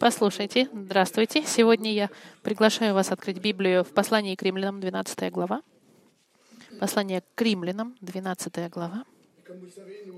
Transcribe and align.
Послушайте, 0.00 0.68
здравствуйте. 0.72 1.42
Сегодня 1.46 1.92
я 1.92 2.10
приглашаю 2.42 2.94
вас 2.94 3.10
открыть 3.10 3.38
Библию 3.38 3.84
в 3.84 3.88
послании 3.88 4.34
к 4.34 4.42
римлянам, 4.42 4.80
12 4.80 5.32
глава. 5.32 5.62
Послание 6.80 7.22
к 7.34 7.40
римлянам, 7.40 7.96
12 8.00 8.70
глава. 8.70 9.04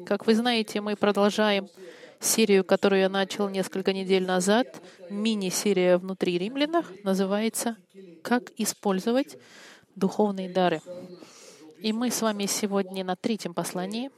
Как 0.06 0.26
вы 0.26 0.34
знаете, 0.34 0.80
мы 0.80 0.96
продолжаем 0.96 1.68
серию, 2.18 2.64
которую 2.64 3.02
я 3.02 3.08
начал 3.08 3.48
несколько 3.48 3.92
недель 3.92 4.26
назад, 4.26 4.82
мини-серия 5.10 5.98
внутри 5.98 6.38
римлянах, 6.38 6.90
называется 7.04 7.76
«Как 8.22 8.50
использовать 8.56 9.38
духовные 9.94 10.48
дары». 10.48 10.80
И 11.80 11.92
мы 11.92 12.10
с 12.10 12.20
вами 12.22 12.46
сегодня 12.46 13.04
на 13.04 13.14
третьем 13.14 13.54
послании. 13.54 14.10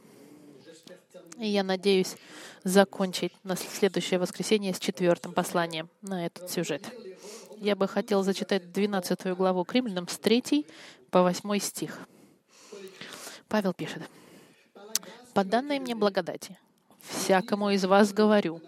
И 1.41 1.48
я 1.48 1.64
надеюсь 1.64 2.16
закончить 2.64 3.32
на 3.45 3.56
следующее 3.56 4.20
воскресенье 4.20 4.74
с 4.74 4.78
четвертым 4.78 5.33
посланием 5.33 5.88
на 6.02 6.27
этот 6.27 6.51
сюжет. 6.51 6.83
Я 7.56 7.77
бы 7.77 7.88
хотел 7.88 8.23
зачитать 8.23 8.70
12 8.73 9.28
главу 9.28 9.64
к 9.64 9.73
римлянам 9.73 10.06
с 10.06 10.19
3 10.19 10.66
по 11.11 11.23
8 11.23 11.59
стих. 11.59 11.98
Павел 13.48 13.73
пишет. 13.73 14.02
«По 15.33 15.42
данной 15.42 15.78
мне 15.78 15.95
благодати, 15.95 16.59
всякому 17.00 17.70
из 17.70 17.86
вас 17.86 18.12
говорю, 18.12 18.61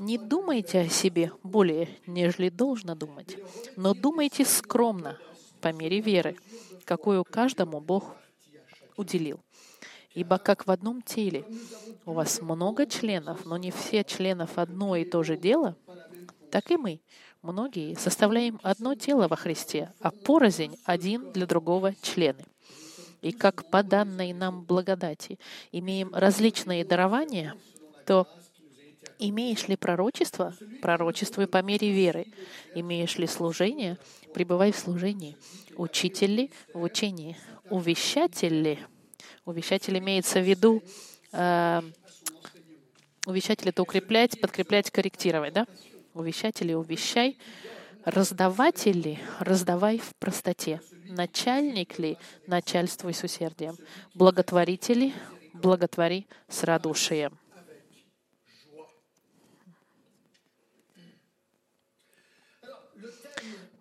не 0.00 0.18
думайте 0.18 0.80
о 0.80 0.88
себе 0.88 1.30
более, 1.44 1.88
нежели 2.08 2.48
должно 2.48 2.96
думать, 2.96 3.36
но 3.76 3.94
думайте 3.94 4.44
скромно, 4.44 5.16
по 5.60 5.72
мере 5.72 6.00
веры, 6.00 6.36
какую 6.84 7.22
каждому 7.22 7.80
Бог 7.80 8.16
уделил. 8.96 9.40
Ибо 10.16 10.38
как 10.38 10.66
в 10.66 10.70
одном 10.70 11.02
теле 11.02 11.44
у 12.06 12.12
вас 12.12 12.40
много 12.40 12.86
членов, 12.86 13.44
но 13.44 13.58
не 13.58 13.70
все 13.70 14.02
членов 14.02 14.56
одно 14.56 14.96
и 14.96 15.04
то 15.04 15.22
же 15.22 15.36
дело, 15.36 15.76
так 16.50 16.70
и 16.70 16.78
мы, 16.78 17.02
многие, 17.42 17.94
составляем 17.96 18.58
одно 18.62 18.94
тело 18.94 19.28
во 19.28 19.36
Христе, 19.36 19.92
а 20.00 20.10
порознь 20.10 20.78
один 20.84 21.32
для 21.32 21.44
другого 21.44 21.94
члены. 22.00 22.46
И 23.20 23.30
как 23.30 23.70
по 23.70 23.82
данной 23.82 24.32
нам 24.32 24.62
благодати 24.64 25.38
имеем 25.70 26.14
различные 26.14 26.84
дарования, 26.84 27.54
то 28.06 28.26
Имеешь 29.18 29.66
ли 29.66 29.76
пророчество? 29.76 30.54
Пророчествуй 30.82 31.46
по 31.46 31.62
мере 31.62 31.90
веры. 31.90 32.26
Имеешь 32.74 33.16
ли 33.16 33.26
служение? 33.26 33.96
Пребывай 34.34 34.72
в 34.72 34.76
служении. 34.76 35.38
Учитель 35.76 36.34
ли? 36.34 36.50
В 36.74 36.82
учении. 36.82 37.34
Увещатель 37.70 38.60
ли? 38.60 38.78
Увещатель 39.46 39.96
имеется 39.96 40.40
в 40.40 40.42
виду, 40.42 40.82
э, 41.32 41.82
увещатель— 43.26 43.68
это 43.70 43.80
укреплять, 43.80 44.40
подкреплять, 44.40 44.90
корректировать, 44.90 45.52
да? 45.52 45.68
Увещатель— 46.14 46.72
увещай. 46.74 47.38
Раздаватель 48.04 48.98
ли? 48.98 49.20
Раздавай 49.38 49.98
в 49.98 50.16
простоте. 50.16 50.80
Начальник 51.04 51.96
ли? 52.00 52.18
Начальствуй 52.48 53.14
с 53.14 53.22
усердием. 53.22 53.76
Благотворитель 54.14 54.98
ли? 54.98 55.14
Благотвори 55.52 56.26
с 56.48 56.64
радушием. 56.64 57.38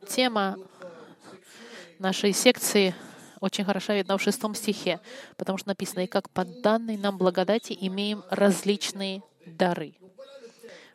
Тема 0.08 0.60
нашей 1.98 2.34
секции 2.34 2.94
очень 3.46 3.64
хорошо 3.64 3.94
видна 3.94 4.18
в 4.18 4.22
шестом 4.22 4.56
стихе, 4.56 5.00
потому 5.38 5.60
что 5.60 5.70
написано, 5.70 6.02
«И 6.02 6.08
как 6.08 6.30
по 6.32 6.44
данной 6.44 6.98
нам 6.98 7.18
благодати 7.18 7.78
имеем 7.80 8.24
различные 8.32 9.22
дары». 9.46 9.94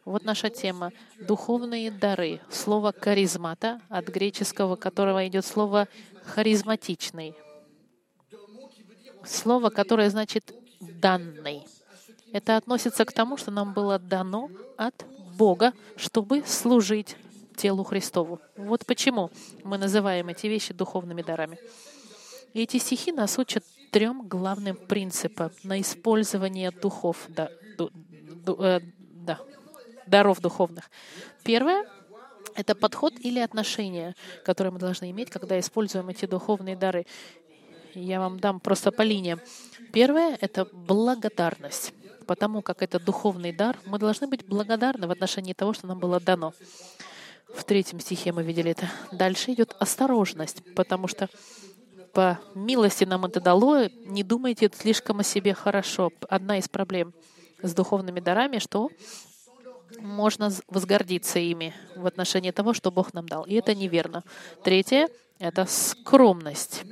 Вот 0.04 0.24
наша 0.24 0.50
тема— 0.50 0.90
духовные 1.20 1.92
дары. 1.92 2.40
Слово 2.50 2.90
«каризмата», 2.90 3.80
от 3.88 4.08
греческого 4.08 4.74
которого 4.74 5.28
идет 5.28 5.46
слово 5.46 5.86
«харизматичный». 6.24 7.34
Слово, 9.25 9.70
которое 9.70 10.10
значит 10.10 10.52
«данный». 10.80 11.62
Это 12.32 12.56
относится 12.56 13.04
к 13.04 13.12
тому, 13.12 13.36
что 13.36 13.52
нам 13.52 13.72
было 13.75 13.98
дано 14.00 14.50
от 14.76 15.04
Бога, 15.36 15.72
чтобы 15.96 16.42
служить 16.44 17.16
телу 17.56 17.84
Христову. 17.84 18.41
Вот 18.56 18.86
почему 18.86 19.30
мы 19.62 19.78
называем 19.78 20.28
эти 20.28 20.48
вещи 20.48 20.75
духовными 20.75 21.22
дарами. 21.22 21.58
И 22.53 22.62
эти 22.62 22.78
стихи 22.78 23.12
нас 23.12 23.38
учат 23.38 23.65
трем 23.91 24.27
главным 24.27 24.77
принципам 24.77 25.50
на 25.62 25.81
использование 25.81 26.71
духов, 26.71 27.27
да, 27.28 27.50
ду, 27.77 27.91
э, 28.59 28.81
да, 29.15 29.38
даров 30.06 30.41
духовных. 30.41 30.91
Первое— 31.44 31.87
это 32.55 32.75
подход 32.75 33.15
или 33.21 33.38
отношение, 33.38 34.15
которое 34.44 34.71
мы 34.71 34.78
должны 34.78 35.11
иметь, 35.11 35.31
когда 35.31 35.59
используем 35.59 36.09
эти 36.09 36.27
духовные 36.27 36.77
дары. 36.77 37.06
Я 37.94 38.21
вам 38.21 38.38
дам 38.38 38.61
просто 38.61 38.93
по 38.93 39.03
линиям. 39.03 39.41
Первое— 39.93 40.37
это 40.41 40.67
благодарность. 40.72 41.93
Потому 42.27 42.62
как 42.62 42.82
это 42.82 43.00
духовный 43.00 43.53
дар, 43.53 43.77
мы 43.87 43.99
должны 43.99 44.28
быть 44.28 44.47
благодарны 44.47 45.09
в 45.09 45.11
отношении 45.11 45.53
того, 45.53 45.72
что 45.72 45.88
нам 45.88 45.99
было 45.99 46.21
дано. 46.21 46.53
В 47.53 47.65
третьем 47.65 47.99
стихе 47.99 48.32
мы 48.32 48.44
видели 48.44 48.71
это. 48.71 48.88
Дальше 49.11 49.53
идет 49.53 49.75
осторожность, 49.81 50.62
потому 50.77 51.09
что 51.09 51.28
по 52.12 52.41
милости 52.54 53.04
нам 53.04 53.25
это 53.25 53.41
дало. 53.41 53.88
Не 54.06 54.22
думайте 54.22 54.71
слишком 54.72 55.21
о 55.21 55.25
себе 55.25 55.54
хорошо. 55.54 56.12
Одна 56.28 56.59
из 56.59 56.69
проблем 56.69 57.12
с 57.62 57.75
духовными 57.75 58.21
дарами, 58.21 58.59
что 58.59 58.91
можно 59.98 60.50
возгордиться 60.69 61.38
ими 61.38 61.75
в 61.97 62.06
отношении 62.06 62.50
того, 62.50 62.75
что 62.75 62.91
Бог 62.91 63.12
нам 63.15 63.26
дал. 63.28 63.44
И 63.44 63.54
это 63.54 63.75
неверно. 63.75 64.25
Третье— 64.62 65.09
это 65.38 65.66
скромность. 65.66 66.84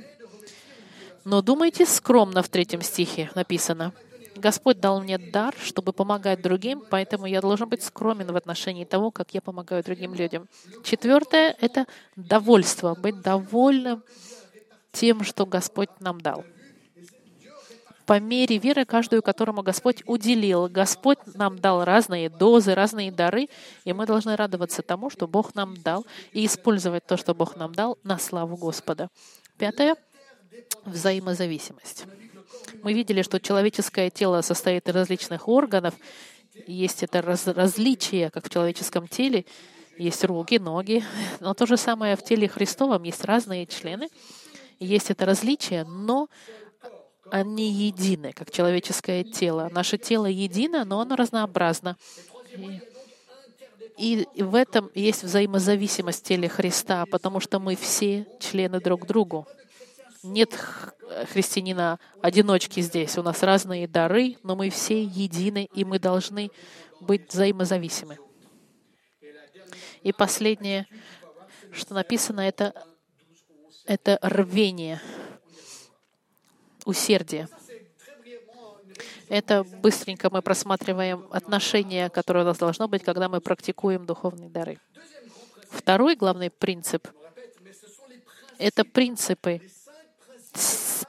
Но 1.23 1.41
думайте 1.41 1.85
скромно 1.85 2.41
в 2.43 2.49
третьем 2.49 2.81
стихе 2.81 3.29
написано. 3.35 3.93
Господь 4.35 4.79
дал 4.79 5.01
мне 5.01 5.17
дар, 5.17 5.53
чтобы 5.61 5.91
помогать 5.91 6.41
другим, 6.41 6.81
поэтому 6.89 7.25
я 7.25 7.41
должен 7.41 7.67
быть 7.67 7.83
скромен 7.83 8.31
в 8.31 8.35
отношении 8.35 8.85
того, 8.85 9.11
как 9.11 9.33
я 9.33 9.41
помогаю 9.41 9.83
другим 9.83 10.13
людям. 10.13 10.47
Четвертое— 10.83 11.55
это 11.61 11.85
довольство, 12.15 12.95
быть 12.95 13.21
довольным 13.21 14.01
тем, 14.91 15.23
что 15.23 15.45
Господь 15.45 15.89
нам 15.99 16.21
дал. 16.21 16.43
По 18.05 18.19
мере 18.19 18.57
веры, 18.57 18.85
каждую, 18.85 19.21
которому 19.21 19.61
Господь 19.61 20.01
уделил. 20.07 20.67
Господь 20.67 21.19
нам 21.35 21.59
дал 21.59 21.85
разные 21.85 22.29
дозы, 22.29 22.73
разные 22.73 23.11
дары, 23.11 23.49
и 23.85 23.93
мы 23.93 24.07
должны 24.07 24.35
радоваться 24.35 24.81
тому, 24.81 25.11
что 25.11 25.27
Бог 25.27 25.53
нам 25.53 25.77
дал, 25.77 26.07
и 26.31 26.45
использовать 26.45 27.05
то, 27.05 27.17
что 27.17 27.35
Бог 27.35 27.55
нам 27.55 27.73
дал, 27.73 27.99
на 28.03 28.17
славу 28.17 28.57
Господа. 28.57 29.09
Пятое— 29.59 29.95
взаимозависимость. 30.85 32.05
Мы 32.81 32.93
видели, 32.93 33.21
что 33.21 33.39
человеческое 33.39 34.09
тело 34.09 34.41
состоит 34.41 34.87
из 34.87 34.95
различных 34.95 35.47
органов. 35.47 35.93
Есть 36.67 37.03
это 37.03 37.21
раз, 37.21 37.47
различие, 37.47 38.29
как 38.29 38.45
в 38.45 38.49
человеческом 38.49 39.07
теле. 39.07 39.45
Есть 39.97 40.23
руки, 40.23 40.59
ноги. 40.59 41.03
Но 41.39 41.53
то 41.53 41.65
же 41.65 41.77
самое 41.77 42.15
в 42.15 42.23
теле 42.23 42.47
Христовом. 42.47 43.03
Есть 43.03 43.25
разные 43.25 43.65
члены. 43.65 44.09
Есть 44.79 45.11
это 45.11 45.25
различие, 45.25 45.83
но 45.83 46.29
они 47.31 47.71
едины, 47.71 48.33
как 48.33 48.51
человеческое 48.51 49.23
тело. 49.23 49.69
Наше 49.71 49.97
тело 49.97 50.25
едино, 50.25 50.85
но 50.85 51.01
оно 51.01 51.15
разнообразно. 51.15 51.97
И, 53.97 54.25
в 54.37 54.55
этом 54.55 54.89
есть 54.95 55.23
взаимозависимость 55.23 56.23
теле 56.23 56.47
Христа, 56.47 57.05
потому 57.05 57.41
что 57.41 57.59
мы 57.59 57.75
все 57.75 58.25
члены 58.39 58.79
друг 58.79 59.05
другу. 59.05 59.45
Нет 60.23 60.57
христианина-одиночки 61.33 62.79
здесь. 62.79 63.17
У 63.17 63.23
нас 63.23 63.43
разные 63.43 63.87
дары, 63.87 64.37
но 64.43 64.55
мы 64.55 64.69
все 64.69 65.03
едины, 65.03 65.67
и 65.73 65.83
мы 65.83 65.99
должны 65.99 66.49
быть 67.01 67.33
взаимозависимы. 67.33 68.17
И 70.03 70.13
последнее, 70.13 70.87
что 71.73 71.93
написано, 71.93 72.41
это, 72.41 72.73
это 73.89 74.19
рвение, 74.21 75.01
усердие. 76.85 77.49
Это 79.29 79.63
быстренько 79.63 80.29
мы 80.29 80.43
просматриваем 80.43 81.27
отношения, 81.31 82.09
которое 82.09 82.41
у 82.41 82.47
нас 82.47 82.57
должно 82.59 82.87
быть, 82.87 83.03
когда 83.03 83.27
мы 83.29 83.41
практикуем 83.41 84.05
духовные 84.05 84.49
дары. 84.49 84.79
Второй 85.71 86.15
главный 86.15 86.51
принцип— 86.51 87.07
это 88.59 88.85
принципы, 88.85 89.59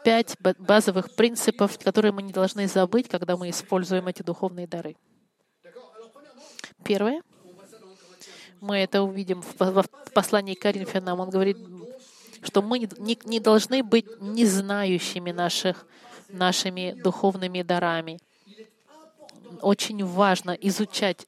пять 0.02 0.36
базовых 0.40 1.14
принципов, 1.14 1.78
которые 1.78 2.12
мы 2.12 2.22
не 2.22 2.32
должны 2.32 2.66
забыть, 2.66 3.08
когда 3.08 3.36
мы 3.36 3.50
используем 3.50 4.06
эти 4.08 4.22
духовные 4.22 4.66
дары. 4.66 4.96
Первое. 6.82 7.22
Мы 8.60 8.78
это 8.78 9.02
увидим 9.02 9.42
в 9.42 9.84
послании 10.14 10.54
к 10.54 10.60
Коринфянам. 10.60 11.20
Он 11.20 11.28
говорит, 11.28 11.58
что 12.42 12.62
мы 12.62 12.78
не, 12.78 13.18
не 13.24 13.40
должны 13.40 13.82
быть 13.82 14.06
незнающими 14.20 15.30
наших, 15.30 15.86
нашими 16.28 16.92
духовными 16.92 17.62
дарами. 17.62 18.18
Очень 19.60 20.04
важно 20.04 20.52
изучать 20.52 21.26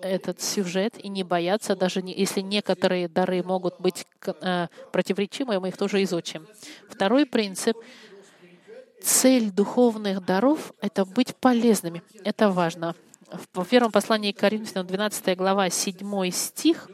этот 0.00 0.40
сюжет 0.40 0.94
и 0.98 1.08
не 1.08 1.24
бояться, 1.24 1.74
даже 1.74 2.02
не, 2.02 2.14
если 2.14 2.40
некоторые 2.40 3.08
дары 3.08 3.42
могут 3.42 3.80
быть 3.80 4.06
э, 4.26 4.68
противоречимы, 4.92 5.58
мы 5.58 5.68
их 5.68 5.76
тоже 5.76 6.02
изучим. 6.02 6.46
Второй 6.88 7.26
принцип 7.26 7.76
цель 9.02 9.50
духовных 9.50 10.24
даров— 10.24 10.72
это 10.80 11.04
быть 11.04 11.34
полезными. 11.36 12.02
Это 12.24 12.50
важно. 12.50 12.94
В 13.52 13.64
первом 13.64 13.90
послании 13.90 14.32
к 14.32 14.38
Коринфянам, 14.38 14.86
12 14.86 15.36
глава, 15.36 15.70
7 15.70 16.30
стих, 16.30 16.88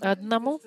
одному 0.00 0.60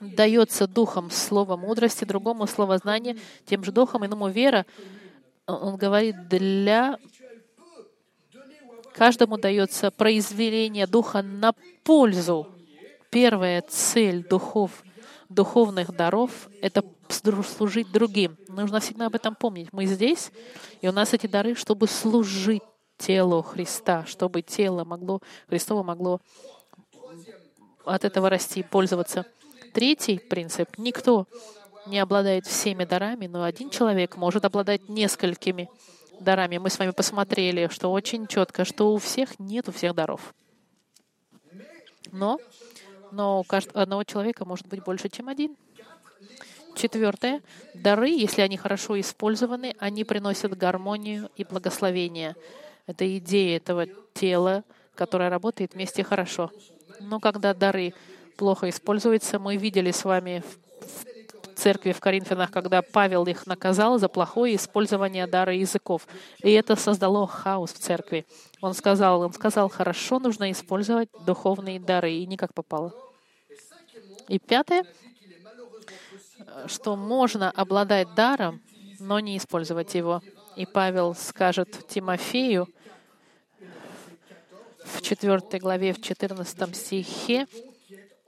дается 0.00 0.66
духом 0.66 1.10
слово 1.10 1.56
мудрости, 1.56 2.04
другому 2.04 2.46
слово 2.46 2.78
знания, 2.78 3.16
тем 3.44 3.64
же 3.64 3.72
духом, 3.72 4.04
иному 4.04 4.28
вера. 4.28 4.66
Он 5.46 5.76
говорит, 5.76 6.28
для 6.28 6.98
каждому 8.94 9.38
дается 9.38 9.90
произведение 9.90 10.86
духа 10.86 11.22
на 11.22 11.52
пользу. 11.84 12.48
Первая 13.10 13.62
цель 13.62 14.26
духов, 14.26 14.82
духовных 15.28 15.94
даров— 15.94 16.48
это 16.62 16.84
служить 17.08 17.90
другим. 17.92 18.36
Нужно 18.48 18.80
всегда 18.80 19.06
об 19.06 19.14
этом 19.14 19.34
помнить. 19.34 19.72
Мы 19.72 19.86
здесь, 19.86 20.30
и 20.80 20.88
у 20.88 20.92
нас 20.92 21.14
эти 21.14 21.26
дары, 21.26 21.54
чтобы 21.54 21.86
служить 21.86 22.62
телу 22.98 23.42
Христа, 23.42 24.04
чтобы 24.06 24.42
тело 24.42 24.84
могло, 24.84 25.20
Христово 25.48 25.82
могло 25.82 26.20
от 27.84 28.04
этого 28.04 28.28
расти 28.28 28.60
и 28.60 28.62
пользоваться. 28.64 29.26
Третий 29.76 30.18
принцип. 30.18 30.78
Никто 30.78 31.26
не 31.84 31.98
обладает 31.98 32.46
всеми 32.46 32.86
дарами, 32.86 33.26
но 33.26 33.42
один 33.42 33.68
человек 33.68 34.16
может 34.16 34.46
обладать 34.46 34.88
несколькими 34.88 35.68
дарами. 36.18 36.56
Мы 36.56 36.70
с 36.70 36.78
вами 36.78 36.92
посмотрели, 36.92 37.68
что 37.70 37.92
очень 37.92 38.26
четко, 38.26 38.64
что 38.64 38.94
у 38.94 38.96
всех 38.96 39.38
нет 39.38 39.68
у 39.68 39.72
всех 39.72 39.94
даров. 39.94 40.34
Но, 42.10 42.38
но 43.12 43.40
у 43.40 43.44
каждого 43.44 43.82
одного 43.82 44.04
человека 44.04 44.46
может 44.46 44.66
быть 44.66 44.82
больше, 44.82 45.10
чем 45.10 45.28
один. 45.28 45.54
Четвертое. 46.74 47.42
Дары, 47.74 48.08
если 48.08 48.40
они 48.40 48.56
хорошо 48.56 48.98
использованы, 48.98 49.74
они 49.78 50.04
приносят 50.04 50.56
гармонию 50.56 51.28
и 51.36 51.44
благословение. 51.44 52.34
Это 52.86 53.18
идея 53.18 53.58
этого 53.58 53.84
тела, 54.14 54.64
которое 54.94 55.28
работает 55.28 55.74
вместе 55.74 56.02
хорошо. 56.02 56.50
Но 56.98 57.20
когда 57.20 57.52
дары 57.52 57.92
плохо 58.36 58.68
используются, 58.68 59.38
мы 59.38 59.56
видели 59.56 59.90
с 59.90 60.04
вами 60.04 60.42
в 60.42 61.58
церкви 61.58 61.92
в 61.92 62.00
Коринфянах, 62.00 62.50
когда 62.50 62.82
Павел 62.82 63.24
их 63.24 63.46
наказал 63.46 63.98
за 63.98 64.08
плохое 64.08 64.56
использование 64.56 65.26
дара 65.26 65.54
языков. 65.54 66.06
И 66.42 66.52
это 66.52 66.76
создало 66.76 67.26
хаос 67.26 67.72
в 67.72 67.78
церкви. 67.78 68.26
Он 68.60 68.74
сказал, 68.74 69.22
он 69.22 69.32
сказал, 69.32 69.68
хорошо 69.68 70.18
нужно 70.18 70.52
использовать 70.52 71.08
духовные 71.24 71.80
дары, 71.80 72.12
и 72.12 72.26
не 72.26 72.36
как 72.36 72.52
попало. 72.54 72.92
И 74.28 74.38
пятое, 74.38 74.84
что 76.66 76.96
можно 76.96 77.50
обладать 77.50 78.14
даром, 78.14 78.60
но 78.98 79.20
не 79.20 79.36
использовать 79.36 79.94
его. 79.94 80.22
И 80.56 80.66
Павел 80.66 81.14
скажет 81.14 81.86
Тимофею 81.88 82.68
в 84.84 85.02
4 85.02 85.58
главе, 85.58 85.92
в 85.92 86.02
14 86.02 86.76
стихе, 86.76 87.46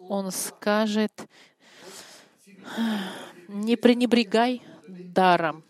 он 0.09 0.31
скажет, 0.31 1.13
не 3.49 3.77
пренебрегай 3.77 4.63
даром. 4.87 5.65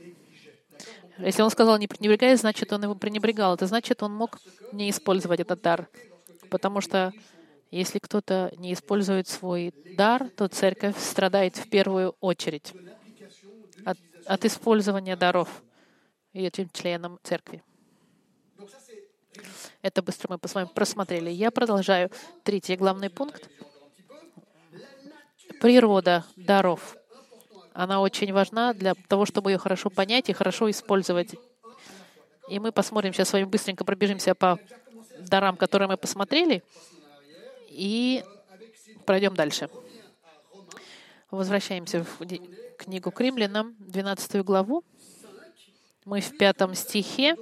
Если 1.19 1.43
он 1.43 1.50
сказал 1.50 1.79
не 1.79 1.88
пренебрегай, 1.88 2.37
значит, 2.37 2.73
он 2.73 2.82
его 2.85 2.94
пренебрегал. 2.94 3.55
Это 3.55 3.67
значит, 3.67 4.02
он 4.02 4.12
мог 4.12 4.38
не 4.73 4.90
использовать 4.90 5.40
этот 5.40 5.61
дар. 5.61 5.88
Потому 6.50 6.81
что 6.81 7.12
если 7.70 7.99
кто-то 7.99 8.52
не 8.56 8.73
использует 8.73 9.29
свой 9.29 9.75
дар, 9.96 10.31
то 10.31 10.49
церковь 10.49 10.96
страдает 10.99 11.56
в 11.56 11.69
первую 11.69 12.14
очередь 12.20 12.73
от, 13.85 13.99
от 14.26 14.44
использования 14.44 15.17
даров 15.17 15.62
этим 16.32 16.70
членам 16.73 17.19
церкви. 17.23 17.62
Это 19.82 20.02
быстро 20.02 20.29
мы 20.31 20.49
с 20.49 20.55
вами 20.55 20.69
просмотрели. 20.73 21.31
Я 21.31 21.50
продолжаю. 21.50 22.11
Третий 22.43 22.76
главный 22.76 23.11
пункт. 23.11 23.49
Природа 25.60 26.25
даров. 26.37 26.96
Она 27.72 28.00
очень 28.00 28.32
важна 28.32 28.72
для 28.72 28.94
того, 28.94 29.26
чтобы 29.26 29.50
ее 29.50 29.58
хорошо 29.58 29.90
понять 29.90 30.28
и 30.28 30.32
хорошо 30.32 30.70
использовать. 30.70 31.34
И 32.49 32.58
мы 32.58 32.72
посмотрим 32.72 33.12
сейчас 33.12 33.28
с 33.28 33.32
вами 33.32 33.44
быстренько 33.44 33.84
пробежимся 33.84 34.34
по 34.34 34.58
дарам, 35.19 35.56
которые 35.56 35.88
мы 35.88 35.96
посмотрели 35.96 36.62
и 37.69 38.25
пройдем 39.05 39.34
дальше. 39.34 39.69
Возвращаемся 41.31 42.04
в 42.04 42.26
книгу 42.78 43.11
к 43.11 43.20
римлянам, 43.20 43.76
12 43.81 44.43
главу. 44.44 44.82
Мы 46.04 46.20
в 46.20 46.38
пятом 46.38 46.75
стихе. 46.75 47.37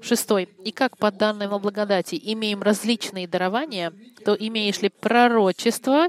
Шестой. 0.00 0.48
«И 0.64 0.70
как 0.70 0.96
по 0.96 1.10
данной 1.10 1.48
благодати 1.48 2.20
имеем 2.22 2.62
различные 2.62 3.26
дарования, 3.26 3.92
то 4.24 4.34
имеешь 4.34 4.80
ли 4.80 4.90
пророчество, 4.90 6.06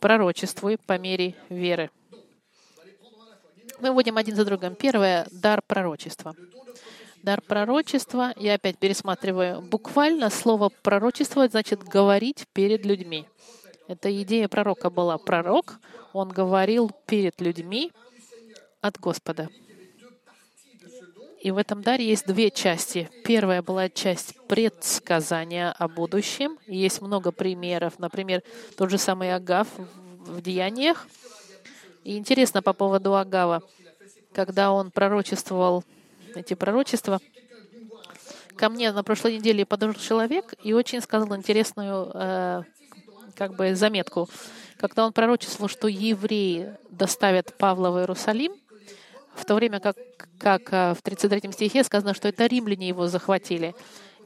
пророчествуй 0.00 0.78
по 0.78 0.98
мере 0.98 1.34
веры». 1.48 1.90
Мы 3.80 3.92
вводим 3.92 4.16
один 4.18 4.36
за 4.36 4.44
другим. 4.44 4.74
Первое— 4.74 5.26
дар 5.30 5.62
пророчества. 5.66 6.34
Дар 7.22 7.40
пророчества, 7.40 8.32
я 8.36 8.54
опять 8.54 8.78
пересматриваю, 8.78 9.62
буквально 9.62 10.30
слово 10.30 10.70
пророчество 10.82 11.48
значит 11.48 11.82
говорить 11.82 12.46
перед 12.52 12.84
людьми. 12.84 13.26
Это 13.88 14.10
идея 14.22 14.48
пророка 14.48 14.88
была. 14.88 15.18
Пророк, 15.18 15.80
он 16.12 16.28
говорил 16.28 16.90
перед 17.06 17.40
людьми 17.40 17.92
от 18.80 18.98
Господа. 18.98 19.48
И 21.40 21.50
в 21.50 21.56
этом 21.56 21.82
даре 21.82 22.06
есть 22.06 22.26
две 22.26 22.50
части. 22.50 23.10
Первая 23.24 23.62
была 23.62 23.88
часть 23.88 24.34
предсказания 24.46 25.72
о 25.72 25.88
будущем. 25.88 26.58
Есть 26.66 27.00
много 27.00 27.32
примеров. 27.32 27.98
Например, 27.98 28.42
тот 28.76 28.90
же 28.90 28.98
самый 28.98 29.34
Агав 29.34 29.66
в 30.18 30.42
Деяниях. 30.42 31.06
И 32.04 32.18
интересно 32.18 32.60
по 32.60 32.74
поводу 32.74 33.16
Агава, 33.16 33.62
когда 34.34 34.70
он 34.70 34.90
пророчествовал 34.90 35.82
эти 36.34 36.52
пророчества. 36.52 37.20
Ко 38.56 38.68
мне 38.68 38.92
на 38.92 39.02
прошлой 39.02 39.38
неделе 39.38 39.64
подошел 39.64 39.94
человек 39.94 40.52
и 40.62 40.74
очень 40.74 41.00
сказал 41.00 41.34
интересную 41.34 42.10
э, 42.12 42.62
как 43.34 43.56
бы 43.56 43.74
заметку. 43.74 44.28
Когда 44.76 45.06
он 45.06 45.14
пророчествовал, 45.14 45.68
что 45.68 45.88
евреи 45.88 46.76
доставят 46.90 47.56
Павла 47.56 47.90
в 47.90 47.98
Иерусалим, 47.98 48.52
в 49.34 49.44
то 49.44 49.54
время 49.54 49.80
как, 49.80 49.96
как 50.38 50.72
э, 50.72 50.94
в 50.94 51.02
33 51.02 51.52
стихе 51.52 51.84
сказано, 51.84 52.14
что 52.14 52.28
это 52.28 52.46
римляне 52.46 52.88
его 52.88 53.06
захватили. 53.06 53.74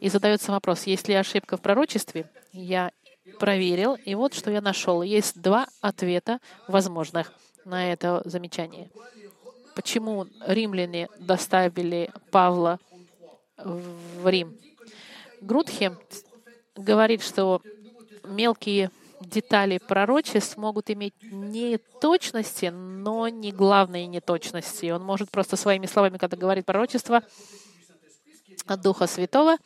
И 0.00 0.08
задается 0.08 0.52
вопрос, 0.52 0.84
есть 0.84 1.08
ли 1.08 1.14
ошибка 1.14 1.56
в 1.56 1.62
пророчестве? 1.62 2.30
Я 2.52 2.90
проверил, 3.38 3.94
и 3.94 4.14
вот 4.14 4.34
что 4.34 4.50
я 4.50 4.60
нашел. 4.60 5.02
Есть 5.02 5.40
два 5.40 5.66
ответа 5.80 6.40
возможных 6.68 7.32
на 7.64 7.92
это 7.92 8.22
замечание 8.24 8.90
почему 9.74 10.26
римляне 10.46 11.08
доставили 11.18 12.10
Павла 12.30 12.78
в 13.56 14.28
Рим. 14.28 14.56
Грудхе 15.40 15.96
говорит, 16.76 17.22
что 17.22 17.60
мелкие 18.24 18.90
детали 19.24 19.78
пророчеств 19.78 20.56
могут 20.56 20.90
иметь 20.90 21.14
не 21.22 21.78
точности, 22.00 22.66
но 22.66 23.28
не 23.28 23.52
главные 23.52 24.06
неточности. 24.06 24.90
Он 24.90 25.02
может 25.02 25.30
просто 25.30 25.56
своими 25.56 25.86
словами, 25.86 26.18
когда 26.18 26.36
говорит 26.36 26.66
пророчество 26.66 27.22
от 28.66 28.80
Духа 28.80 29.06
Святого, 29.06 29.56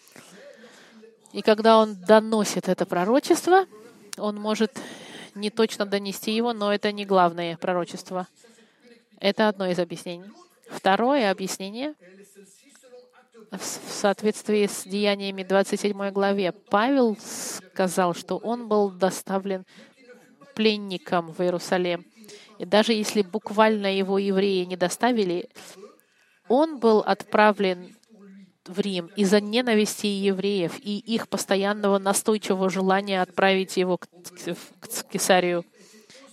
и 1.33 1.43
когда 1.43 1.79
он 1.79 1.95
доносит 1.95 2.69
это 2.69 2.87
пророчество, 2.87 3.67
он 4.17 4.37
может 4.37 4.79
не 5.35 5.51
точно 5.51 5.87
донести 5.87 6.35
его, 6.35 6.53
но 6.53 6.73
это 6.73 6.91
не 6.91 7.05
главное 7.05 7.57
пророчество. 7.57 8.27
Это 9.21 9.49
одно 9.49 9.67
из 9.67 9.79
объяснений. 9.79 10.31
Второе 10.71 11.31
объяснение 11.31 11.95
в 13.51 13.91
соответствии 13.91 14.67
с 14.67 14.85
деяниями 14.85 15.43
27 15.43 16.11
главе. 16.11 16.53
Павел 16.53 17.17
сказал, 17.21 18.15
что 18.15 18.37
он 18.37 18.69
был 18.69 18.91
доставлен 18.91 19.65
пленником 20.55 21.33
в 21.33 21.41
Иерусалим. 21.41 22.05
И 22.59 22.65
даже 22.65 22.93
если 22.93 23.23
буквально 23.23 23.97
его 23.97 24.19
евреи 24.19 24.65
не 24.65 24.77
доставили, 24.77 25.49
он 26.49 26.79
был 26.79 26.99
отправлен 27.01 27.95
в 28.67 28.81
Рим 28.81 29.11
из-за 29.17 29.41
ненависти 29.41 30.07
евреев 30.07 30.79
и 30.79 30.99
их 30.99 31.29
постоянного 31.29 31.99
настойчивого 31.99 32.69
желания 32.69 33.23
отправить 33.23 33.77
его 33.77 33.99
к, 33.99 34.09
Кесарию. 35.11 35.65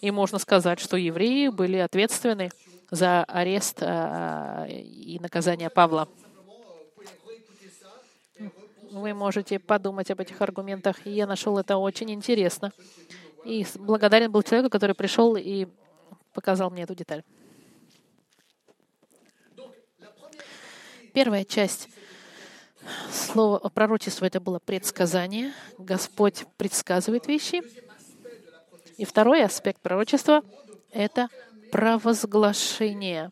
И 0.01 0.11
можно 0.11 0.37
сказать, 0.37 0.79
что 0.79 0.97
евреи 0.97 1.47
были 1.47 1.77
ответственны 1.77 2.49
за 2.91 3.23
арест 3.23 3.77
э, 3.81 4.67
и 4.69 5.17
наказание 5.19 5.69
Павла. 5.69 6.07
Вы 8.95 9.13
можете 9.13 9.59
подумать 9.59 10.09
об 10.09 10.21
этих 10.21 10.41
аргументах. 10.41 11.05
И 11.05 11.09
я 11.09 11.27
нашел 11.27 11.57
это 11.57 11.75
очень 11.75 12.11
интересно. 12.11 12.71
И 13.43 13.67
благодарен 13.75 14.31
был 14.31 14.41
человеку, 14.41 14.69
который 14.69 14.95
пришел 14.95 15.35
и 15.35 15.67
показал 16.31 16.69
мне 16.69 16.83
эту 16.83 16.95
деталь. 16.95 17.23
Первая 21.13 21.43
часть 21.43 21.89
слова 23.11 23.59
пророчества 23.67 24.27
это 24.27 24.39
было 24.39 24.59
предсказание. 24.59 25.51
Господь 25.77 26.45
предсказывает 26.55 27.27
вещи. 27.27 27.63
И 28.95 29.03
второй 29.03 29.43
аспект 29.43 29.81
пророчества— 29.81 30.41
это 30.91 31.27
провозглашение 31.69 33.31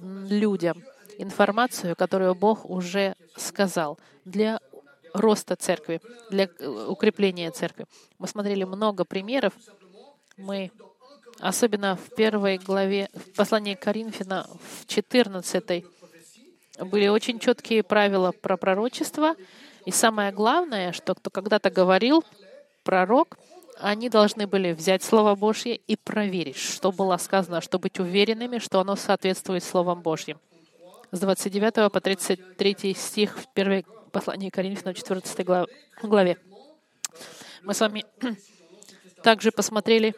людям 0.00 0.82
информацию, 1.18 1.96
которую 1.96 2.34
Бог 2.34 2.64
уже 2.64 3.14
сказал 3.36 3.98
для 4.24 4.58
роста 5.14 5.56
церкви, 5.56 6.00
для 6.30 6.48
укрепления 6.88 7.50
церкви. 7.50 7.86
Мы 8.18 8.28
смотрели 8.28 8.64
много 8.64 9.04
примеров. 9.04 9.52
Мы, 10.36 10.70
особенно 11.40 11.96
в 11.96 12.14
первой 12.14 12.58
главе, 12.58 13.08
в 13.14 13.34
послании 13.36 13.74
Коринфяна, 13.74 14.46
в 14.80 14.86
14 14.86 15.84
были 16.78 17.08
очень 17.08 17.38
четкие 17.38 17.82
правила 17.82 18.32
про 18.32 18.56
пророчество. 18.56 19.34
И 19.84 19.90
самое 19.90 20.32
главное, 20.32 20.92
что 20.92 21.14
кто 21.14 21.30
когда-то 21.30 21.70
говорил, 21.70 22.24
пророк, 22.84 23.38
они 23.78 24.08
должны 24.08 24.46
были 24.46 24.72
взять 24.72 25.02
Слово 25.02 25.34
Божье 25.34 25.76
и 25.76 25.96
проверить, 25.96 26.56
что 26.56 26.92
было 26.92 27.16
сказано, 27.16 27.60
чтобы 27.60 27.84
быть 27.84 27.98
уверенными, 27.98 28.58
что 28.58 28.80
оно 28.80 28.96
соответствует 28.96 29.64
Словам 29.64 30.02
Божьим. 30.02 30.38
С 31.10 31.20
29 31.20 31.92
по 31.92 32.00
33 32.00 32.94
стих 32.94 33.38
в 33.38 33.52
первой 33.52 33.84
послании 34.12 34.50
Коринфянам 34.50 34.94
14 34.94 35.46
главе. 36.02 36.38
Мы 37.62 37.74
с 37.74 37.80
вами 37.80 38.04
также 39.22 39.50
посмотрели 39.50 40.14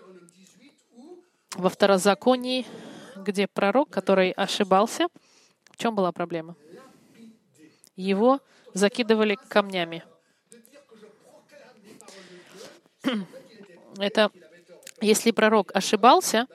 во 1.54 1.68
второзаконии, 1.68 2.66
где 3.16 3.46
пророк, 3.46 3.88
который 3.90 4.32
ошибался, 4.32 5.06
в 5.70 5.76
чем 5.76 5.94
была 5.94 6.12
проблема? 6.12 6.56
Его 7.96 8.40
закидывали 8.74 9.36
камнями. 9.48 10.02
Это 13.98 14.30
если 15.00 15.30
пророк 15.30 15.70
ошибался, 15.74 16.46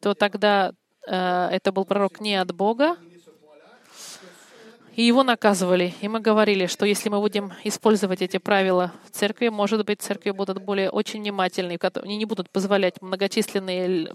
то 0.00 0.14
тогда 0.14 0.72
э, 1.06 1.48
это 1.50 1.72
был 1.72 1.84
пророк 1.84 2.20
не 2.20 2.36
от 2.36 2.54
Бога, 2.54 2.96
и 4.94 5.02
его 5.02 5.22
наказывали. 5.22 5.94
И 6.00 6.08
мы 6.08 6.20
говорили, 6.20 6.66
что 6.66 6.84
если 6.86 7.08
мы 7.08 7.20
будем 7.20 7.52
использовать 7.64 8.22
эти 8.22 8.38
правила 8.38 8.92
в 9.04 9.10
церкви, 9.10 9.48
может 9.48 9.84
быть, 9.84 10.02
церкви 10.02 10.30
будут 10.30 10.62
более 10.62 10.90
очень 10.90 11.20
внимательны, 11.20 11.78
они 11.94 12.16
не 12.16 12.24
будут 12.24 12.50
позволять 12.50 13.00
многочисленные 13.00 14.14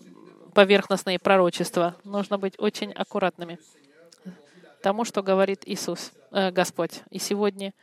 поверхностные 0.53 1.19
пророчества. 1.19 1.95
Нужно 2.03 2.37
быть 2.37 2.55
очень 2.57 2.91
аккуратными 2.91 3.59
тому, 4.85 5.03
что 5.03 5.23
говорит 5.23 5.63
Иисус, 5.65 6.11
э, 6.29 6.51
Господь. 6.51 7.01
И 7.09 7.17
сегодня 7.17 7.73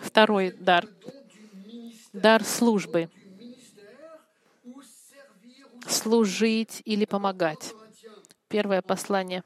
второй 0.00 0.50
дар— 0.50 0.88
дар 2.12 2.42
службы. 2.42 3.08
Служить 5.86 6.82
или 6.84 7.04
помогать. 7.04 7.72
Первое 8.48 8.82
послание, 8.82 9.44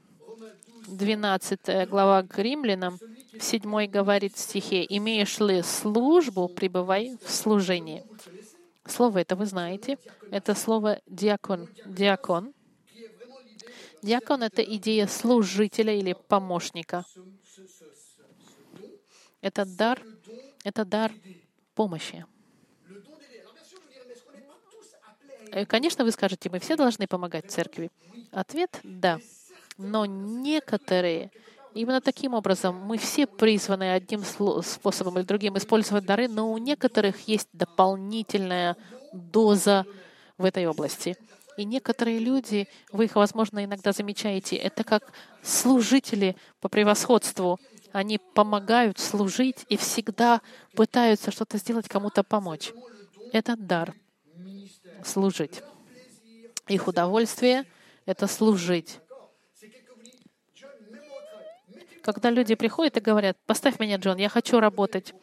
12 0.86 1.88
глава 1.88 2.22
к 2.22 2.38
римлянам, 2.38 2.98
в 3.32 3.42
7 3.42 3.86
говорит 3.86 4.34
в 4.34 4.38
стихе, 4.38 4.86
«Имеешь 4.88 5.38
ли 5.40 5.62
службу, 5.62 6.48
пребывай 6.48 7.16
в 7.24 7.30
служении». 7.30 8.04
Слово 8.86 9.18
это 9.18 9.34
вы 9.34 9.46
знаете. 9.46 9.98
Это 10.30 10.54
слово 10.54 11.00
диакон. 11.06 11.68
Диакон. 11.86 12.54
Диакон— 14.02 14.42
это 14.44 14.62
идея 14.62 15.06
служителя 15.06 15.92
или 15.92 16.12
помощника. 16.28 17.04
Это 19.40 19.64
дар, 19.64 20.00
это 20.62 20.84
дар 20.84 21.12
помощи. 21.74 22.24
Э, 25.50 25.66
конечно, 25.66 26.04
вы 26.04 26.12
скажете, 26.12 26.50
мы 26.50 26.58
все 26.60 26.76
должны 26.76 27.06
помогать 27.06 27.50
церкви. 27.50 27.90
Ответ— 28.30 28.80
да. 28.84 29.18
Но 29.78 30.06
некоторые 30.06 31.30
Именно 31.76 32.00
таким 32.00 32.32
образом 32.32 32.74
мы 32.74 32.96
все 32.96 33.26
призваны 33.26 33.92
одним 33.92 34.22
способом 34.24 35.18
или 35.18 35.26
другим 35.26 35.58
использовать 35.58 36.06
дары, 36.06 36.26
но 36.26 36.50
у 36.50 36.56
некоторых 36.56 37.28
есть 37.28 37.48
дополнительная 37.52 38.78
доза 39.12 39.84
в 40.38 40.46
этой 40.46 40.66
области. 40.66 41.18
И 41.58 41.66
некоторые 41.66 42.18
люди, 42.18 42.66
вы 42.92 43.04
их, 43.04 43.16
возможно, 43.16 43.62
иногда 43.62 43.92
замечаете, 43.92 44.56
это 44.56 44.84
как 44.84 45.12
служители 45.42 46.36
по 46.62 46.70
превосходству. 46.70 47.60
Они 47.92 48.18
помогают 48.34 48.98
служить 48.98 49.66
и 49.68 49.76
всегда 49.76 50.40
пытаются 50.74 51.30
что-то 51.30 51.58
сделать, 51.58 51.88
кому-то 51.88 52.22
помочь. 52.22 52.72
Это 53.34 53.54
дар— 53.54 53.92
служить. 55.04 55.62
Их 56.68 56.88
удовольствие— 56.88 57.64
это 58.06 58.26
служить. 58.26 58.98
Когда 62.12 62.30
люди 62.30 62.54
приходят 62.54 62.96
и 62.96 63.00
говорят, 63.00 63.36
поставь 63.46 63.80
меня, 63.80 63.96
Джон, 63.96 64.18
я 64.18 64.28
хочу 64.28 64.60
работать. 64.60 65.14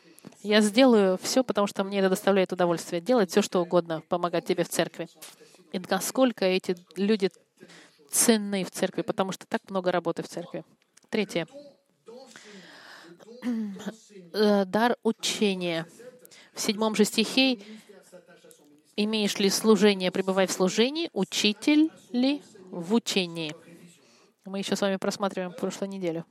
Я 0.41 0.61
сделаю 0.61 1.17
все, 1.21 1.43
потому 1.43 1.67
что 1.67 1.83
мне 1.83 1.99
это 1.99 2.09
доставляет 2.09 2.51
удовольствие. 2.51 3.01
Делать 3.01 3.31
все, 3.31 3.41
что 3.41 3.61
угодно, 3.61 4.01
помогать 4.09 4.45
тебе 4.45 4.63
в 4.63 4.69
церкви. 4.69 5.07
И 5.71 5.81
насколько 5.89 6.45
эти 6.45 6.75
люди 6.95 7.29
ценны 8.11 8.63
в 8.63 8.71
церкви, 8.71 9.01
потому 9.01 9.31
что 9.31 9.47
так 9.47 9.61
много 9.69 9.91
работы 9.91 10.23
в 10.23 10.27
церкви. 10.27 10.63
Третье. 11.09 11.47
Э, 14.33 14.65
дар 14.65 14.97
учения. 15.03 15.87
В 16.53 16.61
седьмом 16.61 16.95
же 16.95 17.05
стихе 17.05 17.59
«Имеешь 18.95 19.37
ли 19.39 19.49
служение, 19.49 20.11
пребывай 20.11 20.47
в 20.47 20.51
служении, 20.51 21.09
учитель 21.13 21.89
ли 22.11 22.41
в 22.69 22.93
учении». 22.93 23.55
Мы 24.45 24.59
еще 24.59 24.75
с 24.75 24.81
вами 24.81 24.97
просматриваем 24.97 25.53
прошлую 25.53 25.89
неделю. 25.89 26.25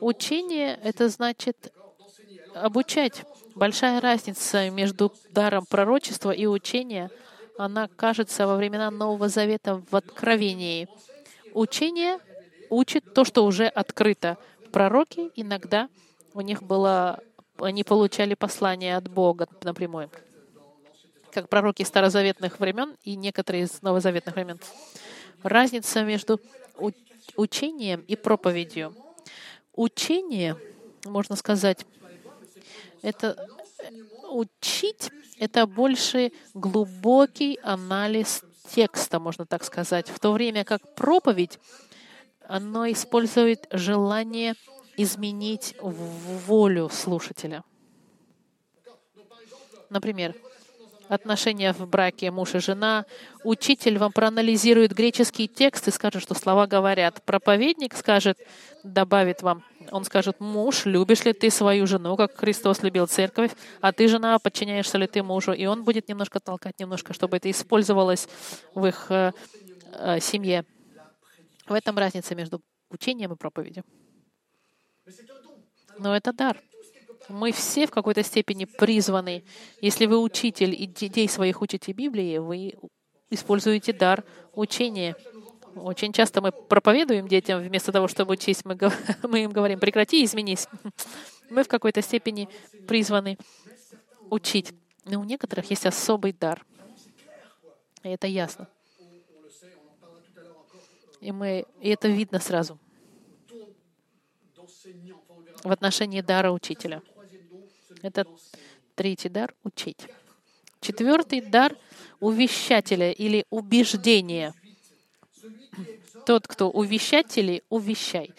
Учение— 0.00 0.78
это 0.82 1.08
значит 1.08 1.72
обучать. 2.54 3.24
Большая 3.54 4.00
разница 4.00 4.68
между 4.70 5.12
даром 5.30 5.64
пророчества 5.64 6.32
и 6.32 6.46
учения, 6.46 7.10
она 7.56 7.88
кажется 7.88 8.46
во 8.48 8.56
времена 8.56 8.90
Нового 8.90 9.28
Завета 9.28 9.80
в 9.90 9.94
откровении. 9.94 10.88
Учение 11.52 12.18
учит 12.68 13.14
то, 13.14 13.24
что 13.24 13.44
уже 13.44 13.66
открыто. 13.66 14.38
Пророки 14.72 15.30
иногда 15.36 15.88
у 16.32 16.40
них 16.40 16.64
было, 16.64 17.20
они 17.58 17.84
получали 17.84 18.34
послание 18.34 18.96
от 18.96 19.08
Бога 19.08 19.46
напрямую, 19.62 20.10
как 21.30 21.48
пророки 21.48 21.84
старозаветных 21.84 22.58
времен 22.58 22.96
и 23.04 23.14
некоторые 23.14 23.64
из 23.64 23.82
новозаветных 23.82 24.34
времен. 24.34 24.58
Разница 25.44 26.02
между 26.02 26.40
учением 27.36 28.00
и 28.08 28.16
проповедью. 28.16 28.96
Учение, 29.74 30.56
можно 31.04 31.36
сказать, 31.36 31.84
это 33.02 33.48
учить— 34.30 35.10
это 35.38 35.66
больше 35.66 36.32
глубокий 36.54 37.58
анализ 37.62 38.42
текста, 38.68 39.18
можно 39.18 39.46
так 39.46 39.64
сказать, 39.64 40.08
в 40.08 40.18
то 40.18 40.32
время 40.32 40.64
как 40.64 40.94
проповедь, 40.94 41.58
оно 42.46 42.90
использует 42.90 43.66
желание 43.70 44.54
изменить 44.96 45.74
волю 45.80 46.88
слушателя. 46.88 47.64
Например, 49.90 50.34
отношения 51.14 51.72
в 51.72 51.86
браке 51.88 52.30
муж 52.30 52.54
и 52.54 52.58
жена. 52.58 53.06
Учитель 53.42 53.98
вам 53.98 54.12
проанализирует 54.12 54.92
греческий 54.92 55.48
текст 55.48 55.88
и 55.88 55.90
скажет, 55.90 56.22
что 56.22 56.34
слова 56.34 56.66
говорят. 56.66 57.22
Проповедник 57.24 57.94
скажет, 57.96 58.38
добавит 58.82 59.42
вам, 59.42 59.64
он 59.90 60.04
скажет, 60.04 60.40
муж, 60.40 60.84
любишь 60.84 61.24
ли 61.24 61.32
ты 61.32 61.50
свою 61.50 61.86
жену, 61.86 62.16
как 62.16 62.36
Христос 62.36 62.82
любил 62.82 63.06
церковь, 63.06 63.52
а 63.80 63.92
ты, 63.92 64.08
жена, 64.08 64.38
подчиняешься 64.38 64.98
ли 64.98 65.06
ты 65.06 65.22
мужу? 65.22 65.52
И 65.52 65.66
он 65.66 65.84
будет 65.84 66.08
немножко 66.08 66.40
толкать, 66.40 66.78
немножко, 66.78 67.12
чтобы 67.14 67.36
это 67.38 67.50
использовалось 67.50 68.28
в 68.74 68.86
их 68.86 69.06
э, 69.10 69.32
э, 69.92 70.20
семье. 70.20 70.64
В 71.66 71.72
этом 71.72 71.96
разница 71.96 72.34
между 72.34 72.60
учением 72.90 73.32
и 73.32 73.36
проповедью. 73.36 73.84
Но 75.98 76.14
это 76.14 76.32
дар. 76.32 76.60
Мы 77.28 77.52
все 77.52 77.86
в 77.86 77.90
какой-то 77.90 78.22
степени 78.22 78.64
призваны. 78.64 79.44
Если 79.80 80.06
вы 80.06 80.18
учитель 80.18 80.74
и 80.74 80.86
детей 80.86 81.28
своих 81.28 81.62
учите 81.62 81.92
Библии, 81.92 82.38
вы 82.38 82.74
используете 83.30 83.92
дар 83.92 84.24
учения. 84.52 85.16
Очень 85.74 86.12
часто 86.12 86.40
мы 86.40 86.52
проповедуем 86.52 87.26
детям, 87.26 87.62
вместо 87.62 87.92
того, 87.92 88.08
чтобы 88.08 88.34
учить, 88.34 88.64
мы, 88.64 88.78
мы 89.22 89.44
им 89.44 89.50
говорим, 89.50 89.80
прекрати, 89.80 90.24
изменись. 90.24 90.68
Мы 91.50 91.62
в 91.62 91.68
какой-то 91.68 92.00
степени 92.00 92.48
призваны 92.88 93.36
учить. 94.30 94.72
Но 95.04 95.20
у 95.20 95.24
некоторых 95.24 95.68
есть 95.68 95.84
особый 95.84 96.32
дар. 96.32 96.64
И 98.02 98.08
это 98.08 98.26
ясно. 98.26 98.66
И, 101.20 101.30
мы, 101.32 101.66
и 101.80 101.90
это 101.90 102.08
видно 102.08 102.40
сразу 102.40 102.78
в 105.64 105.70
отношении 105.70 106.20
дара 106.20 106.50
учителя. 106.50 107.02
Это 108.04 108.26
третий 108.94 109.30
дар— 109.30 109.54
учить. 109.64 110.06
Четвертый 110.82 111.40
дар— 111.40 111.74
увещателя 112.20 113.10
или 113.10 113.46
убеждения. 113.48 114.52
Тот, 116.26 116.46
кто 116.46 116.68
увещатели, 116.70 117.62
увещай. 117.70 118.34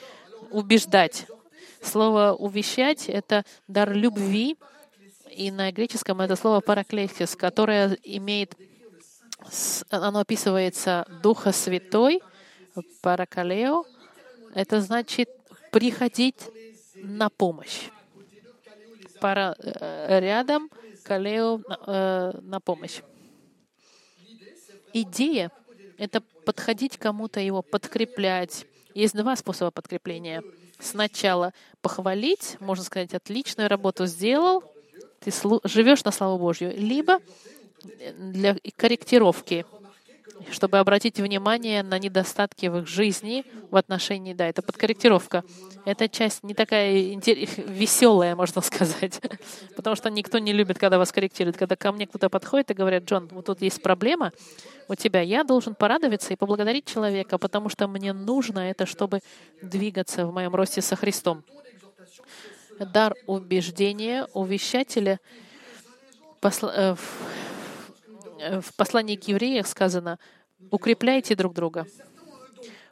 Убеждать. 0.51 1.25
Слово 1.81 2.35
«увещать»— 2.37 3.05
это 3.09 3.43
дар 3.67 3.91
любви, 3.91 4.55
и 5.31 5.49
на 5.49 5.71
греческом 5.71 6.21
это 6.21 6.35
слово 6.35 6.59
«параклесис», 6.59 7.35
которое 7.35 7.97
имеет, 8.03 8.55
оно 9.89 10.19
описывается 10.19 11.07
Духа 11.23 11.51
Святой, 11.51 12.21
паракалео, 13.01 13.83
это 14.53 14.79
значит 14.81 15.27
приходить 15.71 16.41
на 16.93 17.29
помощь. 17.29 17.89
Пара 19.19 19.55
э, 19.59 20.19
рядом, 20.19 20.69
калео 21.03 21.59
э, 21.59 22.31
на 22.41 22.59
помощь. 22.59 23.01
Идея— 24.93 25.51
это 25.97 26.21
подходить 26.45 26.97
кому-то, 26.97 27.39
его 27.39 27.61
подкреплять. 27.61 28.65
Есть 28.93 29.15
два 29.15 29.35
способа 29.35 29.71
подкрепления. 29.71 30.43
Сначала 30.79 31.53
похвалить, 31.81 32.57
можно 32.59 32.83
сказать, 32.83 33.13
отличную 33.13 33.69
работу 33.69 34.05
сделал, 34.05 34.63
ты 35.19 35.31
живешь 35.63 36.03
на 36.03 36.11
славу 36.11 36.37
Божью, 36.37 36.71
либо 36.75 37.19
для 38.17 38.55
корректировки, 38.75 39.65
чтобы 40.51 40.79
обратить 40.79 41.19
внимание 41.19 41.83
на 41.83 41.97
недостатки 41.99 42.67
в 42.67 42.77
их 42.79 42.87
жизни 42.87 43.45
в 43.71 43.75
отношении, 43.75 44.33
да, 44.33 44.47
это 44.47 44.61
подкорректировка. 44.61 45.43
Эта 45.85 46.09
часть 46.09 46.43
не 46.43 46.53
такая 46.53 46.91
веселая, 47.57 48.35
можно 48.35 48.61
сказать, 48.61 49.21
потому 49.75 49.95
что 49.95 50.09
никто 50.09 50.37
не 50.39 50.53
любит, 50.53 50.77
когда 50.77 50.97
вас 50.97 51.11
корректируют. 51.11 51.57
Когда 51.57 51.75
ко 51.75 51.91
мне 51.91 52.07
кто-то 52.07 52.29
подходит 52.29 52.71
и 52.71 52.73
говорят, 52.73 53.03
Джон, 53.03 53.27
вот 53.31 53.45
тут 53.45 53.61
есть 53.61 53.81
проблема 53.81 54.31
у 54.87 54.95
тебя, 54.95 55.21
я 55.21 55.43
должен 55.43 55.73
порадоваться 55.73 56.33
и 56.33 56.35
поблагодарить 56.35 56.85
человека, 56.85 57.37
потому 57.37 57.69
что 57.69 57.87
мне 57.87 58.13
нужно 58.13 58.59
это, 58.59 58.85
чтобы 58.85 59.21
двигаться 59.61 60.27
в 60.27 60.33
моем 60.33 60.53
росте 60.53 60.81
со 60.81 60.95
Христом. 60.95 61.43
Дар 62.79 63.15
убеждения, 63.25 64.27
увещателя 64.33 65.19
посла... 66.39 66.97
Э, 68.39 68.59
в 68.59 68.73
послании 68.75 69.15
к 69.15 69.23
евреям 69.27 69.65
сказано, 69.65 70.19
укрепляйте 70.71 71.35
друг 71.35 71.53
друга. 71.53 71.87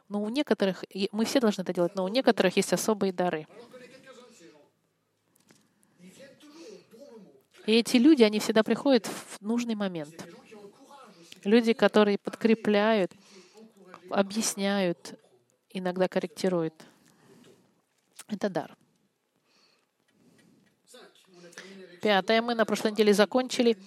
Но 0.08 0.22
у 0.22 0.28
некоторых, 0.28 0.84
мы 1.12 1.24
все 1.24 1.40
должны 1.40 1.62
это 1.62 1.72
делать, 1.72 1.94
но 1.94 2.04
у 2.04 2.08
некоторых 2.08 2.56
есть 2.56 2.72
особые 2.72 3.12
дары. 3.12 3.46
И 7.66 7.72
эти 7.72 7.96
люди, 7.96 8.22
они 8.22 8.40
всегда 8.40 8.62
приходят 8.62 9.06
в 9.06 9.40
нужный 9.40 9.74
момент. 9.74 10.26
Люди, 11.44 11.72
которые 11.72 12.18
подкрепляют, 12.18 13.12
объясняют, 14.10 15.18
иногда 15.70 16.08
корректируют. 16.08 16.74
Это 18.28 18.50
дар. 18.50 18.76
Пятое, 22.02 22.42
мы 22.42 22.54
на 22.54 22.66
прошлой 22.66 22.92
неделе 22.92 23.14
закончили. 23.14 23.78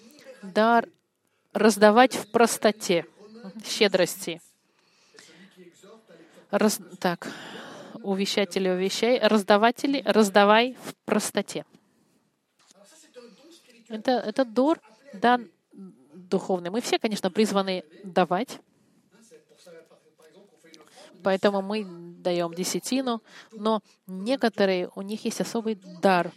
Дар 0.41 0.87
раздавать 1.57 2.15
в 2.15 2.29
простоте, 2.31 3.05
щедрости. 3.65 4.41
Раз, 6.51 6.79
так, 6.99 7.27
увещатели, 8.03 8.69
увещай, 8.69 9.19
раздаватели, 9.19 10.01
раздавай 10.05 10.77
в 10.83 10.95
простоте. 11.05 11.65
Это, 13.89 14.11
это 14.11 14.45
дор, 14.45 14.79
да, 15.13 15.39
духовный. 16.13 16.69
Мы 16.69 16.81
все, 16.81 16.99
конечно, 16.99 17.31
призваны 17.31 17.83
давать, 18.03 18.59
поэтому 21.23 21.61
мы 21.61 21.85
даем 22.19 22.53
десятину, 22.53 23.21
но 23.51 23.81
некоторые, 24.05 24.89
у 24.95 25.01
них 25.01 25.25
есть 25.25 25.41
особый 25.41 25.75
дар, 26.01 26.31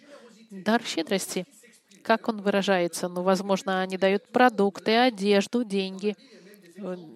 дар 0.51 0.83
щедрости— 0.83 1.47
как 2.03 2.29
он 2.29 2.41
выражается? 2.43 3.09
Ну, 3.09 3.23
возможно, 3.23 3.83
они 3.83 3.97
дают 3.97 4.27
продукты, 4.29 4.97
одежду, 4.97 5.65
деньги. 5.65 6.17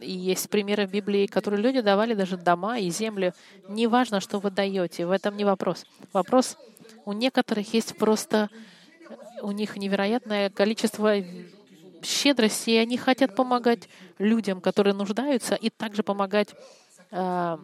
И 0.00 0.12
есть 0.12 0.50
примеры 0.50 0.86
в 0.86 0.90
Библии, 0.90 1.26
которые 1.26 1.62
люди 1.62 1.80
давали 1.80 2.14
даже 2.14 2.36
дома 2.36 2.78
и 2.78 2.90
землю. 2.90 3.32
Неважно, 3.68 4.20
что 4.20 4.38
вы 4.38 4.50
даете, 4.50 5.06
в 5.06 5.10
этом 5.10 5.36
не 5.36 5.44
вопрос. 5.44 5.86
Вопрос, 6.12 6.56
у 7.04 7.12
некоторых 7.12 7.72
есть 7.72 7.96
просто, 7.96 8.50
у 9.40 9.52
них 9.52 9.76
невероятное 9.76 10.50
количество 10.50 11.14
щедрости, 12.02 12.70
и 12.70 12.76
они 12.76 12.98
хотят 12.98 13.34
помогать 13.34 13.88
людям, 14.18 14.60
которые 14.60 14.94
нуждаются, 14.94 15.54
и 15.54 15.70
также 15.70 16.02
помогать 16.02 16.54
э, 17.10 17.56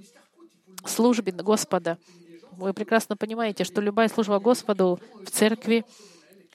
службе 0.87 1.33
Господа. 1.33 1.99
Вы 2.53 2.73
прекрасно 2.73 3.17
понимаете, 3.17 3.65
что 3.65 3.81
любая 3.81 4.09
служба 4.09 4.39
Господу 4.39 5.01
в 5.25 5.31
церкви 5.31 5.85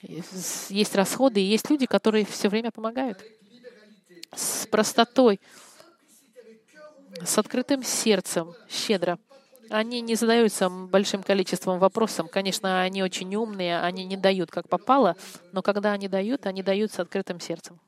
есть 0.02 0.94
расходы, 0.94 1.40
и 1.40 1.44
есть 1.44 1.70
люди, 1.70 1.86
которые 1.86 2.24
все 2.24 2.48
время 2.48 2.70
помогают. 2.70 3.22
С 4.34 4.66
простотой, 4.66 5.40
с 7.24 7.38
открытым 7.38 7.82
сердцем, 7.82 8.54
щедро. 8.68 9.18
Они 9.68 10.00
не 10.00 10.14
задаются 10.14 10.68
большим 10.68 11.22
количеством 11.22 11.78
вопросов. 11.78 12.30
Конечно, 12.30 12.82
они 12.82 13.02
очень 13.02 13.34
умные, 13.34 13.80
они 13.80 14.04
не 14.04 14.16
дают 14.16 14.50
как 14.50 14.68
попало, 14.68 15.16
но 15.52 15.62
когда 15.62 15.92
они 15.92 16.08
дают, 16.08 16.46
они 16.46 16.62
дают 16.62 16.92
с 16.92 17.00
открытым 17.00 17.40
сердцем. 17.40 17.80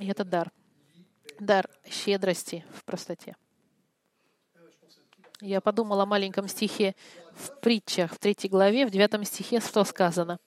И 0.00 0.08
это 0.08 0.24
дар. 0.24 0.50
Дар 1.38 1.68
щедрости 1.88 2.64
в 2.74 2.84
простоте. 2.84 3.36
Я 5.44 5.60
подумала 5.60 6.04
о 6.04 6.06
маленьком 6.06 6.48
стихе 6.48 6.94
в 7.34 7.60
притчах, 7.60 8.14
в 8.14 8.18
третьей 8.18 8.48
главе, 8.48 8.86
в 8.86 8.90
девятом 8.90 9.24
стихе, 9.24 9.60
что 9.60 9.84
сказано. 9.84 10.38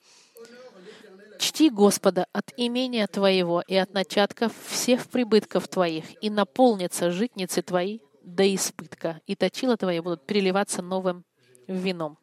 «Чти 1.38 1.70
Господа 1.70 2.26
от 2.34 2.52
имения 2.58 3.06
Твоего 3.06 3.62
и 3.68 3.76
от 3.76 3.94
начатков 3.94 4.52
всех 4.66 5.08
прибытков 5.08 5.68
Твоих, 5.68 6.06
и 6.24 6.32
наполнятся 6.32 7.12
житницы 7.12 7.62
Твои 7.62 8.00
до 8.24 8.44
испытка, 8.56 9.22
и 9.28 9.36
точила 9.36 9.78
Твои 9.78 10.00
будут 10.00 10.26
переливаться 10.26 10.82
новым 10.82 11.24
вином». 11.68 12.18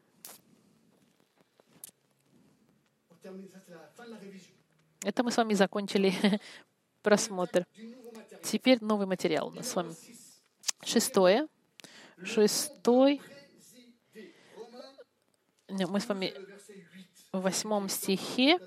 Это 5.04 5.22
мы 5.22 5.30
с 5.30 5.36
вами 5.36 5.54
закончили 5.54 6.12
просмотр. 7.02 7.68
Теперь 8.42 8.82
новый 8.82 9.06
материал 9.06 9.46
у 9.46 9.52
нас 9.52 9.68
с 9.68 9.76
вами. 9.76 9.94
Шестое 10.82 11.46
шестой, 12.24 13.20
мы 15.68 16.00
с 16.00 16.08
вами 16.08 16.32
в 17.32 17.40
восьмом 17.40 17.88
стихе, 17.88 18.58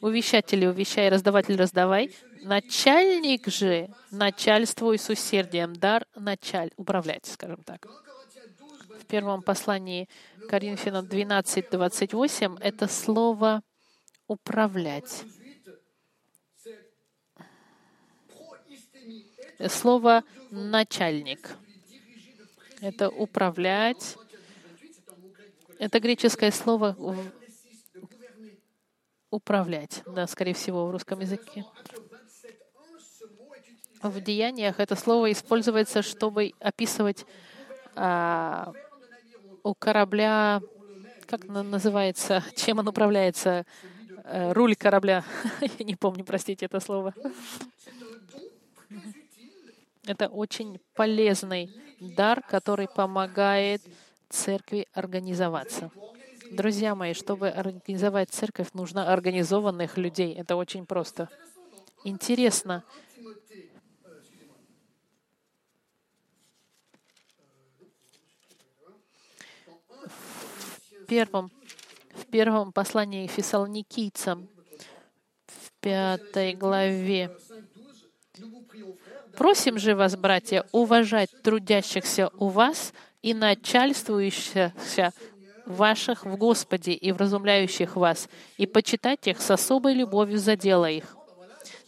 увещатели, 0.00 0.66
увещай, 0.66 1.08
раздаватель, 1.08 1.56
раздавай, 1.56 2.14
начальник 2.42 3.48
же 3.48 3.88
начальствуй 4.10 4.98
с 4.98 5.08
усердием, 5.08 5.74
дар 5.74 6.06
началь, 6.14 6.70
управлять, 6.76 7.26
скажем 7.26 7.62
так. 7.64 7.86
В 9.00 9.06
первом 9.06 9.42
послании 9.42 10.08
Коринфянам 10.48 11.06
12, 11.06 11.70
28 11.70 12.56
это 12.60 12.88
слово 12.88 13.62
«управлять». 14.26 15.24
Слово 19.68 20.22
«начальник». 20.50 21.56
Это 22.80 23.08
управлять. 23.10 24.16
Это 25.78 26.00
греческое 26.00 26.50
слово 26.50 26.96
управлять, 29.30 30.02
да, 30.06 30.26
скорее 30.26 30.54
всего, 30.54 30.86
в 30.86 30.90
русском 30.90 31.20
языке. 31.20 31.64
В 34.02 34.20
деяниях 34.20 34.78
это 34.78 34.94
слово 34.94 35.32
используется, 35.32 36.02
чтобы 36.02 36.52
описывать 36.60 37.26
а, 37.94 38.72
у 39.62 39.74
корабля, 39.74 40.60
как 41.26 41.44
называется, 41.48 42.44
чем 42.54 42.78
он 42.78 42.88
управляется, 42.88 43.66
а, 44.24 44.52
руль 44.54 44.76
корабля. 44.76 45.24
Я 45.78 45.84
не 45.84 45.96
помню, 45.96 46.24
простите 46.24 46.66
это 46.66 46.78
слово. 46.80 47.14
Это 50.06 50.28
очень 50.28 50.78
полезный 50.94 51.70
дар, 52.00 52.40
который 52.42 52.86
помогает 52.88 53.82
церкви 54.28 54.86
организоваться. 54.92 55.90
Друзья 56.50 56.94
мои, 56.94 57.12
чтобы 57.12 57.48
организовать 57.48 58.30
церковь, 58.30 58.68
нужно 58.72 59.12
организованных 59.12 59.96
людей. 59.96 60.32
Это 60.34 60.54
очень 60.54 60.86
просто. 60.86 61.28
Интересно. 62.04 62.84
В 71.00 71.06
первом, 71.08 71.50
в 72.14 72.26
первом 72.26 72.72
послании 72.72 73.26
фессалоникийцам, 73.26 74.48
в 75.46 75.72
пятой 75.80 76.54
главе, 76.54 77.36
Просим 79.36 79.78
же 79.78 79.94
вас, 79.94 80.16
братья, 80.16 80.64
уважать 80.72 81.30
трудящихся 81.42 82.30
у 82.38 82.48
вас 82.48 82.92
и 83.22 83.34
начальствующихся 83.34 84.72
ваших 85.66 86.24
в 86.24 86.36
Господе 86.36 86.92
и 86.92 87.12
вразумляющих 87.12 87.96
вас, 87.96 88.28
и 88.56 88.66
почитать 88.66 89.26
их 89.26 89.40
с 89.40 89.50
особой 89.50 89.94
любовью 89.94 90.38
за 90.38 90.56
дело 90.56 90.88
их. 90.88 91.16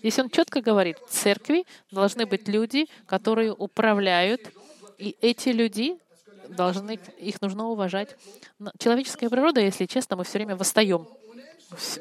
Здесь 0.00 0.18
он 0.18 0.30
четко 0.30 0.60
говорит, 0.60 0.98
в 0.98 1.10
церкви 1.10 1.64
должны 1.90 2.26
быть 2.26 2.48
люди, 2.48 2.86
которые 3.06 3.52
управляют, 3.52 4.40
и 4.98 5.16
эти 5.20 5.48
люди 5.48 5.96
должны, 6.48 6.98
их 7.18 7.40
нужно 7.40 7.68
уважать. 7.68 8.16
Человеческая 8.78 9.30
природа, 9.30 9.60
если 9.60 9.86
честно, 9.86 10.16
мы 10.16 10.24
все 10.24 10.38
время 10.38 10.56
восстаем. 10.56 11.06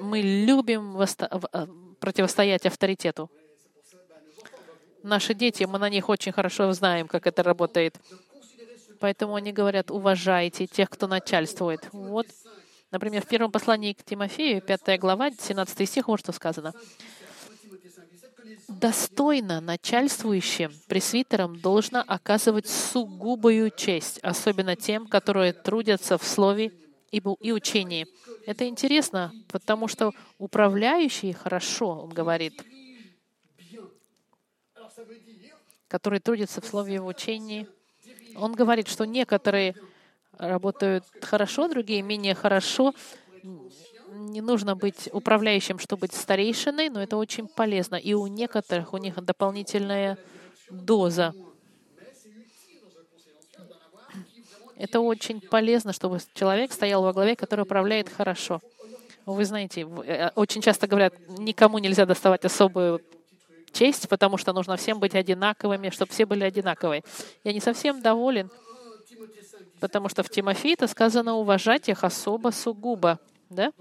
Мы 0.01 0.21
любим 0.21 0.99
э, 0.99 1.67
противостоять 1.99 2.65
авторитету. 2.65 3.29
Наши 5.07 5.33
дети, 5.33 5.63
мы 5.63 5.79
на 5.79 5.89
них 5.89 6.09
очень 6.09 6.33
хорошо 6.33 6.73
знаем, 6.73 7.07
как 7.07 7.27
это 7.27 7.41
работает. 7.41 7.95
Поэтому 8.99 9.35
они 9.35 9.53
говорят, 9.53 9.89
уважайте 9.89 10.67
тех, 10.67 10.89
кто 10.89 11.07
начальствует. 11.07 11.87
Вот, 11.93 12.27
например, 12.91 13.23
в 13.23 13.27
первом 13.27 13.49
послании 13.49 13.93
к 13.93 14.03
Тимофею, 14.03 14.61
5 14.61 14.99
глава, 14.99 15.31
17 15.31 15.87
стих, 15.87 16.09
вот 16.09 16.19
что 16.19 16.33
сказано. 16.33 16.73
Достойно 18.67 19.61
начальствующим 19.61 20.73
пресвитерам 20.89 21.57
должно 21.57 22.03
оказывать 22.05 22.67
сугубую 22.67 23.71
честь, 23.71 24.19
особенно 24.23 24.75
тем, 24.75 25.07
которые 25.07 25.53
трудятся 25.53 26.17
в 26.17 26.25
слове 26.25 26.73
и 27.11 27.51
учении. 27.53 28.07
Это 28.45 28.67
интересно, 28.67 29.31
потому 29.47 29.87
что 29.87 30.11
управляющие 30.37 31.33
хорошо, 31.33 32.01
он 32.01 32.09
говорит, 32.09 32.61
которые 35.87 36.19
трудятся 36.19 36.61
в 36.61 36.65
слове 36.65 36.99
в 36.99 37.05
учении, 37.05 37.67
он 38.35 38.53
говорит, 38.53 38.87
что 38.87 39.05
некоторые 39.05 39.75
работают 40.37 41.05
хорошо, 41.21 41.67
другие 41.67 42.01
менее 42.01 42.35
хорошо. 42.35 42.93
Не 44.13 44.41
нужно 44.41 44.75
быть 44.75 45.09
управляющим, 45.11 45.79
чтобы 45.79 46.01
быть 46.01 46.13
старейшиной, 46.13 46.89
но 46.89 47.01
это 47.01 47.17
очень 47.17 47.47
полезно. 47.47 47.95
И 47.95 48.13
у 48.13 48.27
некоторых 48.27 48.93
у 48.93 48.97
них 48.97 49.15
дополнительная 49.23 50.17
доза. 50.69 51.33
Это 54.75 54.99
очень 54.99 55.41
полезно, 55.41 55.91
чтобы 55.91 56.19
человек 56.33 56.71
стоял 56.71 57.01
во 57.01 57.13
главе, 57.13 57.35
который 57.35 57.61
управляет 57.61 58.09
хорошо. 58.09 58.61
Вы 59.25 59.43
знаете, 59.43 59.81
э, 59.81 60.29
очень 60.35 60.61
часто 60.61 60.87
говорят, 60.87 61.13
никому 61.29 61.79
нельзя 61.79 62.05
доставать 62.05 62.45
особую 62.45 63.01
честь, 63.71 64.07
потому 64.09 64.37
что 64.37 64.53
нужно 64.53 64.77
всем 64.77 64.99
быть 64.99 65.15
одинаковыми, 65.15 65.89
чтобы 65.89 66.11
все 66.11 66.25
были 66.25 66.43
одинаковые. 66.43 67.03
Я 67.43 67.53
не 67.53 67.59
совсем 67.59 68.01
доволен, 68.01 68.49
потому 69.79 70.09
что 70.09 70.23
в 70.23 70.29
Тимофеи 70.29 70.73
это 70.73 70.87
сказано 70.87 71.35
уважать 71.35 71.89
их 71.89 72.03
особо 72.03 72.49
сугубо. 72.49 73.19
Да? 73.49 73.71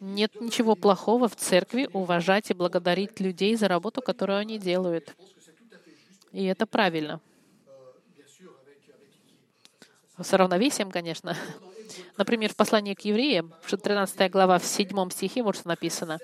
Нет 0.00 0.40
ничего 0.40 0.74
плохого 0.74 1.28
в 1.28 1.36
церкви 1.36 1.88
уважать 1.92 2.50
и 2.50 2.54
благодарить 2.54 3.20
людей 3.20 3.54
за 3.54 3.68
работу, 3.68 4.02
которую 4.02 4.38
они 4.38 4.58
делают. 4.58 5.14
И 6.32 6.44
это 6.46 6.66
правильно. 6.66 7.20
С 10.20 10.32
равновесием, 10.32 10.90
конечно. 10.90 11.36
Например, 12.16 12.50
в 12.50 12.56
послании 12.56 12.94
к 12.94 13.00
евреям, 13.02 13.52
13 13.66 14.30
глава, 14.30 14.58
в 14.58 14.64
7 14.64 15.10
стихе, 15.10 15.42
вот 15.42 15.56
что 15.56 15.68
написано. 15.68 16.18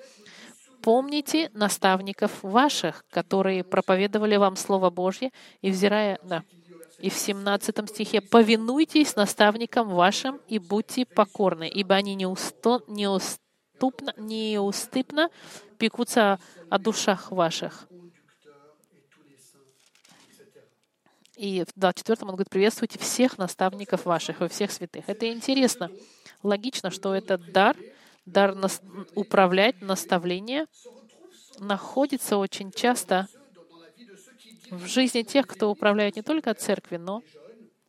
Помните 0.82 1.50
наставников 1.54 2.42
ваших, 2.42 3.04
которые 3.10 3.64
проповедовали 3.64 4.36
вам 4.36 4.56
Слово 4.56 4.90
Божье, 4.90 5.30
и 5.60 5.70
взирая 5.70 6.18
на... 6.22 6.44
И 6.98 7.10
в 7.10 7.14
17 7.14 7.88
стихе 7.90 8.20
«Повинуйтесь 8.20 9.14
наставникам 9.14 9.88
вашим 9.88 10.40
и 10.48 10.58
будьте 10.58 11.06
покорны, 11.06 11.68
ибо 11.68 11.94
они 11.94 12.14
неуступно... 12.14 12.92
неуступно 14.16 15.30
пекутся 15.78 16.38
о 16.70 16.78
душах 16.78 17.30
ваших». 17.30 17.88
И 21.36 21.62
в 21.62 21.78
24 21.78 22.18
он 22.22 22.28
говорит, 22.30 22.50
приветствуйте 22.50 22.98
всех 22.98 23.38
наставников 23.38 24.06
ваших 24.06 24.42
и 24.42 24.48
всех 24.48 24.72
святых. 24.72 25.04
Это 25.08 25.30
интересно. 25.30 25.88
Логично, 26.42 26.90
что 26.90 27.14
этот 27.14 27.52
дар— 27.52 27.76
дар 28.32 28.54
нас, 28.54 28.80
управлять, 29.14 29.80
наставление 29.80 30.66
находится 31.58 32.36
очень 32.36 32.70
часто 32.70 33.28
в 34.70 34.86
жизни 34.86 35.22
тех, 35.22 35.46
кто 35.46 35.70
управляет 35.70 36.16
не 36.16 36.22
только 36.22 36.54
церкви, 36.54 36.96
но 36.96 37.22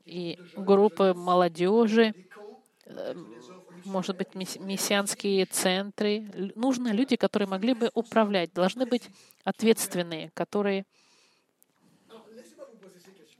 и 0.05 0.39
группы 0.55 1.13
молодежи, 1.13 2.13
э, 2.85 3.15
может 3.85 4.17
быть, 4.17 4.33
мессианские 4.35 5.45
центры. 5.45 6.25
Нужны 6.55 6.89
люди, 6.89 7.15
которые 7.15 7.47
могли 7.47 7.73
бы 7.73 7.91
управлять, 7.93 8.53
должны 8.53 8.85
быть 8.85 9.03
ответственные, 9.43 10.31
которые... 10.33 10.85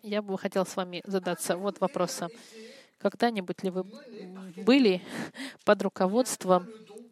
Я 0.01 0.21
бы 0.21 0.37
хотел 0.37 0.65
с 0.65 0.75
вами 0.75 1.01
задаться 1.05 1.57
вот 1.57 1.79
вопросом. 1.81 2.29
Когда-нибудь 2.99 3.63
ли 3.63 3.69
вы 3.69 3.83
были 4.65 5.01
под 5.65 5.81
руководством 5.81 6.67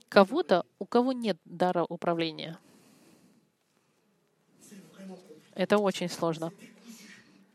кого-то, 0.09 0.65
у 0.79 0.85
кого 0.85 1.11
нет 1.11 1.37
дара 1.45 1.85
управления. 1.87 2.57
Это 5.53 5.77
очень 5.77 6.09
сложно. 6.09 6.51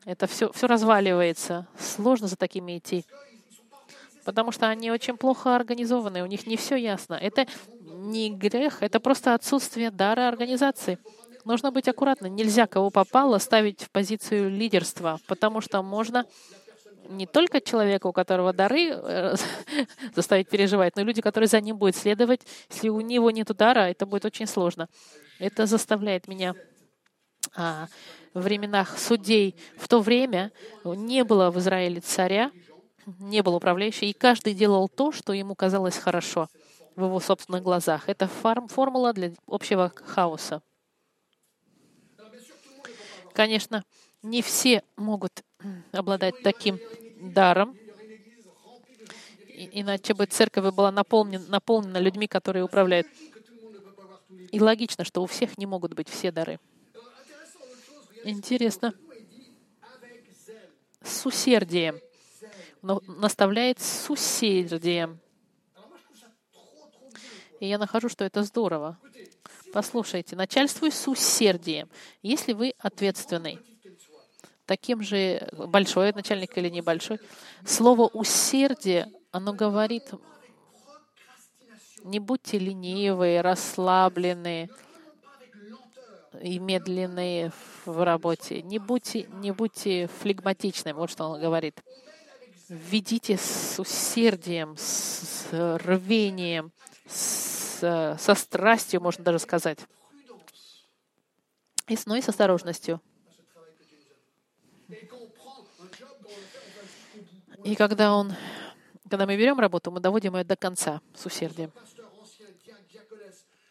Это 0.05 0.27
все, 0.27 0.51
все 0.53 0.67
разваливается. 0.67 1.69
Сложно 1.79 2.27
за 2.27 2.37
такими 2.37 2.79
идти. 2.79 3.05
Потому 4.25 4.53
что 4.53 4.69
они 4.69 4.91
очень 4.91 5.17
плохо 5.17 5.55
организованы, 5.55 6.23
у 6.23 6.27
них 6.27 6.47
не 6.47 6.57
все 6.57 6.77
ясно. 6.77 7.15
Это 7.15 7.47
не 7.81 8.31
грех, 8.31 8.83
это 8.83 9.01
просто 9.01 9.35
отсутствие 9.35 9.91
дара 9.91 10.29
организации. 10.29 10.99
Нужно 11.45 11.73
быть 11.73 11.89
аккуратным. 11.89 12.35
Нельзя 12.35 12.67
кого 12.67 12.91
попало 12.91 13.39
ставить 13.39 13.83
в 13.83 13.91
позицию 13.91 14.51
лидерства, 14.51 15.19
потому 15.27 15.61
что 15.61 15.83
можно 15.83 16.25
не 17.13 17.27
только 17.27 17.61
человека, 17.61 18.07
у 18.07 18.13
которого 18.13 18.53
дары, 18.53 18.91
э, 18.91 19.35
заставить 20.15 20.49
переживать, 20.49 20.97
но 20.97 21.03
и 21.03 21.05
люди, 21.05 21.21
которые 21.21 21.49
за 21.49 21.61
ним 21.61 21.77
будут 21.77 21.97
следовать. 21.97 22.41
Если 22.71 22.89
у 22.89 23.01
него 23.01 23.31
нет 23.31 23.49
дара, 23.57 23.91
это 23.91 24.07
будет 24.07 24.25
очень 24.25 24.47
сложно. 24.47 24.89
Это 25.39 25.67
заставляет 25.67 26.29
меня 26.29 26.55
а, 27.55 27.87
в 28.35 28.43
временах 28.43 28.99
судей. 28.99 29.57
В 29.77 29.89
то 29.89 30.01
время 30.01 30.53
не 30.85 31.25
было 31.25 31.51
в 31.51 31.59
Израиле 31.59 32.01
царя, 32.01 32.51
не 33.19 33.43
было 33.43 33.57
управляющего, 33.57 34.07
и 34.07 34.13
каждый 34.13 34.55
делал 34.55 34.89
то, 34.89 35.13
что 35.13 35.33
ему 35.33 35.55
казалось 35.55 35.97
хорошо 35.97 36.49
в 36.97 37.05
его 37.05 37.21
собственных 37.21 37.63
глазах. 37.63 38.09
Это 38.09 38.29
формула 38.29 39.13
для 39.13 39.33
общего 39.47 39.93
хаоса. 39.95 40.63
Конечно, 43.33 43.85
не 44.23 44.43
все 44.43 44.83
могут 44.97 45.43
обладать 45.91 46.43
таким 46.43 46.79
даром, 47.31 47.77
иначе 49.73 50.15
бы 50.15 50.27
церковь 50.27 50.75
была 50.75 50.91
наполнена, 50.91 51.47
наполнена 51.47 51.99
людьми, 51.99 52.27
которые 52.27 52.65
управляют. 52.65 53.07
И 54.51 54.61
логично, 54.61 55.05
что 55.05 55.23
у 55.23 55.27
всех 55.27 55.57
не 55.57 55.67
могут 55.67 55.95
быть 55.95 56.09
все 56.09 56.31
дары. 56.33 56.59
Интересно. 58.25 58.95
С 61.03 61.27
усердием. 61.27 61.99
Но 62.83 63.01
наставляет 63.07 63.81
с 63.81 64.11
усердием. 64.11 65.21
И 67.61 67.67
я 67.69 67.79
нахожу, 67.79 68.09
что 68.09 68.25
это 68.25 68.43
здорово. 68.43 68.99
Послушайте, 69.73 70.37
начальствуй 70.37 70.91
с 70.91 71.09
усердием. 71.09 71.89
Если 72.23 72.53
вы 72.53 72.75
ответственный, 72.79 73.59
таким 74.67 75.03
же, 75.03 75.49
большой 75.53 76.13
начальник 76.13 76.57
или 76.57 76.69
небольшой. 76.69 77.19
Слово 77.65 78.07
«усердие», 78.07 79.11
оно 79.31 79.53
говорит, 79.53 80.11
не 82.05 82.19
будьте 82.19 82.59
ленивые, 82.59 83.41
расслабленные. 83.41 84.69
и 86.41 86.59
медленные 86.59 87.53
в 87.85 88.05
работе. 88.05 88.63
Не 88.63 88.79
будьте, 88.79 89.29
не 89.35 89.53
будьте 89.53 90.09
флегматичными, 90.21 90.97
вот 90.97 91.11
что 91.11 91.25
он 91.25 91.41
говорит. 91.41 91.81
Ведите 92.69 93.37
с 93.37 93.79
усердием, 93.79 94.75
с 94.79 95.49
рвением, 95.53 96.73
с, 97.07 98.17
со 98.19 98.35
страстью, 98.35 99.03
можно 99.03 99.23
даже 99.23 99.39
сказать. 99.39 99.79
И 101.87 101.97
с, 101.97 102.07
ну 102.07 102.15
и 102.15 102.23
с 102.23 102.29
осторожностью. 102.29 103.01
И 107.65 107.75
когда 107.77 108.15
он, 108.15 108.33
когда 109.05 109.27
мы 109.27 109.37
берем 109.37 109.59
работу, 109.61 109.91
мы 109.91 110.01
доводим 110.01 110.37
ее 110.37 110.45
до 110.45 110.57
конца 110.57 111.01
с 111.15 111.27
усердием. 111.27 111.73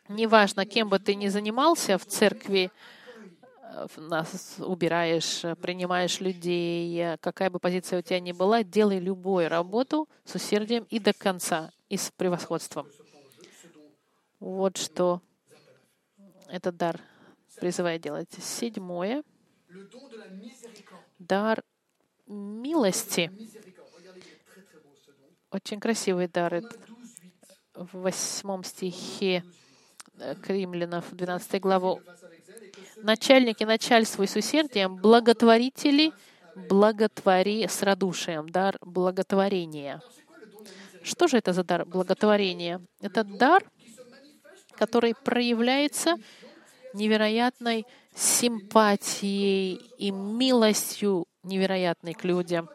Неважно, 0.07 0.65
кем 0.65 0.89
бы 0.89 0.99
ты 0.99 1.15
ни 1.15 1.27
занимался 1.27 1.97
в 1.97 2.05
церкви, 2.05 2.71
нас 3.95 4.55
убираешь, 4.59 5.41
принимаешь 5.61 6.19
людей, 6.19 7.17
какая 7.19 7.49
бы 7.49 7.59
позиция 7.59 7.99
у 7.99 8.01
тебя 8.01 8.19
ни 8.19 8.33
была, 8.33 8.63
делай 8.63 8.99
любую 8.99 9.47
работу 9.47 10.09
с 10.25 10.35
усердием 10.35 10.85
и 10.89 10.99
до 10.99 11.13
конца, 11.13 11.71
и 11.87 11.95
с 11.95 12.11
превосходством. 12.11 12.87
Вот 14.39 14.77
что 14.77 15.21
этот 16.47 16.75
дар 16.75 16.99
призывает 17.55 18.01
делать. 18.01 18.29
Седьмое. 18.41 19.23
Дар 21.19 21.63
милости. 22.27 23.31
Очень 25.51 25.81
красивый 25.81 26.27
дар. 26.27 26.61
В 27.75 27.97
восьмом 27.97 28.63
стихе 28.63 29.43
к 30.17 30.49
римлянам, 30.49 31.03
12 31.11 31.61
главу. 31.61 32.01
Начальники 32.97 33.65
начальствуй 33.65 34.27
с 34.27 34.35
усердием, 34.35 34.95
благотворители 34.95 36.13
благотвори 36.55 37.67
с 37.67 37.81
радушием, 37.81 38.49
дар 38.49 38.77
благотворения. 38.81 40.01
Что 41.03 41.27
же 41.27 41.37
это 41.37 41.51
за 41.53 41.63
дар 41.63 41.85
благотворения? 41.85 42.81
Это 43.01 43.23
дар, 43.23 43.63
который 44.77 45.15
проявляется 45.15 46.15
невероятной 46.93 47.85
симпатией 48.15 49.81
и 49.97 50.11
милостью 50.11 51.25
невероятной 51.43 52.13
к 52.13 52.23
людям. 52.23 52.69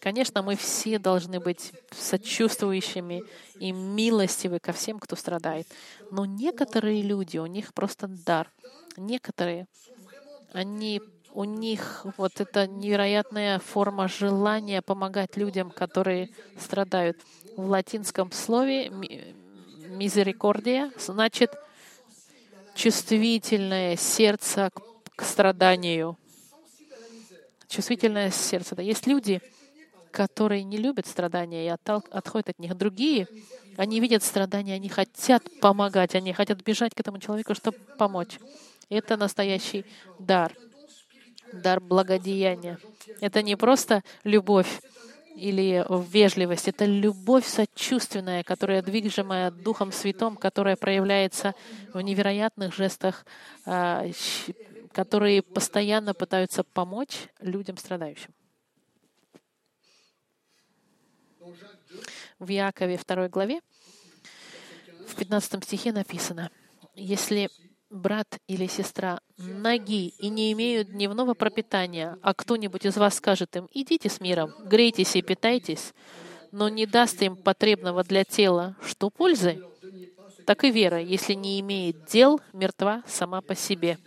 Конечно, 0.00 0.42
мы 0.42 0.56
все 0.56 0.98
должны 0.98 1.40
быть 1.40 1.72
сочувствующими 1.90 3.24
и 3.58 3.72
милостивы 3.72 4.58
ко 4.58 4.72
всем, 4.72 4.98
кто 4.98 5.16
страдает. 5.16 5.66
Но 6.10 6.24
некоторые 6.24 7.02
люди, 7.02 7.38
у 7.38 7.46
них 7.46 7.74
просто 7.74 8.06
дар. 8.08 8.50
Некоторые, 8.96 9.66
они, 10.52 11.02
у 11.32 11.44
них 11.44 12.06
вот 12.16 12.40
эта 12.40 12.66
невероятная 12.66 13.58
форма 13.58 14.08
желания 14.08 14.82
помогать 14.82 15.36
людям, 15.36 15.70
которые 15.70 16.30
страдают. 16.58 17.18
В 17.56 17.68
латинском 17.68 18.32
слове 18.32 18.90
«мизерикордия» 19.88 20.92
значит 20.98 21.52
чувствительное 22.74 23.96
сердце 23.96 24.70
к 25.16 25.24
страданию. 25.24 26.16
Чувствительное 27.68 28.30
сердце. 28.30 28.76
Да. 28.76 28.82
Есть 28.82 29.06
люди, 29.06 29.40
которые 30.16 30.64
не 30.64 30.78
любят 30.78 31.06
страдания 31.06 31.66
и 31.66 31.68
отходят 31.68 32.48
от 32.48 32.58
них. 32.58 32.74
Другие, 32.74 33.26
они 33.76 34.00
видят 34.00 34.22
страдания, 34.22 34.74
они 34.74 34.88
хотят 34.88 35.42
помогать, 35.60 36.14
они 36.14 36.32
хотят 36.32 36.62
бежать 36.62 36.94
к 36.94 37.00
этому 37.00 37.18
человеку, 37.18 37.54
чтобы 37.54 37.76
помочь. 37.98 38.38
Это 38.88 39.18
настоящий 39.18 39.84
дар, 40.18 40.54
дар 41.52 41.80
благодеяния. 41.80 42.78
Это 43.20 43.42
не 43.42 43.56
просто 43.56 44.02
любовь 44.24 44.80
или 45.34 45.84
вежливость, 46.10 46.68
это 46.68 46.86
любовь 46.86 47.46
сочувственная, 47.46 48.42
которая 48.42 48.80
движимая 48.80 49.50
Духом 49.50 49.92
Святым, 49.92 50.36
которая 50.36 50.76
проявляется 50.76 51.54
в 51.92 52.00
невероятных 52.00 52.74
жестах, 52.74 53.26
а, 53.66 54.06
которые 54.92 55.42
постоянно 55.42 56.14
пытаются 56.14 56.64
помочь 56.64 57.28
людям 57.40 57.76
страдающим. 57.76 58.32
В 62.38 62.48
Якове 62.48 62.98
2 62.98 63.28
главе, 63.28 63.60
в 65.06 65.14
15 65.16 65.64
стихе 65.64 65.92
написано, 65.92 66.50
«Если 66.94 67.48
брат 67.90 68.38
или 68.48 68.66
сестра 68.66 69.20
ноги 69.36 70.08
и 70.08 70.28
не 70.28 70.52
имеют 70.52 70.90
дневного 70.90 71.34
пропитания, 71.34 72.18
а 72.22 72.34
кто-нибудь 72.34 72.84
из 72.84 72.96
вас 72.96 73.14
скажет 73.14 73.56
им, 73.56 73.68
идите 73.72 74.08
с 74.08 74.20
миром, 74.20 74.52
грейтесь 74.64 75.16
и 75.16 75.22
питайтесь, 75.22 75.94
но 76.50 76.68
не 76.68 76.86
даст 76.86 77.22
им 77.22 77.36
потребного 77.36 78.02
для 78.02 78.24
тела, 78.24 78.76
что 78.82 79.10
пользы, 79.10 79.62
так 80.46 80.64
и 80.64 80.70
вера, 80.70 81.00
если 81.00 81.34
не 81.34 81.60
имеет 81.60 82.06
дел, 82.06 82.40
мертва 82.52 83.02
сама 83.06 83.40
по 83.40 83.54
себе. 83.54 83.98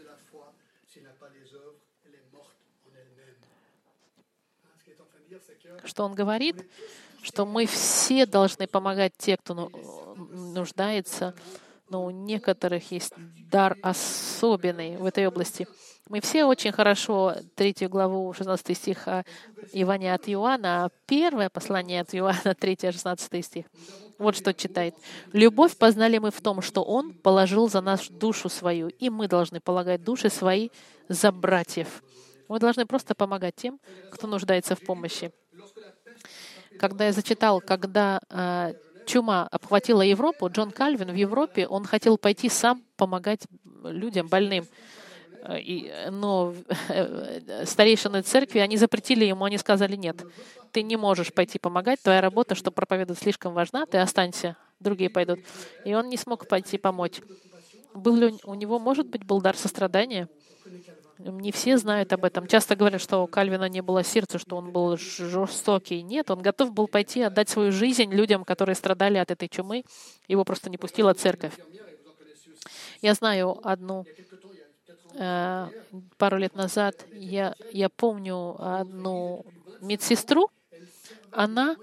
Что 5.85 6.03
он 6.03 6.13
говорит? 6.13 6.69
Что 7.21 7.45
мы 7.45 7.65
все 7.65 8.25
должны 8.25 8.67
помогать 8.67 9.13
те, 9.17 9.37
кто 9.37 9.53
ну, 9.53 9.69
нуждается, 10.31 11.33
но 11.89 12.05
у 12.05 12.11
некоторых 12.11 12.91
есть 12.91 13.13
дар 13.49 13.77
особенный 13.81 14.97
в 14.97 15.05
этой 15.05 15.27
области. 15.27 15.67
Мы 16.07 16.21
все 16.21 16.45
очень 16.45 16.71
хорошо 16.71 17.35
третью 17.55 17.89
главу, 17.89 18.33
16 18.33 18.77
стих 18.77 19.07
Ивана 19.73 20.15
от 20.15 20.27
Иоанна, 20.27 20.85
а 20.85 20.89
первое 21.05 21.49
послание 21.49 22.01
от 22.01 22.15
Иоанна, 22.15 22.55
3-16 22.59 23.41
стих. 23.41 23.65
Вот 24.17 24.35
что 24.35 24.53
читает. 24.53 24.95
«Любовь 25.33 25.77
познали 25.77 26.17
мы 26.17 26.31
в 26.31 26.41
том, 26.41 26.61
что 26.61 26.83
Он 26.83 27.13
положил 27.13 27.69
за 27.69 27.81
нас 27.81 28.07
душу 28.09 28.49
свою, 28.49 28.89
и 28.89 29.09
мы 29.09 29.27
должны 29.27 29.61
полагать 29.61 30.03
души 30.03 30.29
свои 30.29 30.69
за 31.07 31.31
братьев». 31.31 32.03
Мы 32.49 32.57
должны 32.59 32.87
просто 32.87 33.13
помогать 33.13 33.55
тем, 33.55 33.79
кто 34.11 34.25
нуждается 34.25 34.75
в 34.75 34.79
помощи. 34.79 35.31
Когда 36.79 37.05
я 37.05 37.11
зачитал, 37.11 37.61
когда 37.61 38.19
э, 38.29 38.73
чума 39.05 39.47
обхватила 39.51 40.01
Европу, 40.01 40.49
Джон 40.49 40.71
Кальвин 40.71 41.11
в 41.11 41.15
Европе, 41.15 41.67
он 41.67 41.83
хотел 41.83 42.17
пойти 42.17 42.49
сам 42.49 42.83
помогать 42.95 43.41
людям 43.83 44.27
больным. 44.27 44.65
Э, 45.43 45.59
и, 45.59 45.91
но 46.09 46.53
э, 46.87 47.65
старейшины 47.65 48.21
церкви, 48.21 48.59
они 48.59 48.77
запретили 48.77 49.25
ему, 49.25 49.43
они 49.43 49.57
сказали, 49.57 49.95
нет, 49.95 50.23
ты 50.71 50.83
не 50.83 50.95
можешь 50.95 51.33
пойти 51.33 51.59
помогать, 51.59 52.01
твоя 52.01 52.21
работа, 52.21 52.55
что 52.55 52.71
проповедовать, 52.71 53.21
слишком 53.21 53.53
важна, 53.53 53.85
ты 53.85 53.97
останься, 53.97 54.55
другие 54.79 55.09
пойдут. 55.09 55.39
И 55.83 55.93
он 55.93 56.09
не 56.09 56.17
смог 56.17 56.47
пойти 56.47 56.77
помочь. 56.77 57.21
Был 57.93 58.15
ли 58.15 58.35
у 58.43 58.53
него, 58.53 58.79
может 58.79 59.07
быть, 59.07 59.25
был 59.25 59.41
дар 59.41 59.57
сострадания? 59.57 60.29
Не 61.19 61.51
все 61.51 61.77
знают 61.77 62.13
об 62.13 62.23
этом. 62.23 62.47
Часто 62.47 62.77
говорят, 62.77 63.01
что 63.01 63.19
у 63.19 63.27
Кальвина 63.27 63.67
не 63.67 63.81
было 63.81 64.05
сердца, 64.05 64.39
что 64.39 64.55
он 64.55 64.71
был 64.71 64.95
жестокий. 64.95 66.01
Нет, 66.01 66.31
он 66.31 66.41
готов 66.41 66.71
был 66.71 66.87
пойти 66.87 67.21
отдать 67.21 67.49
свою 67.49 67.73
жизнь 67.73 68.09
людям, 68.13 68.45
которые 68.45 68.73
страдали 68.73 69.17
от 69.17 69.29
этой 69.29 69.49
чумы. 69.49 69.83
Его 70.29 70.45
просто 70.45 70.69
не 70.69 70.77
пустила 70.77 71.13
церковь. 71.13 71.51
Я 73.01 73.13
знаю 73.15 73.59
одну 73.63 74.05
э, 75.15 75.67
пару 76.17 76.37
лет 76.37 76.55
назад, 76.55 77.05
я, 77.11 77.53
я 77.73 77.89
помню 77.89 78.55
одну 78.57 79.45
медсестру, 79.81 80.49
она 81.31 81.75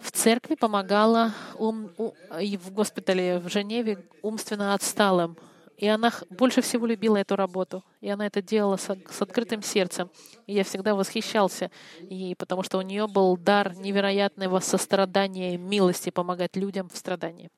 в 0.00 0.10
церкви 0.12 0.54
помогала 0.54 1.32
ум, 1.56 1.90
у, 1.98 2.12
в 2.30 2.72
госпитале 2.72 3.38
в 3.38 3.48
Женеве 3.48 4.04
умственно 4.22 4.74
отсталым. 4.74 5.36
И 5.78 5.86
она 5.86 6.12
больше 6.28 6.60
всего 6.60 6.86
любила 6.86 7.16
эту 7.16 7.36
работу. 7.36 7.84
И 8.00 8.08
она 8.08 8.26
это 8.26 8.42
делала 8.42 8.76
с, 8.76 8.90
открытым 8.90 9.62
сердцем. 9.62 10.10
И 10.46 10.52
я 10.52 10.64
всегда 10.64 10.96
восхищался 10.96 11.70
ей, 12.00 12.34
потому 12.34 12.64
что 12.64 12.78
у 12.78 12.82
нее 12.82 13.06
был 13.06 13.36
дар 13.36 13.76
невероятного 13.76 14.58
сострадания 14.58 15.54
и 15.54 15.56
милости 15.56 16.10
помогать 16.10 16.56
людям 16.56 16.88
в 16.88 16.96
страдании. 16.96 17.48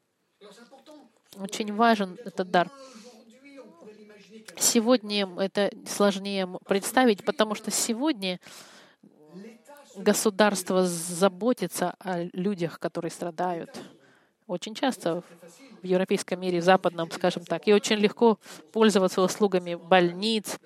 Очень 1.39 1.75
важен 1.75 2.19
этот 2.25 2.51
дар. 2.51 2.71
Сегодня 4.59 5.27
это 5.39 5.71
сложнее 5.87 6.47
представить, 6.67 7.25
потому 7.25 7.55
что 7.55 7.71
сегодня 7.71 8.39
государство 9.97 10.85
заботится 10.85 11.95
о 11.99 12.25
людях, 12.35 12.79
которые 12.79 13.11
страдают. 13.11 13.81
Очень 14.47 14.75
часто 14.75 15.23
в 15.83 15.87
европейском 15.87 16.41
мире, 16.41 16.61
в 16.61 16.65
западном, 16.65 17.11
скажем 17.11 17.45
так. 17.45 17.67
И 17.67 17.73
очень 17.73 17.97
легко 17.97 18.39
пользоваться 18.73 19.23
услугами 19.23 19.75
больниц 19.75 20.59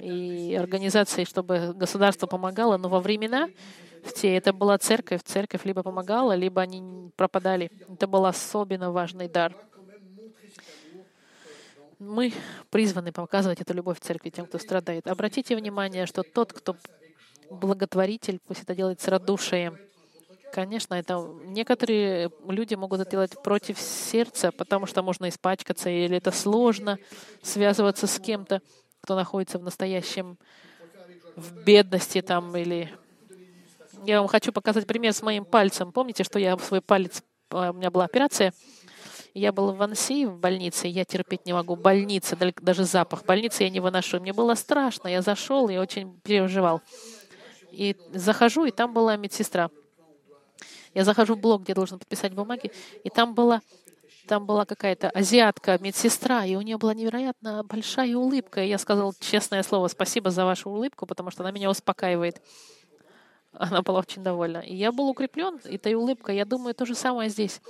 и 0.00 0.56
организаций, 0.58 1.24
чтобы 1.24 1.72
государство 1.74 2.26
помогало. 2.26 2.76
Но 2.76 2.88
во 2.88 3.00
времена 3.00 3.48
в 4.04 4.12
те 4.12 4.36
это 4.36 4.52
была 4.52 4.78
церковь. 4.78 5.22
Церковь 5.24 5.64
либо 5.64 5.82
помогала, 5.82 6.34
либо 6.34 6.60
они 6.62 7.10
пропадали. 7.16 7.70
Это 7.88 8.06
был 8.06 8.26
особенно 8.26 8.90
важный 8.90 9.28
дар. 9.28 9.54
Мы 11.98 12.32
призваны 12.70 13.12
показывать 13.12 13.60
эту 13.60 13.74
любовь 13.74 14.00
церкви 14.00 14.30
тем, 14.30 14.46
кто 14.46 14.58
страдает. 14.58 15.06
Обратите 15.06 15.54
внимание, 15.54 16.06
что 16.06 16.24
тот, 16.24 16.52
кто 16.52 16.76
благотворитель, 17.48 18.40
пусть 18.44 18.64
это 18.64 18.74
делает 18.74 19.00
с 19.00 19.06
радушием. 19.06 19.78
Конечно, 20.52 20.94
это 20.94 21.16
некоторые 21.46 22.30
люди 22.46 22.74
могут 22.74 23.00
это 23.00 23.10
делать 23.10 23.42
против 23.42 23.80
сердца, 23.80 24.52
потому 24.52 24.84
что 24.84 25.02
можно 25.02 25.28
испачкаться, 25.30 25.88
или 25.88 26.18
это 26.18 26.30
сложно 26.30 26.98
связываться 27.42 28.06
с 28.06 28.18
кем-то, 28.18 28.60
кто 29.00 29.16
находится 29.16 29.58
в 29.58 29.62
настоящем 29.62 30.38
в 31.36 31.64
бедности 31.64 32.20
там 32.20 32.54
или 32.54 32.92
я 34.04 34.18
вам 34.18 34.28
хочу 34.28 34.52
показать 34.52 34.86
пример 34.86 35.12
с 35.12 35.22
моим 35.22 35.44
пальцем. 35.44 35.92
Помните, 35.92 36.24
что 36.24 36.38
я 36.38 36.58
свой 36.58 36.82
палец, 36.82 37.22
а, 37.50 37.70
у 37.70 37.74
меня 37.74 37.90
была 37.90 38.04
операция, 38.04 38.52
я 39.32 39.52
был 39.52 39.72
в 39.72 39.80
Анси 39.80 40.26
в 40.26 40.38
больнице, 40.38 40.88
я 40.88 41.04
терпеть 41.04 41.46
не 41.46 41.52
могу. 41.52 41.76
Больница, 41.76 42.36
даже 42.60 42.84
запах 42.84 43.24
больницы 43.24 43.62
я 43.62 43.70
не 43.70 43.80
выношу. 43.80 44.20
Мне 44.20 44.32
было 44.32 44.54
страшно, 44.54 45.08
я 45.08 45.22
зашел 45.22 45.68
и 45.68 45.76
очень 45.78 46.20
переживал. 46.20 46.82
И 47.70 47.96
захожу, 48.12 48.66
и 48.66 48.70
там 48.70 48.92
была 48.92 49.16
медсестра. 49.16 49.70
Я 50.94 51.04
захожу 51.04 51.34
в 51.34 51.40
блок, 51.40 51.62
где 51.62 51.74
должен 51.74 51.98
подписать 51.98 52.32
бумаги, 52.32 52.70
и 53.04 53.10
там 53.10 53.34
была 53.34 53.60
там 54.28 54.46
была 54.46 54.64
какая-то 54.64 55.10
азиатка, 55.10 55.78
медсестра, 55.80 56.44
и 56.44 56.54
у 56.54 56.60
нее 56.60 56.78
была 56.78 56.94
невероятно 56.94 57.64
большая 57.64 58.16
улыбка. 58.16 58.62
И 58.62 58.68
я 58.68 58.78
сказал 58.78 59.14
честное 59.18 59.64
слово, 59.64 59.88
спасибо 59.88 60.30
за 60.30 60.44
вашу 60.44 60.70
улыбку, 60.70 61.06
потому 61.06 61.30
что 61.30 61.42
она 61.42 61.50
меня 61.50 61.68
успокаивает. 61.68 62.40
Она 63.52 63.82
была 63.82 64.00
очень 64.00 64.22
довольна. 64.22 64.58
И 64.58 64.74
я 64.74 64.92
был 64.92 65.08
укреплен 65.08 65.60
этой 65.64 65.94
улыбкой. 65.94 66.36
Я 66.36 66.44
думаю, 66.44 66.74
то 66.74 66.86
же 66.86 66.94
самое 66.94 67.28
здесь. 67.28 67.60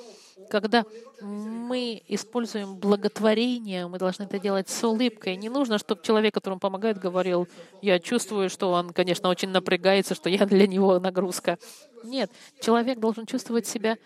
Когда 0.49 0.85
мы 1.21 2.03
используем 2.09 2.77
благотворение, 2.77 3.87
мы 3.89 3.99
должны 3.99 4.25
это 4.25 4.39
делать 4.39 4.69
с 4.69 4.85
улыбкой. 4.85 5.37
Не 5.37 5.49
нужно, 5.49 5.79
чтобы 5.79 6.03
человек, 6.03 6.35
которому 6.35 6.61
помогает, 6.61 6.99
говорил, 6.99 7.49
я 7.81 7.99
чувствую, 7.99 8.49
что 8.49 8.71
он, 8.71 8.91
конечно, 8.91 9.29
очень 9.29 9.49
напрягается, 9.49 10.15
что 10.15 10.31
я 10.31 10.47
для 10.47 10.67
него 10.67 10.99
нагрузка. 11.01 11.59
Нет, 12.05 12.31
человек 12.61 12.99
должен 12.99 13.27
чувствовать 13.27 13.67
себя 13.67 13.99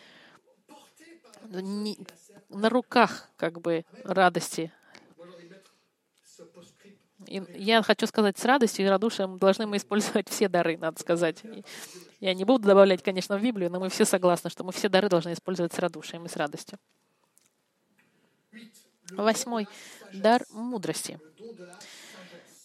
на 2.48 2.68
руках 2.70 3.28
как 3.36 3.60
бы 3.60 3.84
радости. 4.04 4.72
И 7.28 7.42
я 7.54 7.82
хочу 7.82 8.06
сказать, 8.06 8.38
с 8.38 8.44
радостью 8.44 8.86
и 8.86 8.88
радушием 8.88 9.38
должны 9.38 9.66
мы 9.66 9.76
использовать 9.76 10.28
все 10.28 10.48
дары, 10.48 10.76
надо 10.78 11.00
сказать. 11.00 11.42
Я 12.20 12.34
не 12.34 12.44
буду 12.44 12.66
добавлять, 12.66 13.02
конечно, 13.02 13.38
в 13.38 13.42
Библию, 13.42 13.70
но 13.70 13.80
мы 13.80 13.88
все 13.88 14.04
согласны, 14.04 14.50
что 14.50 14.64
мы 14.64 14.72
все 14.72 14.88
дары 14.88 15.08
должны 15.08 15.32
использовать 15.32 15.72
с 15.72 15.78
радушием 15.78 16.24
и 16.24 16.28
с 16.28 16.36
радостью. 16.36 16.78
Восьмой. 19.10 19.68
Дар 20.12 20.44
мудрости. 20.50 21.20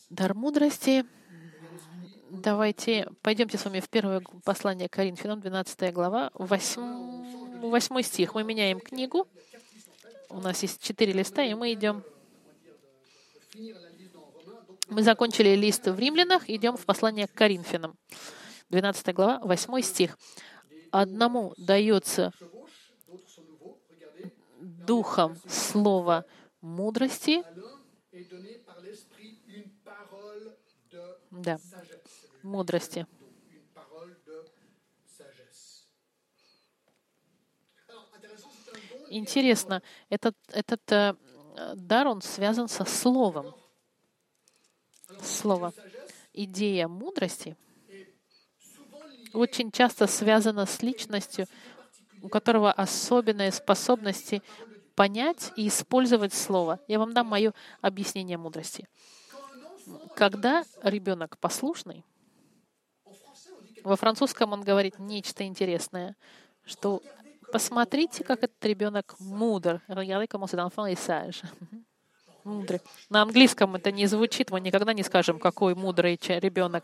Дар 0.10 0.34
мудрости. 0.34 1.06
Давайте 2.30 3.10
пойдемте 3.22 3.58
с 3.58 3.66
вами 3.66 3.82
в 3.82 3.90
первое 3.90 4.22
послание 4.46 4.88
Коринфянам, 4.88 5.42
12 5.42 5.94
глава, 5.94 6.32
8, 6.34 7.60
8 7.62 8.02
стих. 8.02 8.34
Мы 8.36 8.44
меняем 8.44 8.80
книгу. 8.80 9.28
У 10.30 10.40
нас 10.40 10.62
есть 10.62 10.82
четыре 10.82 11.12
листа, 11.12 11.44
и 11.44 11.54
мы 11.54 11.74
идем. 11.74 12.04
Мы 14.92 15.04
закончили 15.04 15.56
лист 15.56 15.88
в 15.88 15.98
Римлянах, 15.98 16.50
идем 16.50 16.76
в 16.76 16.86
послание 16.86 17.26
к 17.26 17.34
Коринфянам. 17.34 17.98
12 18.72 19.16
глава, 19.16 19.40
8 19.40 19.82
стих. 19.84 20.18
Одному 20.92 21.54
дается 21.58 22.34
духом 24.60 25.38
слова 25.48 26.26
мудрости, 26.60 27.42
да, 31.32 31.58
мудрости. 32.44 33.08
Интересно, 39.10 39.82
этот, 40.10 40.36
этот 40.50 40.92
э, 40.92 41.16
дар, 41.76 42.08
он 42.08 42.22
связан 42.22 42.68
со 42.68 42.84
словом. 42.84 43.54
Слово. 45.22 45.74
Идея 46.34 46.88
мудрости 46.88 47.58
очень 49.34 49.72
часто 49.72 50.08
связана 50.08 50.66
с 50.66 50.82
личностью, 50.82 51.48
у 52.22 52.30
которого 52.30 52.72
особенные 52.72 53.52
способности 53.52 54.42
понять 54.96 55.52
и 55.56 55.68
использовать 55.68 56.34
слово. 56.34 56.80
Я 56.88 57.00
вам 57.00 57.14
дам 57.14 57.28
мое 57.28 57.54
объяснение 57.82 58.38
мудрости. 58.38 58.88
Когда 60.16 60.64
ребенок 60.84 61.38
послушный, 61.38 62.06
во 63.84 63.96
французском 63.96 64.54
он 64.54 64.62
говорит 64.62 65.00
нечто 65.00 65.44
интересное, 65.44 66.16
что 66.64 67.02
Посмотрите, 67.52 68.24
как 68.24 68.44
этот 68.44 68.64
ребенок 68.64 69.16
мудр. 69.20 69.82
Мудрый. 72.44 72.82
На 73.10 73.22
английском 73.22 73.76
это 73.76 73.92
не 73.92 74.08
звучит, 74.08 74.52
мы 74.52 74.60
никогда 74.60 74.94
не 74.94 75.04
скажем, 75.04 75.40
какой 75.40 75.76
мудрый 75.76 76.20
ребенок. 76.28 76.84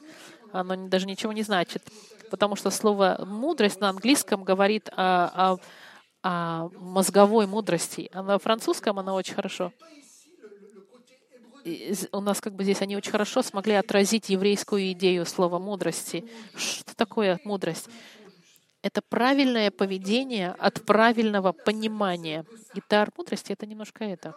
Оно 0.52 0.88
даже 0.88 1.06
ничего 1.06 1.34
не 1.34 1.44
значит. 1.44 1.84
Потому 2.30 2.56
что 2.56 2.70
слово 2.70 3.24
«мудрость» 3.26 3.80
на 3.80 3.90
английском 3.90 4.44
говорит 4.44 4.90
о, 4.90 5.28
о, 5.54 5.58
о 6.24 6.70
мозговой 6.78 7.48
мудрости, 7.48 8.10
а 8.14 8.22
на 8.22 8.38
французском 8.38 9.00
она 9.00 9.14
очень 9.14 9.34
хорошо. 9.34 9.72
И 11.64 11.94
у 12.12 12.22
нас 12.22 12.40
как 12.40 12.54
бы 12.54 12.64
здесь 12.64 12.82
они 12.82 12.96
очень 12.96 13.12
хорошо 13.12 13.42
смогли 13.42 13.74
отразить 13.74 14.30
еврейскую 14.30 14.92
идею 14.92 15.26
слова 15.26 15.60
мудрости. 15.60 16.26
Что 16.56 16.96
такое 16.96 17.40
мудрость? 17.44 17.90
это 18.88 19.02
правильное 19.02 19.70
поведение 19.70 20.52
от 20.52 20.86
правильного 20.86 21.52
понимания. 21.52 22.46
И 22.74 22.82
дар 22.90 23.10
мудрости— 23.18 23.52
это 23.54 23.66
немножко 23.66 24.06
это. 24.06 24.34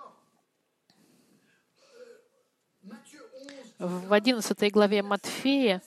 В 3.80 4.12
11 4.12 4.70
главе 4.72 5.02
Матфея 5.02 5.80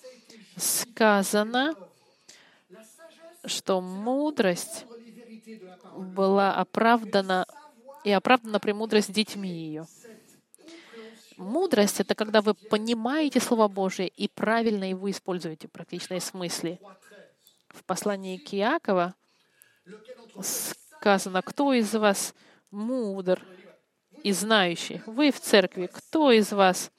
сказано, 0.57 1.75
что 3.45 3.81
мудрость 3.81 4.87
была 5.95 6.55
оправдана 6.55 7.45
и 8.03 8.09
оправдана 8.09 8.59
премудрость 8.59 9.13
детьми 9.13 9.47
ее. 9.47 9.85
Мудрость— 11.37 11.99
это 11.99 12.15
когда 12.15 12.41
вы 12.41 12.55
понимаете 12.55 13.39
Слово 13.39 13.67
Божие 13.67 14.07
и 14.07 14.27
правильно 14.27 14.89
его 14.89 15.11
используете 15.11 15.67
в 15.67 15.71
практичной 15.71 16.19
смысле 16.19 16.79
в 17.67 17.83
послании 17.83 18.37
к 18.37 18.55
Иакова 18.55 19.13
сказано, 20.41 21.43
кто 21.43 21.73
из 21.73 21.93
вас 21.93 22.33
мудр 22.71 23.39
и 24.23 24.31
знающий? 24.31 25.03
Вы 25.05 25.29
в 25.29 25.39
церкви, 25.39 25.87
кто 25.93 26.31
из 26.31 26.51
вас 26.51 26.89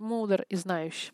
мудр 0.00 0.44
и 0.48 0.56
знающий? 0.56 1.12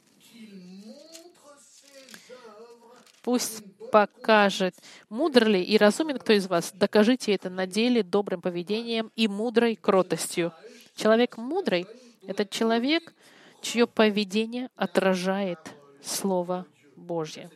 Пусть 3.22 3.62
покажет, 3.90 4.74
мудр 5.08 5.48
ли 5.48 5.62
и 5.62 5.76
разумен 5.76 6.18
кто 6.18 6.32
из 6.32 6.46
вас. 6.46 6.72
Докажите 6.72 7.34
это 7.34 7.50
на 7.50 7.66
деле 7.66 8.02
добрым 8.02 8.40
поведением 8.40 9.10
и 9.16 9.26
мудрой 9.26 9.76
кротостью. 9.76 10.52
Человек 10.94 11.36
мудрый— 11.36 11.86
это 12.26 12.46
человек, 12.46 13.12
чье 13.60 13.86
поведение 13.86 14.70
отражает 14.76 15.58
Слово 16.02 16.66
Божье 16.94 17.50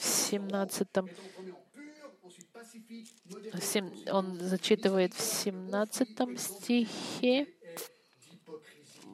в 0.00 0.04
17 0.04 0.88
он 4.10 4.38
зачитывает 4.40 5.14
в 5.14 5.20
17 5.20 6.38
стихе 6.38 7.46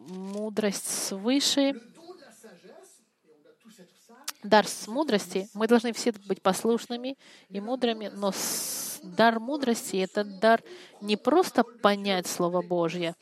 мудрость 0.06 0.88
свыше, 0.88 1.80
дар 4.42 4.66
с 4.66 4.86
мудрости. 4.86 5.48
Мы 5.54 5.66
должны 5.66 5.92
все 5.92 6.12
быть 6.26 6.42
послушными 6.42 7.16
и 7.48 7.60
мудрыми, 7.60 8.08
но 8.08 8.32
дар 9.02 9.40
мудрости— 9.40 9.96
это 9.98 10.24
дар 10.24 10.62
не 11.00 11.16
просто 11.16 11.64
понять 11.64 12.26
Слово 12.26 12.62
Божье 12.62 13.14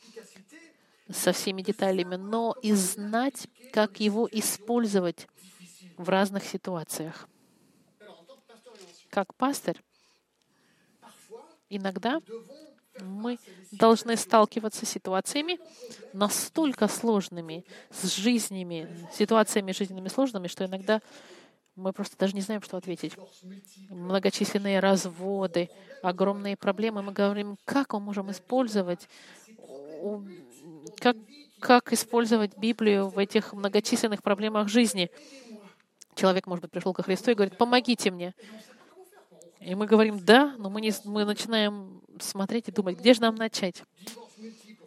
со 1.11 1.31
всеми 1.33 1.61
деталями, 1.61 2.15
но 2.15 2.55
и 2.61 2.73
знать, 2.73 3.47
как 3.73 3.99
его 3.99 4.27
использовать 4.31 5.27
в 5.97 6.09
разных 6.09 6.43
ситуациях 6.43 7.27
как 9.15 9.33
пастырь, 9.35 9.81
иногда 11.69 12.19
мы 12.99 13.39
должны 13.71 14.15
сталкиваться 14.17 14.85
с 14.85 14.89
ситуациями 14.89 15.59
настолько 16.13 16.87
сложными, 16.87 17.65
с 17.91 18.15
жизнями, 18.15 18.87
ситуациями 19.13 19.71
жизненными 19.71 20.07
сложными, 20.07 20.47
что 20.47 20.65
иногда 20.65 21.01
мы 21.75 21.91
просто 21.91 22.17
даже 22.17 22.33
не 22.33 22.41
знаем, 22.41 22.61
что 22.61 22.77
ответить. 22.77 23.13
Многочисленные 23.89 24.79
разводы, 24.79 25.69
огромные 26.01 26.55
проблемы. 26.55 27.01
Мы 27.01 27.11
говорим, 27.11 27.57
как 27.65 27.93
мы 27.93 27.99
можем 27.99 28.31
использовать 28.31 29.09
Как, 30.99 31.17
как 31.59 31.91
использовать 31.91 32.57
Библию 32.57 33.09
в 33.09 33.17
этих 33.17 33.53
многочисленных 33.53 34.21
проблемах 34.21 34.69
жизни? 34.69 35.09
Человек, 36.15 36.47
может 36.47 36.61
быть, 36.61 36.71
пришел 36.71 36.93
ко 36.93 37.03
Христу 37.03 37.31
и 37.31 37.33
говорит, 37.33 37.57
помогите 37.57 38.11
мне. 38.11 38.33
И 39.65 39.73
мы 39.73 39.87
говорим, 39.87 40.23
да, 40.23 40.53
но 40.59 40.69
мы, 40.69 40.79
не, 40.79 40.93
мы 41.05 41.25
начинаем 41.25 41.99
смотреть 42.19 42.67
и 42.67 42.71
думать, 42.71 42.99
где 42.99 43.15
же 43.15 43.21
нам 43.21 43.33
начать? 43.33 43.81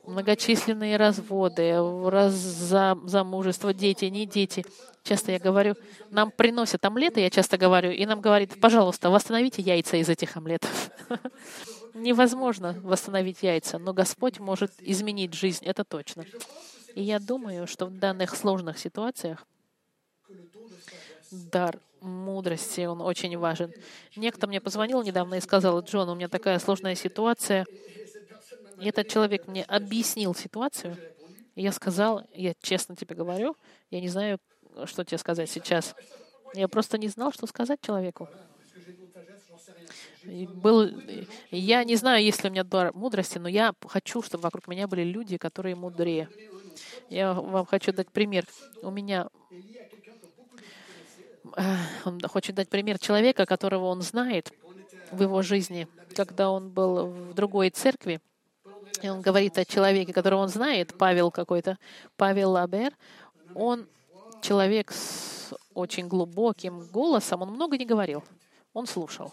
Многочисленные 0.06 0.96
разводы, 0.96 1.74
раз, 2.08 2.32
за, 2.32 2.96
замужество, 3.04 3.74
дети, 3.74 4.04
не 4.04 4.24
дети. 4.24 4.64
Часто 5.02 5.32
я 5.32 5.40
говорю, 5.40 5.74
нам 6.10 6.30
приносят 6.30 6.84
омлеты, 6.84 7.20
я 7.20 7.28
часто 7.28 7.58
говорю, 7.58 7.90
и 7.90 8.06
нам 8.06 8.20
говорит, 8.20 8.60
пожалуйста, 8.60 9.10
восстановите 9.10 9.62
яйца 9.62 9.96
из 9.96 10.08
этих 10.08 10.36
омлетов. 10.36 10.90
Невозможно 11.94 12.76
восстановить 12.84 13.42
яйца, 13.42 13.78
но 13.78 13.92
Господь 13.92 14.38
может 14.38 14.72
изменить 14.78 15.34
жизнь, 15.34 15.64
это 15.64 15.82
точно. 15.82 16.24
И 16.94 17.02
я 17.02 17.18
думаю, 17.18 17.66
что 17.66 17.86
в 17.86 17.98
данных 17.98 18.36
сложных 18.36 18.78
ситуациях 18.78 19.44
дар 21.32 21.80
мудрости, 22.00 22.82
он 22.82 23.00
очень 23.00 23.36
важен. 23.36 23.72
Некто 24.16 24.46
мне 24.46 24.60
позвонил 24.60 25.02
недавно 25.02 25.36
и 25.36 25.40
сказал, 25.40 25.80
Джон, 25.80 26.08
у 26.08 26.14
меня 26.14 26.28
такая 26.28 26.58
сложная 26.58 26.94
ситуация. 26.94 27.66
И 28.80 28.88
этот 28.88 29.08
человек 29.08 29.46
мне 29.46 29.64
объяснил 29.64 30.34
ситуацию. 30.34 30.96
И 31.54 31.62
я 31.62 31.72
сказал, 31.72 32.22
я 32.34 32.54
честно 32.62 32.94
тебе 32.94 33.16
говорю, 33.16 33.56
я 33.90 34.00
не 34.00 34.08
знаю, 34.08 34.38
что 34.84 35.04
тебе 35.04 35.18
сказать 35.18 35.50
сейчас. 35.50 35.94
Я 36.54 36.68
просто 36.68 36.98
не 36.98 37.08
знал, 37.08 37.32
что 37.32 37.46
сказать 37.46 37.80
человеку. 37.80 38.28
Был, 40.24 40.90
я 41.50 41.84
не 41.84 41.96
знаю, 41.96 42.22
есть 42.22 42.42
ли 42.42 42.50
у 42.50 42.52
меня 42.52 42.64
дар 42.64 42.92
мудрости, 42.94 43.38
но 43.38 43.48
я 43.48 43.72
хочу, 43.86 44.22
чтобы 44.22 44.42
вокруг 44.42 44.68
меня 44.68 44.86
были 44.86 45.02
люди, 45.02 45.36
которые 45.36 45.74
мудрее. 45.74 46.28
Я 47.08 47.32
вам 47.32 47.66
хочу 47.66 47.92
дать 47.92 48.10
пример. 48.10 48.44
У 48.82 48.90
меня 48.90 49.28
он 52.04 52.20
хочет 52.20 52.54
дать 52.54 52.68
пример 52.68 52.98
человека, 52.98 53.46
которого 53.46 53.86
он 53.86 54.02
знает 54.02 54.52
в 55.10 55.22
его 55.22 55.42
жизни, 55.42 55.88
когда 56.14 56.50
он 56.50 56.70
был 56.70 57.06
в 57.06 57.34
другой 57.34 57.70
церкви, 57.70 58.20
и 59.02 59.08
он 59.08 59.20
говорит 59.20 59.56
о 59.58 59.64
человеке, 59.64 60.12
которого 60.12 60.42
он 60.42 60.48
знает, 60.48 60.96
Павел 60.98 61.30
какой-то, 61.30 61.78
Павел 62.16 62.52
Лабер, 62.52 62.92
он 63.54 63.86
человек 64.42 64.92
с 64.92 65.54
очень 65.74 66.08
глубоким 66.08 66.86
голосом, 66.88 67.42
он 67.42 67.50
много 67.50 67.78
не 67.78 67.86
говорил, 67.86 68.24
он 68.72 68.86
слушал. 68.86 69.32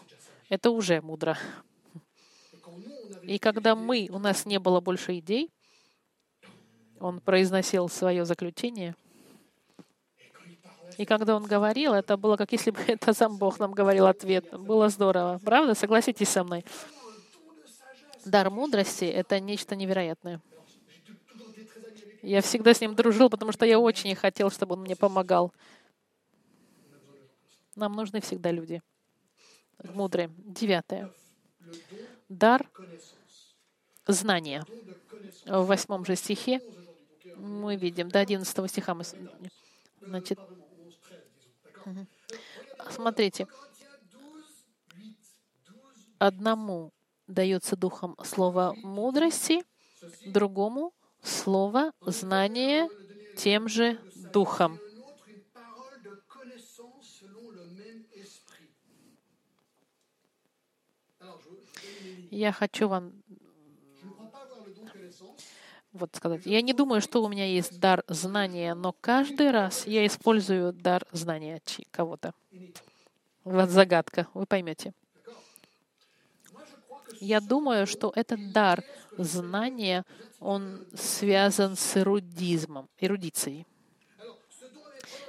Это 0.50 0.70
уже 0.70 1.02
мудро. 1.02 1.38
И 3.24 3.40
когда 3.40 3.76
мы, 3.76 4.08
у 4.12 4.20
нас 4.20 4.46
не 4.46 4.60
было 4.60 4.80
больше 4.82 5.18
идей, 5.18 5.52
он 7.00 7.20
произносил 7.20 7.90
свое 7.90 8.26
заключение— 8.26 8.96
и 10.98 11.06
когда 11.06 11.36
он 11.36 11.44
говорил, 11.44 11.94
это 11.94 12.18
было 12.18 12.38
как 12.38 12.52
если 12.52 12.72
бы 12.72 12.80
это 12.88 13.14
сам 13.14 13.38
Бог 13.38 13.60
нам 13.60 13.72
говорил 13.74 14.08
ответ. 14.08 14.50
Было 14.52 14.90
здорово. 14.90 15.40
Правда? 15.44 15.76
Согласитесь 15.76 16.30
со 16.30 16.44
мной. 16.44 16.66
Дар 18.26 18.50
мудрости— 18.50 19.06
это 19.06 19.40
нечто 19.40 19.76
невероятное. 19.76 20.42
Я 22.22 22.42
всегда 22.42 22.74
с 22.74 22.82
ним 22.82 22.96
дружил, 22.96 23.30
потому 23.30 23.52
что 23.52 23.66
я 23.66 23.80
очень 23.80 24.16
хотел, 24.16 24.50
чтобы 24.50 24.74
он 24.74 24.82
мне 24.82 24.96
помогал. 24.96 25.54
Нам 27.76 27.94
нужны 27.94 28.22
всегда 28.22 28.52
люди 28.52 28.82
мудрые. 29.84 30.32
Девятое. 30.38 31.12
Дар 32.30 32.70
знания. 34.08 34.66
В 35.46 35.66
восьмом 35.66 36.06
же 36.06 36.16
стихе 36.16 36.62
мы 37.38 37.76
видим, 37.76 38.10
до 38.10 38.20
одиннадцатого 38.20 38.68
стиха 38.68 38.96
мы, 38.96 39.04
значит, 40.02 40.40
Смотрите, 42.90 43.48
одному 46.20 46.92
дается 47.28 47.76
духом 47.76 48.16
слово 48.24 48.76
мудрости, 48.84 49.64
другому 50.26 50.94
слово 51.22 51.92
знания 52.06 52.90
тем 53.36 53.68
же 53.68 54.00
духом. 54.34 54.80
Я 62.32 62.52
хочу 62.52 62.88
вам 62.88 63.24
вот 65.96 66.16
сказать, 66.16 66.46
я 66.46 66.62
не 66.62 66.74
думаю, 66.74 67.02
что 67.02 67.24
у 67.24 67.30
меня 67.30 67.46
есть 67.46 67.80
дар 67.80 68.04
знания, 68.08 68.76
но 68.76 68.94
каждый 69.00 69.52
раз 69.52 69.88
я 69.88 70.06
использую 70.06 70.74
дар 70.74 71.06
знания 71.12 71.62
кого-то. 71.92 72.34
Вот 73.44 73.70
загадка, 73.70 74.28
вы 74.34 74.46
поймете. 74.46 74.94
Я 77.22 77.40
думаю, 77.40 77.88
что 77.88 78.12
этот 78.14 78.52
дар 78.52 78.84
знания, 79.18 80.04
он 80.40 80.86
связан 80.96 81.76
с 81.78 81.98
эрудизмом, 81.98 82.90
эрудицией. 83.00 83.66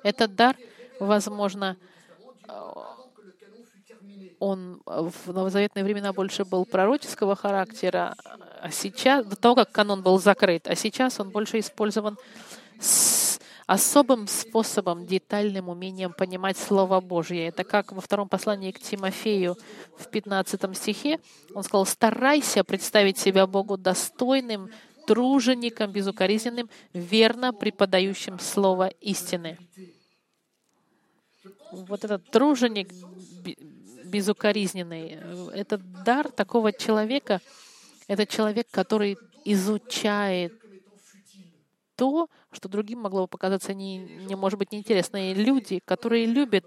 Этот 0.03 0.35
дар, 0.35 0.57
возможно, 0.99 1.77
он 4.39 4.82
в 4.84 5.32
новозаветные 5.32 5.84
времена 5.84 6.12
больше 6.12 6.45
был 6.45 6.64
пророческого 6.64 7.37
характера, 7.37 8.14
а 8.61 8.70
сейчас, 8.70 9.26
до 9.26 9.37
того, 9.37 9.55
как 9.55 9.72
канон 9.72 10.03
был 10.03 10.18
закрыт, 10.18 10.66
а 10.66 10.74
сейчас 10.74 11.20
он 11.20 11.30
больше 11.30 11.59
использован 11.59 12.16
с 12.80 13.39
особым 13.66 14.28
способом, 14.28 15.07
детальным 15.07 15.68
умением 15.68 16.12
понимать 16.12 16.57
Слово 16.57 17.01
Божье. 17.01 17.49
Это 17.49 17.64
как 17.64 17.93
во 17.93 18.01
втором 18.01 18.28
послании 18.28 18.70
к 18.70 18.80
Тимофею 18.80 19.57
в 19.99 20.09
15 20.09 20.76
стихе. 20.76 21.18
Он 21.55 21.64
сказал, 21.64 21.84
старайся 21.84 22.62
представить 22.62 23.18
себя 23.18 23.47
Богу 23.47 23.76
достойным, 23.76 24.70
тружеником, 25.07 25.93
безукоризненным, 25.93 26.70
верно 26.93 27.53
преподающим 27.53 28.39
Слово 28.39 28.89
истины. 29.01 29.59
Вот 31.72 32.05
этот 32.05 32.30
труженик 32.30 32.93
безукоризненный, 34.17 35.19
это 35.53 35.77
дар 35.77 36.31
такого 36.31 36.73
человека, 36.73 37.43
это 38.09 38.25
человек, 38.25 38.67
который 38.71 39.19
изучает 39.45 40.55
то, 41.97 42.29
что 42.51 42.71
другим 42.71 43.01
могло 43.01 43.23
бы 43.23 43.29
показаться 43.29 43.75
не, 43.75 43.99
не 43.99 44.35
может 44.35 44.59
быть 44.59 44.73
неинтересно. 44.73 45.35
Люди, 45.35 45.81
которые 45.85 46.25
любят, 46.25 46.64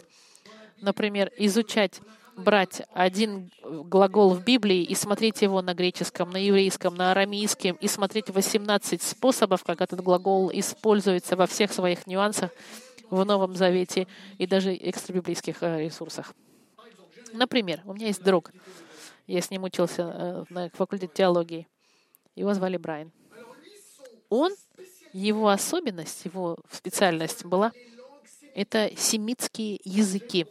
например, 0.79 1.31
изучать, 1.39 2.01
брать 2.37 2.83
один 2.93 3.51
глагол 3.63 4.35
в 4.35 4.43
Библии 4.43 4.83
и 4.83 4.93
смотреть 4.93 5.41
его 5.41 5.63
на 5.63 5.73
греческом, 5.73 6.29
на 6.29 6.37
еврейском, 6.37 6.93
на 6.93 7.09
арамейском, 7.09 7.77
и 7.77 7.87
смотреть 7.87 8.29
18 8.29 9.01
способов, 9.01 9.63
как 9.63 9.81
этот 9.81 10.01
глагол 10.01 10.51
используется 10.53 11.35
во 11.35 11.47
всех 11.47 11.73
своих 11.73 12.05
нюансах 12.05 12.51
в 13.09 13.25
Новом 13.25 13.55
Завете 13.55 14.05
и 14.37 14.45
даже 14.45 14.75
экстрабиблейских 14.75 15.63
э, 15.63 15.85
ресурсах. 15.85 16.35
Например, 17.33 17.81
у 17.85 17.93
меня 17.93 18.07
есть 18.07 18.23
друг, 18.23 18.51
я 19.27 19.41
с 19.41 19.51
ним 19.51 19.63
учился 19.63 20.01
э, 20.03 20.43
на 20.49 20.69
факультете 20.71 21.13
теологии. 21.13 21.67
Его 22.35 22.53
звали 22.53 22.77
Брайан. 22.77 23.11
Он, 24.29 24.51
его 25.13 25.49
особенность, 25.49 26.25
его 26.25 26.57
специальность 26.71 27.45
была 27.45 27.71
это 28.55 28.91
семитские 28.97 29.79
языки. 29.83 30.45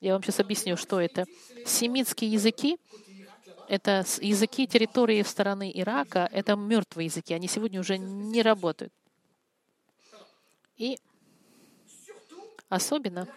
Я 0.00 0.12
вам 0.12 0.22
сейчас 0.22 0.40
объясню, 0.40 0.76
что 0.76 1.00
это. 1.00 1.24
Семитские 1.66 2.30
языки— 2.30 2.78
это 3.68 4.04
языки 4.20 4.66
территории 4.66 5.22
в 5.22 5.28
стороны 5.28 5.70
Ирака, 5.74 6.28
это 6.30 6.56
мертвые 6.56 7.06
языки, 7.06 7.32
они 7.32 7.48
сегодня 7.48 7.80
уже 7.80 7.98
не 7.98 8.42
работают. 8.42 8.92
И 10.76 10.98
особенно, 12.68 13.28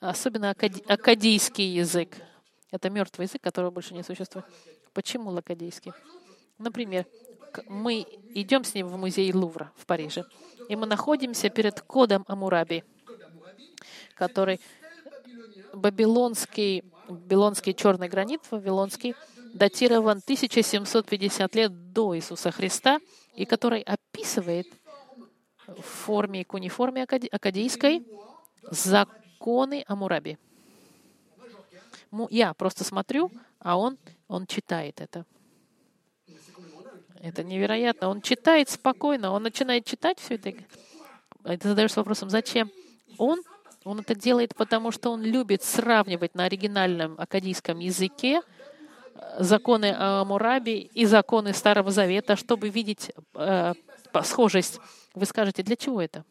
особенно 0.00 0.50
акадийский 0.50 1.74
язык— 1.74 2.16
это 2.70 2.90
мертвый 2.90 3.26
язык, 3.26 3.42
которого 3.42 3.70
больше 3.70 3.94
не 3.94 4.02
существует. 4.02 4.46
Почему 4.92 5.30
лакадийский? 5.30 5.92
Например, 6.58 7.06
мы 7.66 8.06
идем 8.34 8.64
с 8.64 8.74
ним 8.74 8.88
в 8.88 8.96
музей 8.96 9.32
Лувра 9.32 9.72
в 9.76 9.86
Париже, 9.86 10.24
и 10.68 10.76
мы 10.76 10.86
находимся 10.86 11.48
перед 11.50 11.80
кодом 11.80 12.24
Амураби, 12.28 12.84
который 14.14 14.60
бабилонский, 15.72 16.84
бабилонский 17.08 17.74
черный 17.74 18.08
гранит, 18.08 18.40
вавилонский, 18.50 19.14
датирован 19.52 20.18
1750 20.18 21.54
лет 21.56 21.92
до 21.92 22.16
Иисуса 22.16 22.50
Христа, 22.50 23.00
и 23.34 23.44
который 23.44 23.82
описывает 23.82 24.66
в 25.66 25.82
форме 25.82 26.44
куниформе 26.44 27.02
акадийской 27.02 28.06
законы 29.40 29.84
Амураби 29.88 30.38
я 32.28 32.52
просто 32.54 32.84
смотрю, 32.84 33.30
а 33.58 33.78
он, 33.78 33.96
он 34.28 34.46
читает 34.46 35.00
это. 35.00 35.24
Это 37.22 37.44
невероятно. 37.44 38.08
Он 38.08 38.20
читает 38.20 38.68
спокойно, 38.68 39.30
он 39.30 39.42
начинает 39.42 39.84
читать 39.86 40.18
все 40.18 40.34
это. 40.34 40.50
И 40.50 41.56
ты 41.56 41.68
задаешься 41.68 42.00
вопросом, 42.00 42.30
зачем? 42.30 42.70
Он, 43.18 43.40
он 43.84 44.00
это 44.00 44.14
делает, 44.14 44.54
потому 44.54 44.90
что 44.90 45.10
он 45.10 45.22
любит 45.22 45.62
сравнивать 45.62 46.34
на 46.34 46.44
оригинальном 46.44 47.14
акадийском 47.18 47.78
языке 47.78 48.42
э, 49.14 49.42
законы 49.42 49.94
о 49.96 50.24
Мурабе 50.24 50.80
и 50.80 51.06
законы 51.06 51.52
Старого 51.54 51.90
Завета, 51.90 52.36
чтобы 52.36 52.68
видеть 52.68 53.12
э, 53.34 53.74
схожесть. 54.22 54.80
Вы 55.14 55.26
скажете, 55.26 55.62
для 55.62 55.76
чего 55.76 56.00
это? 56.02 56.24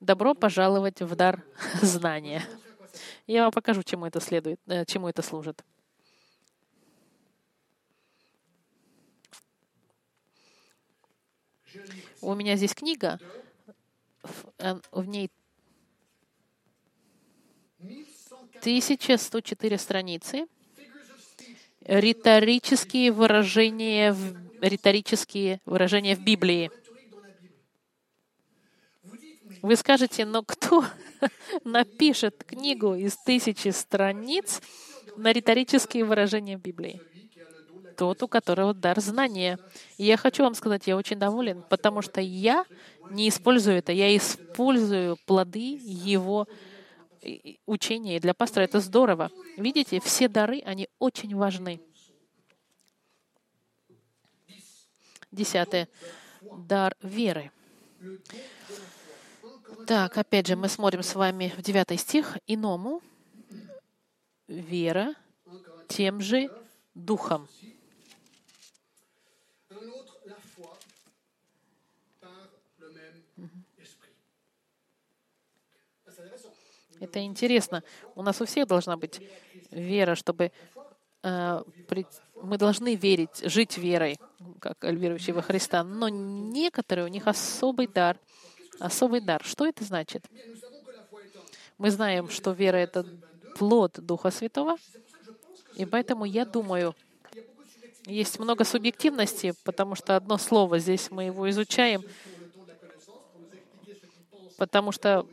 Добро 0.00 0.34
пожаловать 0.34 1.00
в 1.00 1.16
дар 1.16 1.42
знания. 1.82 2.42
Я 3.26 3.44
вам 3.44 3.52
покажу, 3.52 3.82
чему 3.82 4.06
это 4.06 4.20
следует, 4.20 4.60
э, 4.66 4.84
чему 4.84 5.08
это 5.08 5.22
служит. 5.22 5.64
У 12.20 12.34
меня 12.34 12.56
здесь 12.56 12.74
книга, 12.74 13.18
в 14.22 14.52
э, 14.58 15.04
ней 15.04 15.30
1104 18.60 19.78
страницы, 19.78 20.46
риторические 21.80 23.12
выражения 23.12 24.12
в, 24.12 24.34
риторические 24.60 25.60
выражения 25.64 26.16
в 26.16 26.24
Библии. 26.24 26.70
Вы 29.62 29.76
скажете, 29.76 30.24
но 30.24 30.42
кто 30.42 30.84
напишет 31.64 32.44
книгу 32.44 32.94
из 32.94 33.16
тысячи 33.16 33.68
страниц 33.68 34.60
на 35.16 35.32
риторические 35.32 36.04
выражения 36.04 36.56
Библии? 36.56 37.00
тот, 37.96 38.22
у 38.22 38.28
которого 38.28 38.74
дар 38.74 39.00
знания. 39.00 39.58
И 39.96 40.04
я 40.04 40.18
хочу 40.18 40.42
вам 40.42 40.54
сказать, 40.54 40.86
я 40.86 40.98
очень 40.98 41.18
доволен, 41.18 41.64
потому 41.68 42.02
что 42.02 42.20
я 42.20 42.66
не 43.10 43.28
использую 43.28 43.78
это, 43.78 43.90
я 43.90 44.14
использую 44.14 45.16
плоды 45.24 45.78
его 45.82 46.46
учения. 47.64 48.16
И 48.16 48.20
для 48.20 48.34
пастора 48.34 48.64
это 48.64 48.80
здорово. 48.80 49.30
Видите, 49.56 50.00
все 50.00 50.28
дары, 50.28 50.60
они 50.60 50.88
очень 50.98 51.34
важны. 51.34 51.80
Десятое. 55.32 55.88
Дар 56.42 56.94
веры. 57.02 57.50
Так, 59.86 60.18
опять 60.18 60.48
же, 60.48 60.56
мы 60.56 60.68
смотрим 60.68 61.04
с 61.04 61.14
вами 61.14 61.52
в 61.56 61.62
девятый 61.62 61.96
стих. 61.96 62.38
Иному 62.48 63.02
вера 64.48 65.14
тем 65.86 66.20
же 66.20 66.50
духом. 66.94 67.46
Это 76.98 77.22
интересно. 77.22 77.84
У 78.16 78.22
нас 78.22 78.40
у 78.40 78.44
всех 78.44 78.66
должна 78.66 78.96
быть 78.96 79.20
вера, 79.70 80.16
чтобы 80.16 80.50
э, 81.22 81.62
при, 81.86 82.06
мы 82.42 82.58
должны 82.58 82.96
верить, 82.96 83.38
жить 83.44 83.78
верой, 83.78 84.18
как 84.58 84.82
верующие 84.82 85.34
во 85.34 85.42
Христа. 85.42 85.84
Но 85.84 86.08
некоторые 86.08 87.04
у 87.04 87.08
них 87.08 87.28
особый 87.28 87.86
дар. 87.86 88.18
Особый 88.78 89.20
дар. 89.20 89.42
Что 89.44 89.66
это 89.66 89.84
значит? 89.84 90.24
Мы 91.78 91.90
знаем, 91.90 92.28
что 92.28 92.52
вера— 92.52 92.76
это 92.78 93.06
плод 93.56 93.98
Духа 93.98 94.30
Святого, 94.30 94.76
и 95.74 95.84
поэтому 95.84 96.24
я 96.24 96.44
думаю, 96.44 96.94
есть 98.06 98.38
много 98.38 98.64
субъективности, 98.64 99.54
потому 99.64 99.94
что 99.94 100.16
одно 100.16 100.38
слово, 100.38 100.78
здесь 100.78 101.10
мы 101.10 101.24
его 101.24 101.48
изучаем, 101.50 102.02
потому 104.56 104.92
что 104.92 105.26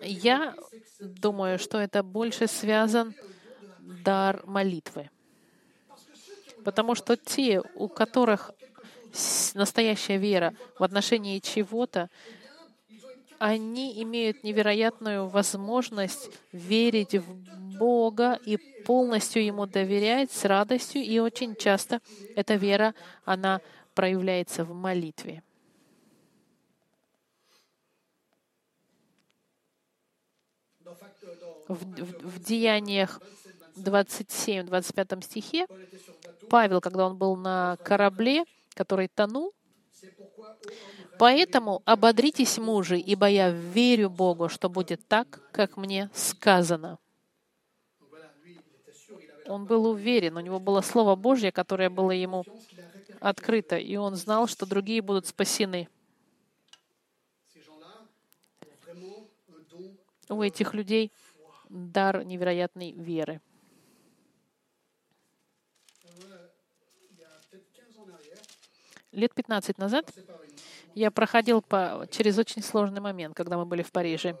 я 0.00 0.54
думаю, 1.00 1.58
что 1.58 1.78
это 1.78 2.02
больше 2.02 2.46
связан 2.46 3.14
дар 3.80 4.42
молитвы. 4.44 5.10
Потому 6.64 6.94
что 6.94 7.16
те, 7.16 7.60
у 7.74 7.88
которых 7.88 8.52
настоящая 9.54 10.18
вера 10.18 10.54
в 10.78 10.82
отношении 10.82 11.38
чего-то, 11.38 12.10
они 13.38 14.02
имеют 14.02 14.44
невероятную 14.44 15.26
возможность 15.28 16.30
верить 16.52 17.14
в 17.14 17.78
Бога 17.78 18.38
и 18.46 18.56
полностью 18.84 19.44
Ему 19.44 19.66
доверять 19.66 20.30
с 20.30 20.44
радостью. 20.44 21.02
И 21.02 21.18
очень 21.18 21.56
часто 21.56 22.00
эта 22.36 22.54
вера, 22.54 22.94
она 23.24 23.60
проявляется 23.94 24.64
в 24.64 24.72
молитве. 24.74 25.42
в, 31.68 31.84
в, 31.84 32.36
в 32.36 32.38
Деяниях 32.40 33.20
27-25 33.76 35.24
стихе, 35.24 35.66
Павел, 36.50 36.80
когда 36.80 37.06
он 37.06 37.16
был 37.16 37.36
на 37.36 37.76
корабле, 37.84 38.44
который 38.74 39.08
тонул, 39.08 39.52
«Поэтому 41.18 41.82
ободритесь, 41.84 42.58
мужи, 42.58 42.98
ибо 42.98 43.26
я 43.26 43.50
верю 43.50 44.10
Богу, 44.10 44.48
что 44.48 44.68
будет 44.68 45.06
так, 45.06 45.40
как 45.52 45.76
мне 45.76 46.10
сказано». 46.14 46.98
Он 49.46 49.66
был 49.66 49.86
уверен, 49.86 50.36
у 50.36 50.40
него 50.40 50.58
было 50.60 50.80
Слово 50.80 51.16
Божье, 51.16 51.52
которое 51.52 51.90
было 51.90 52.12
ему 52.12 52.44
открыто, 53.20 53.76
и 53.76 53.96
он 53.96 54.16
знал, 54.16 54.46
что 54.46 54.66
другие 54.66 55.02
будут 55.02 55.26
спасены. 55.26 55.88
У 60.28 60.42
этих 60.42 60.74
людей 60.74 61.12
дар 61.68 62.24
невероятной 62.24 62.92
веры. 62.92 63.40
Лет 69.12 69.34
15 69.34 69.76
назад 69.76 70.10
я 70.94 71.10
проходил 71.10 71.60
по, 71.60 72.06
через 72.10 72.38
очень 72.38 72.62
сложный 72.62 73.00
момент, 73.00 73.34
когда 73.36 73.58
мы 73.58 73.66
были 73.66 73.82
в 73.82 73.92
Париже. 73.92 74.38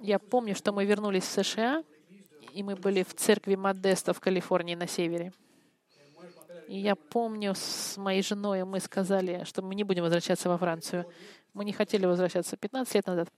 Я 0.00 0.20
помню, 0.20 0.54
что 0.54 0.72
мы 0.72 0.84
вернулись 0.84 1.24
в 1.24 1.44
США, 1.44 1.82
и 2.54 2.62
мы 2.62 2.76
были 2.76 3.02
в 3.02 3.14
церкви 3.14 3.56
Модеста 3.56 4.12
в 4.12 4.20
Калифорнии 4.20 4.76
на 4.76 4.86
севере. 4.86 5.32
И 6.68 6.78
я 6.78 6.94
помню, 6.94 7.54
с 7.56 7.96
моей 7.96 8.22
женой 8.22 8.64
мы 8.64 8.78
сказали, 8.78 9.42
что 9.42 9.60
мы 9.60 9.74
не 9.74 9.82
будем 9.82 10.04
возвращаться 10.04 10.48
во 10.48 10.56
Францию. 10.56 11.04
Мы 11.52 11.64
не 11.64 11.72
хотели 11.72 12.06
возвращаться 12.06 12.56
15 12.56 12.94
лет 12.94 13.06
назад. 13.06 13.28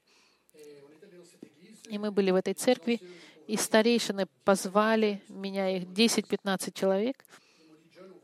И 1.88 1.98
мы 1.98 2.10
были 2.10 2.30
в 2.30 2.34
этой 2.34 2.52
церкви, 2.52 3.00
и 3.46 3.56
старейшины 3.56 4.26
позвали 4.44 5.22
меня, 5.28 5.76
их 5.76 5.84
10-15 5.84 6.72
человек. 6.74 7.24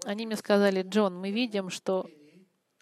Они 0.05 0.27
мне 0.27 0.37
сказали, 0.37 0.83
Джон, 0.83 1.19
мы 1.19 1.31
видим, 1.31 1.71
что 1.71 2.09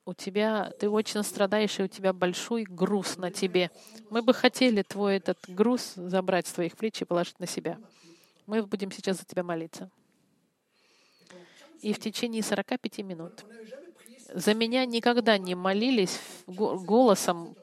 у 0.05 0.14
тебя, 0.14 0.73
ты 0.79 0.89
очень 0.89 1.23
страдаешь, 1.25 1.79
и 1.81 1.83
у 1.83 1.89
тебя 1.89 2.12
большой 2.12 2.64
груз 2.64 3.17
на 3.17 3.31
тебе. 3.31 3.71
Мы 4.09 4.23
бы 4.23 4.33
хотели 4.33 4.83
твой 4.83 5.17
этот 5.17 5.39
груз 5.49 5.95
забрать 5.97 6.47
с 6.47 6.53
твоих 6.53 6.77
плеч 6.77 7.03
и 7.03 7.05
положить 7.05 7.41
на 7.41 7.47
себя. 7.47 7.79
Мы 8.47 8.62
будем 8.62 8.93
сейчас 8.93 9.19
за 9.19 9.25
тебя 9.25 9.43
молиться. 9.43 9.91
И 11.83 11.93
в 11.93 11.99
течение 11.99 12.43
45 12.43 12.99
минут 12.99 13.45
за 14.33 14.55
меня 14.55 14.85
никогда 14.87 15.39
не 15.39 15.55
молились 15.55 16.21
голосом 16.47 17.57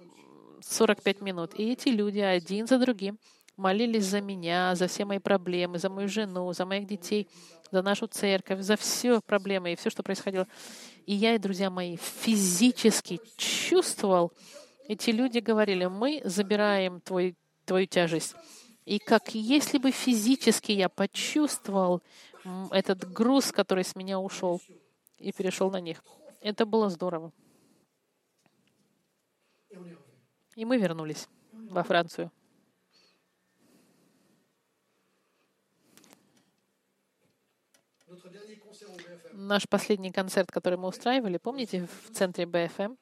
45 0.62 1.22
минут. 1.22 1.54
И 1.56 1.72
эти 1.72 1.90
люди 1.90 2.20
один 2.20 2.68
за 2.68 2.78
другим 2.78 3.20
молились 3.58 4.06
за 4.06 4.22
меня, 4.22 4.76
за 4.76 4.88
все 4.88 5.06
мои 5.06 5.20
проблемы, 5.20 5.78
за 5.78 5.90
мою 5.90 6.08
жену, 6.08 6.52
за 6.54 6.66
моих 6.66 6.88
детей, 6.88 7.28
за 7.74 7.82
нашу 7.82 8.06
церковь, 8.06 8.62
за 8.62 8.78
все 8.78 9.20
проблемы 9.20 9.74
и 9.74 9.76
все, 9.76 9.90
что 9.90 10.04
происходило. 10.04 10.48
И 11.08 11.14
я 11.16 11.34
и 11.34 11.40
друзья 11.40 11.72
мои 11.72 11.98
физически 11.98 13.20
чувствовал, 13.36 14.32
эти 14.88 15.10
люди 15.10 15.40
говорили, 15.40 15.88
мы 15.88 16.22
забираем 16.24 17.02
твой, 17.02 17.36
твою 17.66 17.88
тяжесть. 17.88 18.36
И 18.86 19.00
как 19.00 19.34
если 19.34 19.80
бы 19.80 19.90
физически 19.90 20.72
я 20.72 20.88
почувствовал 20.88 22.04
этот 22.70 23.12
груз, 23.12 23.52
который 23.52 23.84
с 23.84 23.96
меня 23.96 24.20
ушел 24.20 24.62
и 25.18 25.32
перешел 25.32 25.72
на 25.72 25.80
них. 25.80 26.04
Это 26.42 26.66
было 26.68 26.90
здорово. 26.90 27.32
И 30.56 30.66
мы 30.66 30.78
вернулись 30.78 31.28
во 31.52 31.82
Францию. 31.82 32.32
Наш 39.44 39.68
последний 39.68 40.12
концерт, 40.12 40.50
который 40.50 40.80
мы 40.80 40.88
устраивали, 40.88 41.38
помните, 41.38 41.86
в 42.06 42.14
центре 42.14 42.46
БФМ, 42.46 42.96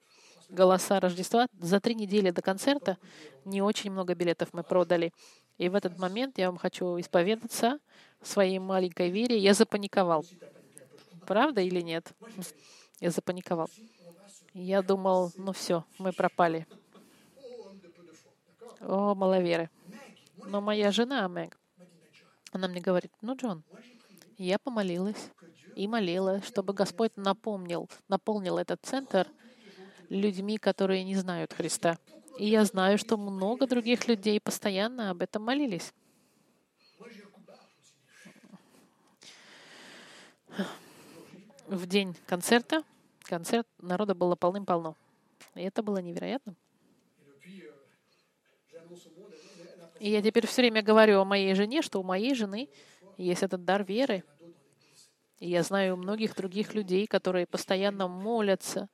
«Голоса 0.49 0.99
Рождества», 0.99 1.45
за 1.59 1.79
три 1.79 1.93
недели 1.93 2.31
до 2.31 2.41
концерта 2.41 2.97
не 3.45 3.61
очень 3.61 3.91
много 3.91 4.15
билетов 4.15 4.49
мы 4.51 4.63
продали. 4.63 5.13
И 5.59 5.69
в 5.69 5.75
этот 5.75 5.99
момент 5.99 6.39
я 6.39 6.49
вам 6.49 6.57
хочу 6.57 6.99
исповедаться 6.99 7.77
в 8.21 8.27
своей 8.27 8.57
маленькой 8.57 9.11
вере. 9.11 9.37
Я 9.37 9.53
запаниковал. 9.53 10.25
Правда 11.27 11.61
или 11.61 11.79
нет? 11.79 12.11
Я 12.99 13.11
запаниковал. 13.11 13.69
Я 14.55 14.81
думал, 14.81 15.31
ну 15.37 15.53
все, 15.53 15.85
мы 15.99 16.11
пропали. 16.11 16.65
О, 18.79 19.13
маловеры. 19.13 19.69
Но 20.47 20.59
моя 20.59 20.91
жена, 20.91 21.29
Мэг, 21.29 21.59
она 22.51 22.67
мне 22.67 22.81
говорит, 22.81 23.11
ну, 23.21 23.35
Джон, 23.35 23.63
я 24.39 24.57
помолилась 24.57 25.29
и 25.75 25.87
молила, 25.87 26.41
чтобы 26.41 26.73
Господь 26.73 27.15
напомнил, 27.15 27.89
наполнил 28.07 28.57
этот 28.57 28.79
центр 28.83 29.27
людьми, 30.09 30.57
которые 30.57 31.03
не 31.03 31.15
знают 31.15 31.53
Христа. 31.53 31.97
И 32.37 32.47
я 32.49 32.65
знаю, 32.65 32.97
что 32.97 33.17
много 33.17 33.67
других 33.67 34.07
людей 34.07 34.39
постоянно 34.39 35.11
об 35.11 35.21
этом 35.21 35.43
молились. 35.43 35.93
В 41.67 41.85
день 41.87 42.15
концерта, 42.25 42.83
концерт 43.23 43.67
народа 43.79 44.13
было 44.13 44.35
полным-полно. 44.35 44.95
И 45.55 45.61
это 45.61 45.81
было 45.81 45.99
невероятно. 45.99 46.55
И 49.99 50.09
я 50.09 50.21
теперь 50.21 50.47
все 50.47 50.63
время 50.63 50.81
говорю 50.81 51.19
о 51.19 51.25
моей 51.25 51.53
жене, 51.53 51.81
что 51.81 51.99
у 51.99 52.03
моей 52.03 52.33
жены 52.33 52.67
есть 53.17 53.43
этот 53.43 53.63
дар 53.63 53.83
веры. 53.83 54.23
И 55.41 55.49
я 55.49 55.63
знаю 55.63 55.97
многих 55.97 56.35
других 56.35 56.75
людей, 56.75 57.07
которые 57.07 57.47
постоянно 57.47 58.07
молятся. 58.07 58.87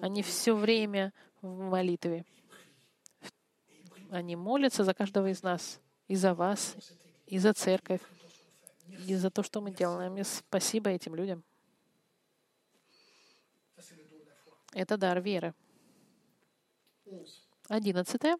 Они 0.00 0.24
все 0.24 0.56
время 0.56 1.12
в 1.40 1.70
молитве. 1.70 2.24
Они 4.10 4.34
молятся 4.34 4.82
за 4.82 4.92
каждого 4.92 5.30
из 5.30 5.44
нас, 5.44 5.80
и 6.08 6.16
за 6.16 6.34
вас, 6.34 6.74
и 7.26 7.38
за 7.38 7.52
церковь, 7.52 8.00
и 9.06 9.14
за 9.14 9.30
то, 9.30 9.44
что 9.44 9.60
мы 9.60 9.70
делаем. 9.70 10.18
И 10.18 10.24
спасибо 10.24 10.90
этим 10.90 11.14
людям. 11.14 11.44
Это 14.72 14.96
дар 14.96 15.20
веры. 15.20 15.54
Одиннадцатое 17.68 18.36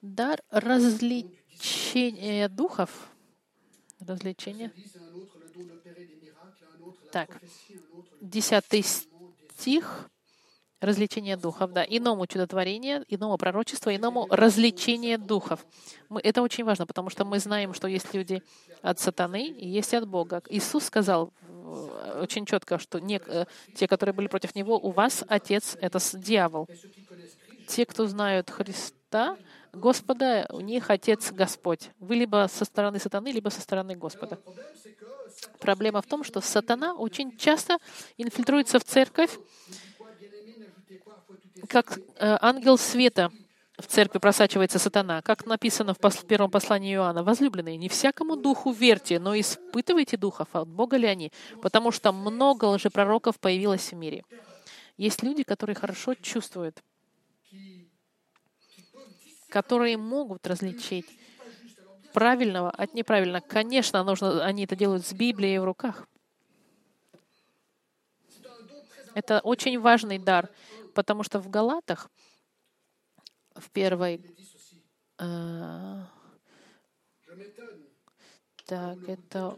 дар 0.00 0.42
развлечения 0.48 2.48
духов. 2.48 3.10
Развлечение. 4.00 4.72
Так, 7.10 7.40
десятый 8.20 8.82
стих. 8.82 10.08
Развлечение 10.80 11.36
духов, 11.36 11.72
да. 11.72 11.84
Иному 11.84 12.26
чудотворение, 12.26 13.04
иному 13.06 13.38
пророчество, 13.38 13.94
иному 13.94 14.26
развлечение 14.28 15.16
духов. 15.16 15.64
Мы, 16.08 16.20
это 16.24 16.42
очень 16.42 16.64
важно, 16.64 16.86
потому 16.86 17.08
что 17.08 17.24
мы 17.24 17.38
знаем, 17.38 17.72
что 17.72 17.86
есть 17.86 18.12
люди 18.14 18.42
от 18.80 18.98
сатаны 18.98 19.46
и 19.46 19.68
есть 19.68 19.94
от 19.94 20.08
Бога. 20.08 20.42
Иисус 20.48 20.86
сказал 20.86 21.32
э, 21.48 22.20
очень 22.22 22.46
четко, 22.46 22.78
что 22.78 22.98
не, 22.98 23.20
э, 23.24 23.44
те, 23.76 23.86
которые 23.86 24.12
были 24.12 24.26
против 24.26 24.56
Него, 24.56 24.76
у 24.76 24.90
вас 24.90 25.22
Отец— 25.28 25.76
это 25.80 26.00
дьявол. 26.14 26.68
Те, 27.68 27.86
кто 27.86 28.08
знают 28.08 28.50
Христа, 28.50 29.36
Господа, 29.72 30.46
у 30.50 30.60
них 30.60 30.90
Отец 30.90 31.32
Господь. 31.32 31.90
Вы 31.98 32.16
либо 32.16 32.46
со 32.52 32.64
стороны 32.64 32.98
сатаны, 32.98 33.28
либо 33.32 33.48
со 33.48 33.60
стороны 33.60 33.96
Господа. 33.96 34.38
Проблема 35.60 36.02
в 36.02 36.06
том, 36.06 36.24
что 36.24 36.40
сатана 36.40 36.94
очень 36.94 37.36
часто 37.38 37.78
инфильтруется 38.18 38.78
в 38.78 38.84
церковь, 38.84 39.38
как 41.68 41.98
э, 41.98 42.38
ангел 42.40 42.76
света 42.76 43.30
в 43.78 43.86
церкви 43.86 44.18
просачивается 44.18 44.78
сатана, 44.78 45.22
как 45.22 45.46
написано 45.46 45.94
в 45.94 46.26
первом 46.26 46.50
послании 46.50 46.94
Иоанна. 46.94 47.22
Возлюбленные, 47.22 47.76
не 47.76 47.88
всякому 47.88 48.36
духу 48.36 48.72
верьте, 48.72 49.18
но 49.18 49.38
испытывайте 49.38 50.16
духов, 50.16 50.48
от 50.52 50.68
Бога 50.68 50.96
ли 50.96 51.06
они, 51.06 51.32
потому 51.62 51.90
что 51.90 52.12
много 52.12 52.66
лжепророков 52.66 53.40
появилось 53.40 53.90
в 53.92 53.96
мире. 53.96 54.22
Есть 54.98 55.22
люди, 55.22 55.42
которые 55.42 55.74
хорошо 55.74 56.14
чувствуют, 56.14 56.82
которые 59.52 59.98
могут 59.98 60.46
различить 60.46 61.06
правильного 62.14 62.70
от 62.70 62.94
неправильного. 62.94 63.44
Конечно, 63.46 64.02
нужно, 64.02 64.42
они 64.42 64.64
это 64.64 64.74
делают 64.76 65.06
с 65.06 65.12
Библией 65.12 65.58
в 65.58 65.64
руках. 65.64 66.08
Это 69.14 69.40
очень 69.40 69.78
важный 69.78 70.18
дар, 70.18 70.48
потому 70.94 71.22
что 71.22 71.38
в 71.38 71.50
Галатах, 71.50 72.10
в 73.54 73.70
первой 73.70 74.24
э, 75.18 76.02
так, 78.66 78.98
это 79.08 79.56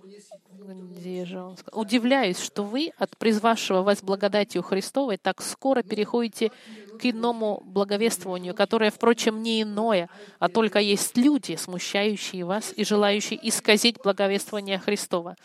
где 0.59 1.25
же 1.25 1.41
он 1.41 1.57
сказал? 1.57 1.81
Удивляюсь, 1.81 2.39
что 2.39 2.63
вы 2.63 2.93
от 2.97 3.17
призвавшего 3.17 3.83
вас 3.83 4.03
благодатью 4.03 4.63
Христовой 4.63 5.17
так 5.17 5.43
скоро 5.43 5.83
переходите 5.83 6.51
к 6.99 7.05
иному 7.05 7.63
благовествованию, 7.65 8.55
которое, 8.55 8.91
впрочем, 8.91 9.43
не 9.43 9.63
иное, 9.63 10.09
а 10.39 10.49
только 10.49 10.79
есть 10.79 11.17
люди, 11.17 11.57
смущающие 11.57 12.45
вас 12.45 12.73
и 12.77 12.85
желающие 12.85 13.39
исказить 13.49 14.01
благовествование 14.03 14.79
Христова. 14.79 15.37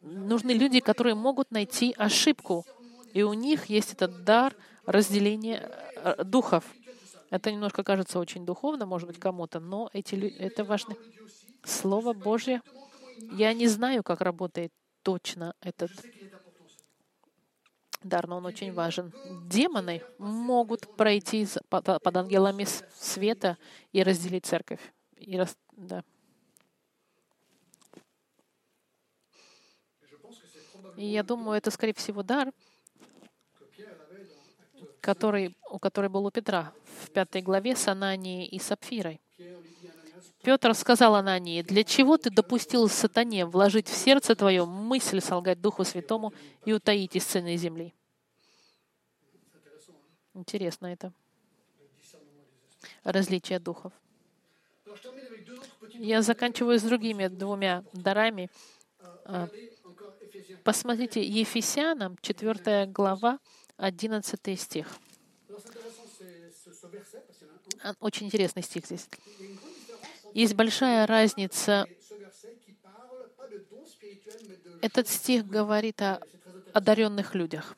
Нужны 0.00 0.52
люди, 0.52 0.80
которые 0.80 1.14
могут 1.14 1.50
найти 1.50 1.94
ошибку, 1.96 2.64
и 3.12 3.22
у 3.22 3.32
них 3.32 3.66
есть 3.66 3.92
этот 3.92 4.24
дар 4.24 4.54
разделения 4.86 5.68
э, 5.96 6.24
духов. 6.24 6.64
Это 7.30 7.52
немножко 7.52 7.82
кажется 7.82 8.18
очень 8.18 8.46
духовно, 8.46 8.86
может 8.86 9.08
быть, 9.08 9.18
кому-то, 9.18 9.60
но 9.60 9.90
эти, 9.92 10.14
это 10.14 10.64
важно. 10.64 10.94
Слово 11.64 12.12
Божье. 12.12 12.62
Я 13.32 13.52
не 13.52 13.66
знаю, 13.66 14.02
как 14.02 14.20
работает 14.20 14.72
точно 15.02 15.54
этот 15.60 15.90
дар, 18.02 18.26
но 18.26 18.36
он 18.38 18.46
очень 18.46 18.72
важен. 18.72 19.12
Демоны 19.46 20.02
могут 20.18 20.96
пройти 20.96 21.46
под 21.68 22.16
ангелами 22.16 22.66
света 22.94 23.58
и 23.92 24.02
разделить 24.02 24.46
церковь. 24.46 24.80
И 25.16 25.36
рас... 25.36 25.56
да. 25.72 26.04
И 30.96 31.06
я 31.06 31.22
думаю, 31.22 31.56
это, 31.56 31.70
скорее 31.70 31.94
всего, 31.94 32.24
дар, 32.24 32.52
который, 35.00 35.56
у 35.70 35.78
который 35.78 36.10
был 36.10 36.26
у 36.26 36.30
Петра 36.30 36.72
в 37.02 37.10
пятой 37.10 37.40
главе 37.40 37.76
с 37.76 37.86
Ананией 37.86 38.46
и 38.46 38.58
Сапфирой. 38.58 39.20
Петр 40.48 40.72
сказал 40.72 41.14
Анании, 41.14 41.60
«Для 41.60 41.84
чего 41.84 42.16
ты 42.16 42.30
допустил 42.30 42.88
сатане 42.88 43.44
вложить 43.44 43.86
в 43.86 43.94
сердце 43.94 44.34
твое 44.34 44.64
мысль 44.64 45.20
солгать 45.20 45.60
Духу 45.60 45.84
Святому 45.84 46.32
и 46.64 46.72
утаить 46.72 47.16
из 47.16 47.24
цены 47.24 47.54
земли?» 47.58 47.92
Интересно 50.32 50.86
это. 50.86 51.12
Различие 53.04 53.58
духов. 53.58 53.92
Я 55.92 56.22
заканчиваю 56.22 56.78
с 56.78 56.82
другими 56.82 57.26
двумя 57.26 57.84
дарами. 57.92 58.50
А, 59.26 59.50
посмотрите, 60.64 61.22
Ефесянам, 61.22 62.16
4 62.22 62.86
глава, 62.86 63.38
11 63.76 64.58
стих. 64.58 64.88
Очень 68.00 68.28
интересный 68.28 68.62
стих 68.62 68.86
здесь. 68.86 69.06
Есть 70.34 70.54
большая 70.54 71.06
разница. 71.06 71.86
Этот 74.80 75.08
стих 75.08 75.46
говорит 75.46 76.00
о 76.02 76.20
одаренных 76.72 77.34
людях. 77.34 77.76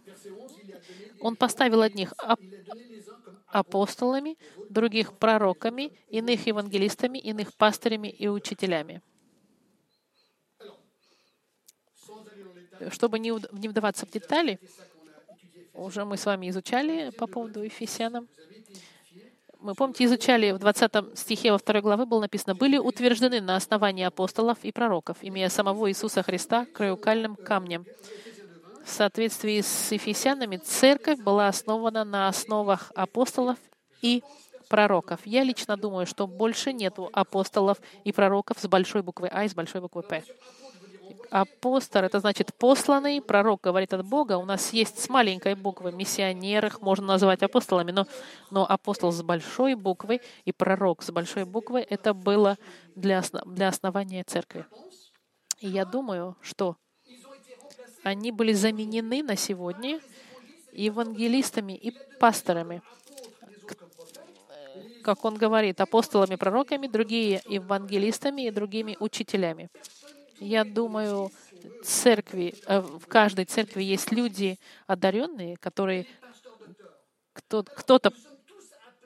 Он 1.20 1.36
поставил 1.36 1.82
одних 1.82 2.12
апостолами, 3.46 4.36
других 4.68 5.18
пророками, 5.18 5.92
иных 6.08 6.46
евангелистами, 6.46 7.18
иных 7.18 7.54
пастырями 7.54 8.08
и 8.08 8.28
учителями. 8.28 9.02
Чтобы 12.90 13.18
не 13.18 13.32
вдаваться 13.32 14.06
в 14.06 14.10
детали, 14.10 14.58
уже 15.74 16.04
мы 16.04 16.16
с 16.16 16.26
вами 16.26 16.48
изучали 16.48 17.10
по 17.10 17.26
поводу 17.26 17.62
Ефесянам, 17.62 18.28
мы, 19.60 19.74
помните, 19.74 20.04
изучали 20.04 20.52
в 20.52 20.58
20 20.58 21.18
стихе 21.18 21.52
во 21.52 21.58
второй 21.58 21.82
главы 21.82 22.06
было 22.06 22.20
написано, 22.20 22.54
были 22.54 22.78
утверждены 22.78 23.40
на 23.40 23.56
основании 23.56 24.04
апостолов 24.04 24.58
и 24.62 24.72
пророков, 24.72 25.18
имея 25.22 25.48
самого 25.48 25.90
Иисуса 25.90 26.22
Христа 26.22 26.66
краеугольным 26.66 27.36
камнем. 27.36 27.84
В 28.84 28.90
соответствии 28.90 29.60
с 29.60 29.92
Ефесянами, 29.92 30.56
церковь 30.56 31.20
была 31.20 31.48
основана 31.48 32.04
на 32.04 32.28
основах 32.28 32.90
апостолов 32.94 33.58
и 34.02 34.22
пророков. 34.68 35.20
Я 35.24 35.42
лично 35.42 35.76
думаю, 35.76 36.06
что 36.06 36.26
больше 36.26 36.72
нету 36.72 37.10
апостолов 37.12 37.78
и 38.04 38.12
пророков 38.12 38.58
с 38.58 38.66
большой 38.66 39.02
буквы 39.02 39.28
А 39.28 39.44
и 39.44 39.48
с 39.48 39.54
большой 39.54 39.80
буквы 39.80 40.02
П. 40.02 40.24
Апостол— 41.30 42.02
это 42.04 42.20
значит 42.20 42.54
посланный, 42.54 43.20
пророк 43.20 43.60
говорит 43.62 43.92
от 43.94 44.04
Бога. 44.04 44.36
У 44.36 44.44
нас 44.44 44.72
есть 44.72 44.98
с 44.98 45.08
маленькой 45.08 45.54
буквы 45.54 45.92
миссионер, 45.92 46.66
их 46.66 46.80
можно 46.80 47.06
назвать 47.06 47.42
апостолами, 47.42 47.92
но, 47.92 48.06
но 48.50 48.66
апостол 48.68 49.12
с 49.12 49.22
большой 49.22 49.74
буквы 49.74 50.20
и 50.44 50.52
пророк 50.52 51.02
с 51.02 51.10
большой 51.10 51.44
буквы— 51.44 51.86
это 51.90 52.14
было 52.14 52.58
для, 52.96 53.22
для 53.46 53.68
основания 53.68 54.24
церкви. 54.24 54.66
И 55.60 55.68
я 55.68 55.84
думаю, 55.84 56.36
что 56.40 56.76
они 58.02 58.32
были 58.32 58.52
заменены 58.52 59.22
на 59.22 59.36
сегодня 59.36 60.00
евангелистами 60.72 61.74
и 61.74 61.92
пасторами. 62.18 62.82
Как 65.04 65.24
он 65.24 65.36
говорит, 65.36 65.80
апостолами, 65.80 66.36
пророками, 66.36 66.86
другие 66.86 67.42
евангелистами 67.46 68.42
и 68.42 68.50
другими 68.50 68.96
учителями. 69.00 69.70
Я 70.40 70.64
думаю, 70.64 71.30
церкви, 71.84 72.54
э, 72.66 72.80
в 72.80 73.06
каждой 73.06 73.44
церкви 73.44 73.82
есть 73.82 74.10
люди 74.10 74.58
одаренные, 74.86 75.58
которые 75.58 76.06
кто-то 77.34 78.12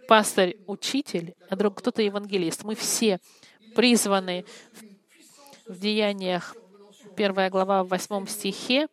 пастырь, 0.06 0.56
учитель, 0.68 1.34
а 1.48 1.56
друг 1.56 1.78
кто-то 1.78 2.02
евангелист. 2.02 2.62
Мы 2.62 2.76
все 2.76 3.18
призваны 3.74 4.44
в 5.66 5.78
деяниях, 5.80 6.54
первая 7.16 7.50
глава 7.50 7.82
в 7.82 7.88
восьмом 7.88 8.28
стихе, 8.28 8.86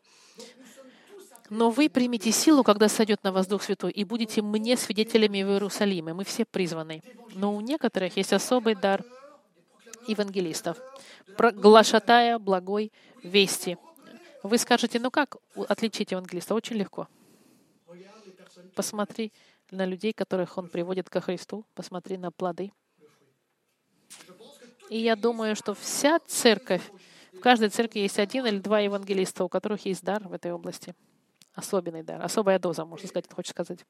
но 1.49 1.69
вы 1.69 1.89
примите 1.89 2.31
силу, 2.31 2.63
когда 2.63 2.87
сойдет 2.87 3.23
на 3.23 3.31
воздух 3.31 3.61
святой, 3.61 3.91
и 3.91 4.03
будете 4.03 4.41
мне 4.41 4.77
свидетелями 4.77 5.43
в 5.43 5.49
Иерусалиме. 5.49 6.13
Мы 6.13 6.23
все 6.23 6.45
призваны. 6.45 7.03
Но 7.35 7.53
у 7.53 7.61
некоторых 7.61 8.17
есть 8.17 8.33
особый 8.33 8.73
дар 8.73 9.03
евангелистов, 10.07 10.77
глашатая 11.37 12.39
благой 12.39 12.91
вести. 13.23 13.77
Вы 14.43 14.57
скажете, 14.57 14.99
ну 14.99 15.11
как 15.11 15.37
отличить 15.67 16.11
евангелиста? 16.11 16.55
Очень 16.55 16.77
легко. 16.77 17.07
Посмотри 18.75 19.31
на 19.69 19.85
людей, 19.85 20.13
которых 20.13 20.57
он 20.57 20.69
приводит 20.69 21.09
ко 21.09 21.21
Христу, 21.21 21.65
посмотри 21.73 22.17
на 22.17 22.31
плоды. 22.31 22.71
И 24.89 24.97
я 24.97 25.15
думаю, 25.15 25.55
что 25.55 25.73
вся 25.73 26.19
церковь, 26.19 26.83
в 27.31 27.39
каждой 27.39 27.69
церкви 27.69 27.99
есть 27.99 28.19
один 28.19 28.45
или 28.45 28.59
два 28.59 28.81
евангелиста, 28.81 29.45
у 29.45 29.49
которых 29.49 29.85
есть 29.85 30.03
дар 30.03 30.27
в 30.27 30.33
этой 30.33 30.51
области. 30.51 30.93
Особенный 31.53 32.03
дар, 32.03 32.21
особая 32.21 32.59
доза, 32.59 32.85
можно 32.85 33.07
сказать, 33.07 33.31
хочешь 33.31 33.51
сказать. 33.51 33.85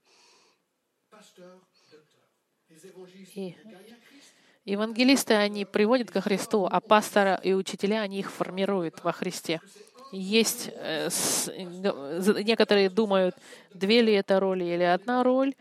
И 3.33 3.55
евангелисты, 4.65 5.33
они 5.33 5.65
приводят 5.65 6.11
ко 6.11 6.21
Христу, 6.21 6.67
а 6.69 6.79
пастора 6.79 7.39
и 7.43 7.53
учителя, 7.53 8.01
они 8.01 8.19
их 8.19 8.31
формируют 8.31 9.03
во 9.03 9.11
Христе. 9.11 9.59
Есть 10.11 10.69
э, 10.73 11.09
некоторые 12.43 12.89
думают, 12.89 13.35
две 13.73 14.01
ли 14.01 14.13
это 14.13 14.39
роли 14.39 14.65
или 14.65 14.83
одна 14.83 15.23
роль. 15.23 15.53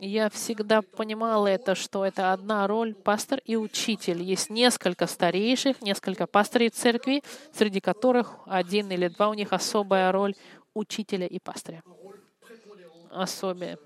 Я 0.00 0.28
всегда 0.28 0.82
понимала 0.82 1.46
это, 1.46 1.74
что 1.74 2.04
это 2.04 2.32
одна 2.32 2.66
роль 2.66 2.94
пастор 2.94 3.40
и 3.44 3.56
учитель. 3.56 4.22
Есть 4.22 4.50
несколько 4.50 5.06
старейших, 5.06 5.80
несколько 5.80 6.26
пасторей 6.26 6.68
церкви, 6.68 7.22
среди 7.52 7.80
которых 7.80 8.36
один 8.46 8.90
или 8.90 9.08
два 9.08 9.30
у 9.30 9.34
них 9.34 9.52
особая 9.52 10.12
роль 10.12 10.34
учителя 10.74 11.26
и 11.26 11.38
пастыря. 11.38 11.82
Особенно. 13.10 13.78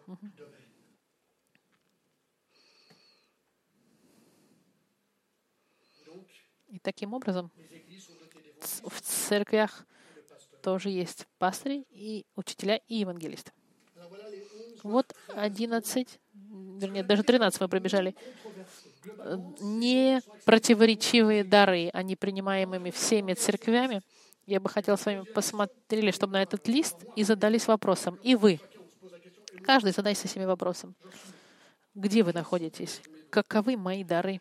Таким 6.82 7.14
образом 7.14 7.50
в 8.84 9.00
церквях 9.00 9.84
тоже 10.62 10.90
есть 10.90 11.26
пастыри 11.38 11.84
и 11.90 12.24
учителя 12.36 12.80
и 12.88 12.96
евангелисты. 12.96 13.52
Вот 14.82 15.14
11, 15.28 16.20
вернее, 16.34 17.02
даже 17.02 17.22
13 17.22 17.60
мы 17.60 17.68
пробежали. 17.68 18.14
Не 19.60 20.20
противоречивые 20.44 21.44
дары, 21.44 21.90
они 21.92 22.16
принимаемыми 22.16 22.90
всеми 22.90 23.34
церквями, 23.34 24.02
я 24.46 24.58
бы 24.58 24.68
хотела 24.68 24.96
с 24.96 25.06
вами 25.06 25.22
посмотрели, 25.22 26.10
чтобы 26.10 26.32
на 26.34 26.42
этот 26.42 26.66
лист 26.66 26.96
и 27.14 27.22
задались 27.22 27.68
вопросом. 27.68 28.18
И 28.22 28.34
вы. 28.34 28.60
Каждый 29.64 29.92
задайся 29.92 30.26
себе 30.26 30.46
вопросом. 30.46 30.96
Где 31.94 32.22
вы 32.22 32.32
находитесь? 32.32 33.00
Каковы 33.30 33.76
мои 33.76 34.02
дары? 34.02 34.40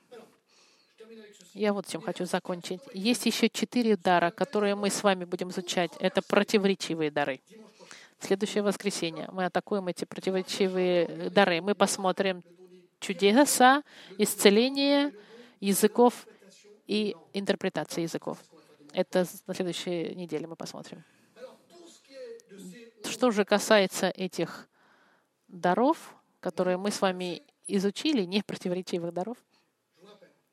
Я 1.54 1.74
вот 1.74 1.86
чем 1.88 2.02
хочу 2.02 2.26
закончить. 2.26 2.80
Есть 2.94 3.26
еще 3.26 3.50
четыре 3.50 3.98
дара, 3.98 4.32
которые 4.32 4.76
мы 4.76 4.90
с 4.90 5.04
вами 5.04 5.26
будем 5.26 5.50
изучать. 5.50 5.92
Это 6.00 6.22
противоречивые 6.22 7.12
дары. 7.12 7.42
В 8.20 8.26
следующее 8.26 8.64
воскресенье 8.64 9.28
мы 9.32 9.46
атакуем 9.46 9.88
эти 9.88 10.06
противоречивые 10.06 11.30
дары. 11.30 11.62
Мы 11.62 11.76
посмотрим 11.76 12.44
чудеса, 13.00 13.84
исцеление 14.18 15.14
языков 15.60 16.26
и 16.88 17.16
интерпретация 17.34 18.04
языков. 18.04 18.38
Это 18.94 19.26
на 19.48 19.54
следующей 19.54 20.16
неделе 20.16 20.48
мы 20.48 20.56
посмотрим. 20.56 21.04
Что 23.04 23.32
же 23.32 23.44
касается 23.44 24.10
этих 24.10 24.70
даров, 25.48 26.16
которые 26.40 26.78
мы 26.78 26.92
с 26.92 27.02
вами 27.02 27.44
изучили, 27.68 28.24
не 28.24 28.42
противоречивых 28.42 29.14
даров, 29.14 29.38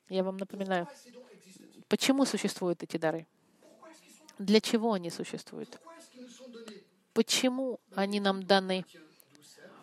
я 0.09 0.23
вам 0.23 0.37
напоминаю, 0.37 0.89
почему 1.89 2.25
существуют 2.25 2.83
эти 2.83 2.97
дары? 2.97 3.27
Для 4.39 4.61
чего 4.61 4.93
они 4.93 5.11
существуют? 5.11 5.79
Почему 7.13 7.81
они 7.95 8.21
нам 8.21 8.43
даны? 8.45 8.85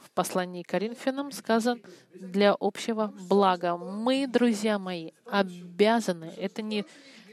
В 0.02 0.12
послании 0.16 0.64
к 0.64 0.70
Коринфянам 0.70 1.34
сказано 1.34 1.82
для 2.14 2.56
общего 2.58 3.14
блага. 3.28 3.76
Мы, 3.76 4.28
друзья 4.28 4.80
мои, 4.80 5.12
обязаны, 5.26 6.32
это 6.38 6.62
не 6.62 6.86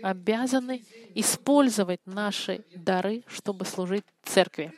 обязаны 0.02 0.84
использовать 1.14 2.00
наши 2.06 2.64
дары, 2.74 3.22
чтобы 3.28 3.64
служить 3.66 4.04
церкви. 4.24 4.72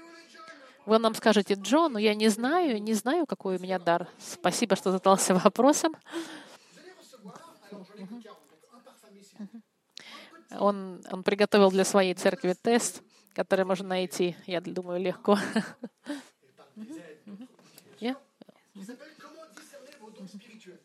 Вы 0.84 0.98
нам 0.98 1.14
скажете, 1.14 1.54
Джон, 1.54 1.94
ну 1.94 1.98
я 1.98 2.14
не 2.14 2.28
знаю, 2.28 2.82
не 2.82 2.92
знаю, 2.92 3.24
какой 3.24 3.56
у 3.56 3.58
меня 3.58 3.78
дар. 3.78 4.06
Спасибо, 4.18 4.76
что 4.76 4.90
задался 4.90 5.34
вопросом. 5.34 5.96
Он, 10.58 11.02
он 11.10 11.22
приготовил 11.22 11.70
для 11.70 11.84
своей 11.84 12.14
церкви 12.14 12.54
тест, 12.60 13.02
который 13.32 13.64
можно 13.64 13.88
найти, 13.88 14.36
я 14.46 14.60
думаю, 14.60 15.00
легко. 15.00 15.38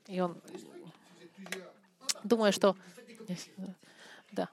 И 0.07 0.19
он 0.19 0.41
думаю, 2.23 2.51
что 2.51 2.75
да. 4.31 4.49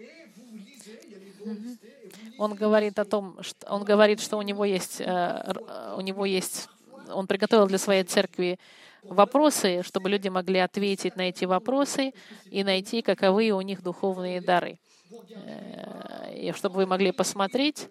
Он 2.38 2.54
говорит 2.54 2.98
о 2.98 3.04
том, 3.04 3.42
что 3.42 3.66
он 3.68 3.84
говорит, 3.84 4.20
что 4.20 4.36
у 4.36 4.42
него 4.42 4.64
есть, 4.64 5.00
э, 5.00 5.54
у 5.96 6.00
него 6.00 6.26
есть, 6.26 6.68
он 7.08 7.26
приготовил 7.26 7.66
для 7.66 7.78
своей 7.78 8.04
церкви 8.04 8.58
вопросы, 9.08 9.82
чтобы 9.82 10.10
люди 10.10 10.28
могли 10.28 10.58
ответить 10.58 11.16
на 11.16 11.28
эти 11.28 11.44
вопросы 11.44 12.12
и 12.50 12.64
найти, 12.64 13.02
каковы 13.02 13.50
у 13.50 13.60
них 13.60 13.82
духовные 13.82 14.40
дары. 14.40 14.78
Э, 15.30 16.34
и 16.34 16.52
чтобы 16.52 16.76
вы 16.76 16.86
могли 16.86 17.12
посмотреть 17.12 17.88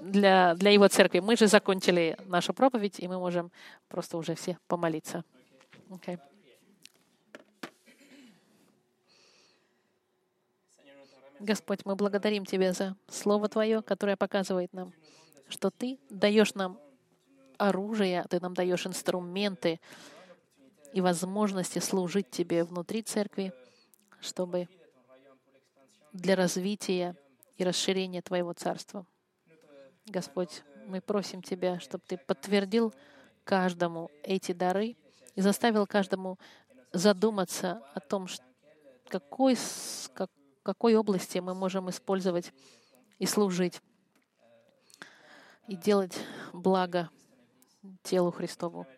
для, 0.00 0.54
для 0.54 0.70
его 0.70 0.88
церкви. 0.88 1.20
Мы 1.20 1.36
же 1.36 1.46
закончили 1.46 2.16
нашу 2.26 2.52
проповедь, 2.54 3.00
и 3.00 3.08
мы 3.08 3.18
можем 3.18 3.50
просто 3.88 4.16
уже 4.16 4.34
все 4.34 4.58
помолиться. 4.66 5.24
Okay. 5.90 6.18
Господь, 11.40 11.86
мы 11.86 11.96
благодарим 11.96 12.44
Тебя 12.44 12.72
за 12.74 12.96
Слово 13.08 13.48
Твое, 13.48 13.80
которое 13.80 14.16
показывает 14.16 14.72
нам, 14.74 14.92
что 15.50 15.70
Ты 15.70 15.98
даешь 16.08 16.54
нам 16.54 16.78
оружие, 17.58 18.24
Ты 18.28 18.40
нам 18.40 18.54
даешь 18.54 18.86
инструменты 18.86 19.80
и 20.92 21.00
возможности 21.00 21.78
служить 21.78 22.30
Тебе 22.30 22.64
внутри 22.64 23.02
церкви, 23.02 23.52
чтобы 24.20 24.68
для 26.12 26.36
развития 26.36 27.16
и 27.56 27.64
расширения 27.64 28.22
Твоего 28.22 28.52
Царства. 28.52 29.06
Господь, 30.06 30.62
мы 30.86 31.00
просим 31.00 31.42
Тебя, 31.42 31.78
чтобы 31.80 32.02
Ты 32.06 32.16
подтвердил 32.16 32.92
каждому 33.44 34.10
эти 34.22 34.52
дары 34.52 34.96
и 35.34 35.40
заставил 35.40 35.86
каждому 35.86 36.38
задуматься 36.92 37.82
о 37.94 38.00
том, 38.00 38.26
какой, 39.08 39.56
какой 40.62 40.96
области 40.96 41.38
мы 41.38 41.54
можем 41.54 41.90
использовать 41.90 42.52
и 43.18 43.26
служить, 43.26 43.80
и 45.70 45.76
делать 45.76 46.18
благо 46.52 47.10
телу 48.02 48.32
Христову. 48.32 48.88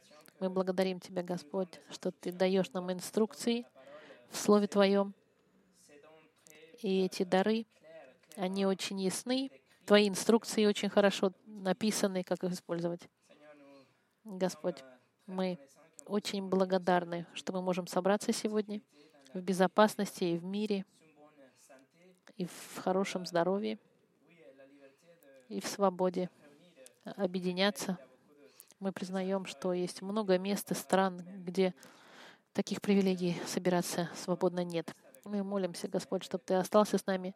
Мы 0.40 0.48
благодарим 0.48 1.00
Тебя, 1.00 1.22
Господь, 1.22 1.68
что 1.90 2.10
Ты 2.10 2.32
даешь 2.32 2.72
нам 2.72 2.90
инструкции 2.90 3.66
в 4.30 4.38
Слове 4.38 4.66
Твоем, 4.68 5.12
И 6.80 7.04
эти 7.04 7.24
дары, 7.24 7.66
они 8.36 8.64
очень 8.64 8.98
ясны. 9.02 9.50
Твои 9.84 10.08
инструкции 10.08 10.64
очень 10.64 10.88
хорошо 10.88 11.32
написаны, 11.44 12.24
как 12.24 12.42
их 12.42 12.52
использовать. 12.52 13.02
Господь, 14.24 14.82
мы 15.26 15.58
очень 16.06 16.48
благодарны, 16.48 17.26
что 17.34 17.52
мы 17.52 17.60
можем 17.60 17.86
собраться 17.86 18.32
сегодня 18.32 18.80
в 19.34 19.42
безопасности 19.42 20.24
и 20.24 20.38
в 20.38 20.44
мире, 20.44 20.86
и 22.38 22.46
в 22.46 22.78
хорошем 22.78 23.26
здоровье, 23.26 23.78
и 25.50 25.60
в 25.60 25.66
свободе 25.66 26.30
объединяться. 27.04 27.98
Мы 28.80 28.92
признаем, 28.92 29.46
что 29.46 29.72
есть 29.72 30.02
много 30.02 30.38
мест 30.38 30.70
и 30.70 30.74
стран, 30.74 31.22
где 31.44 31.74
таких 32.52 32.80
привилегий 32.80 33.40
собираться 33.46 34.10
свободно 34.14 34.64
нет. 34.64 34.94
Мы 35.24 35.42
молимся, 35.42 35.88
Господь, 35.88 36.24
чтобы 36.24 36.42
Ты 36.44 36.54
остался 36.54 36.98
с 36.98 37.06
нами 37.06 37.34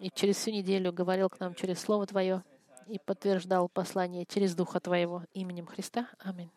и 0.00 0.10
через 0.10 0.36
всю 0.36 0.50
неделю 0.50 0.92
говорил 0.92 1.28
к 1.28 1.40
нам 1.40 1.54
через 1.54 1.80
Слово 1.80 2.06
Твое 2.06 2.42
и 2.86 2.98
подтверждал 2.98 3.68
послание 3.68 4.24
через 4.26 4.54
Духа 4.54 4.80
Твоего 4.80 5.24
именем 5.34 5.66
Христа. 5.66 6.08
Аминь. 6.18 6.50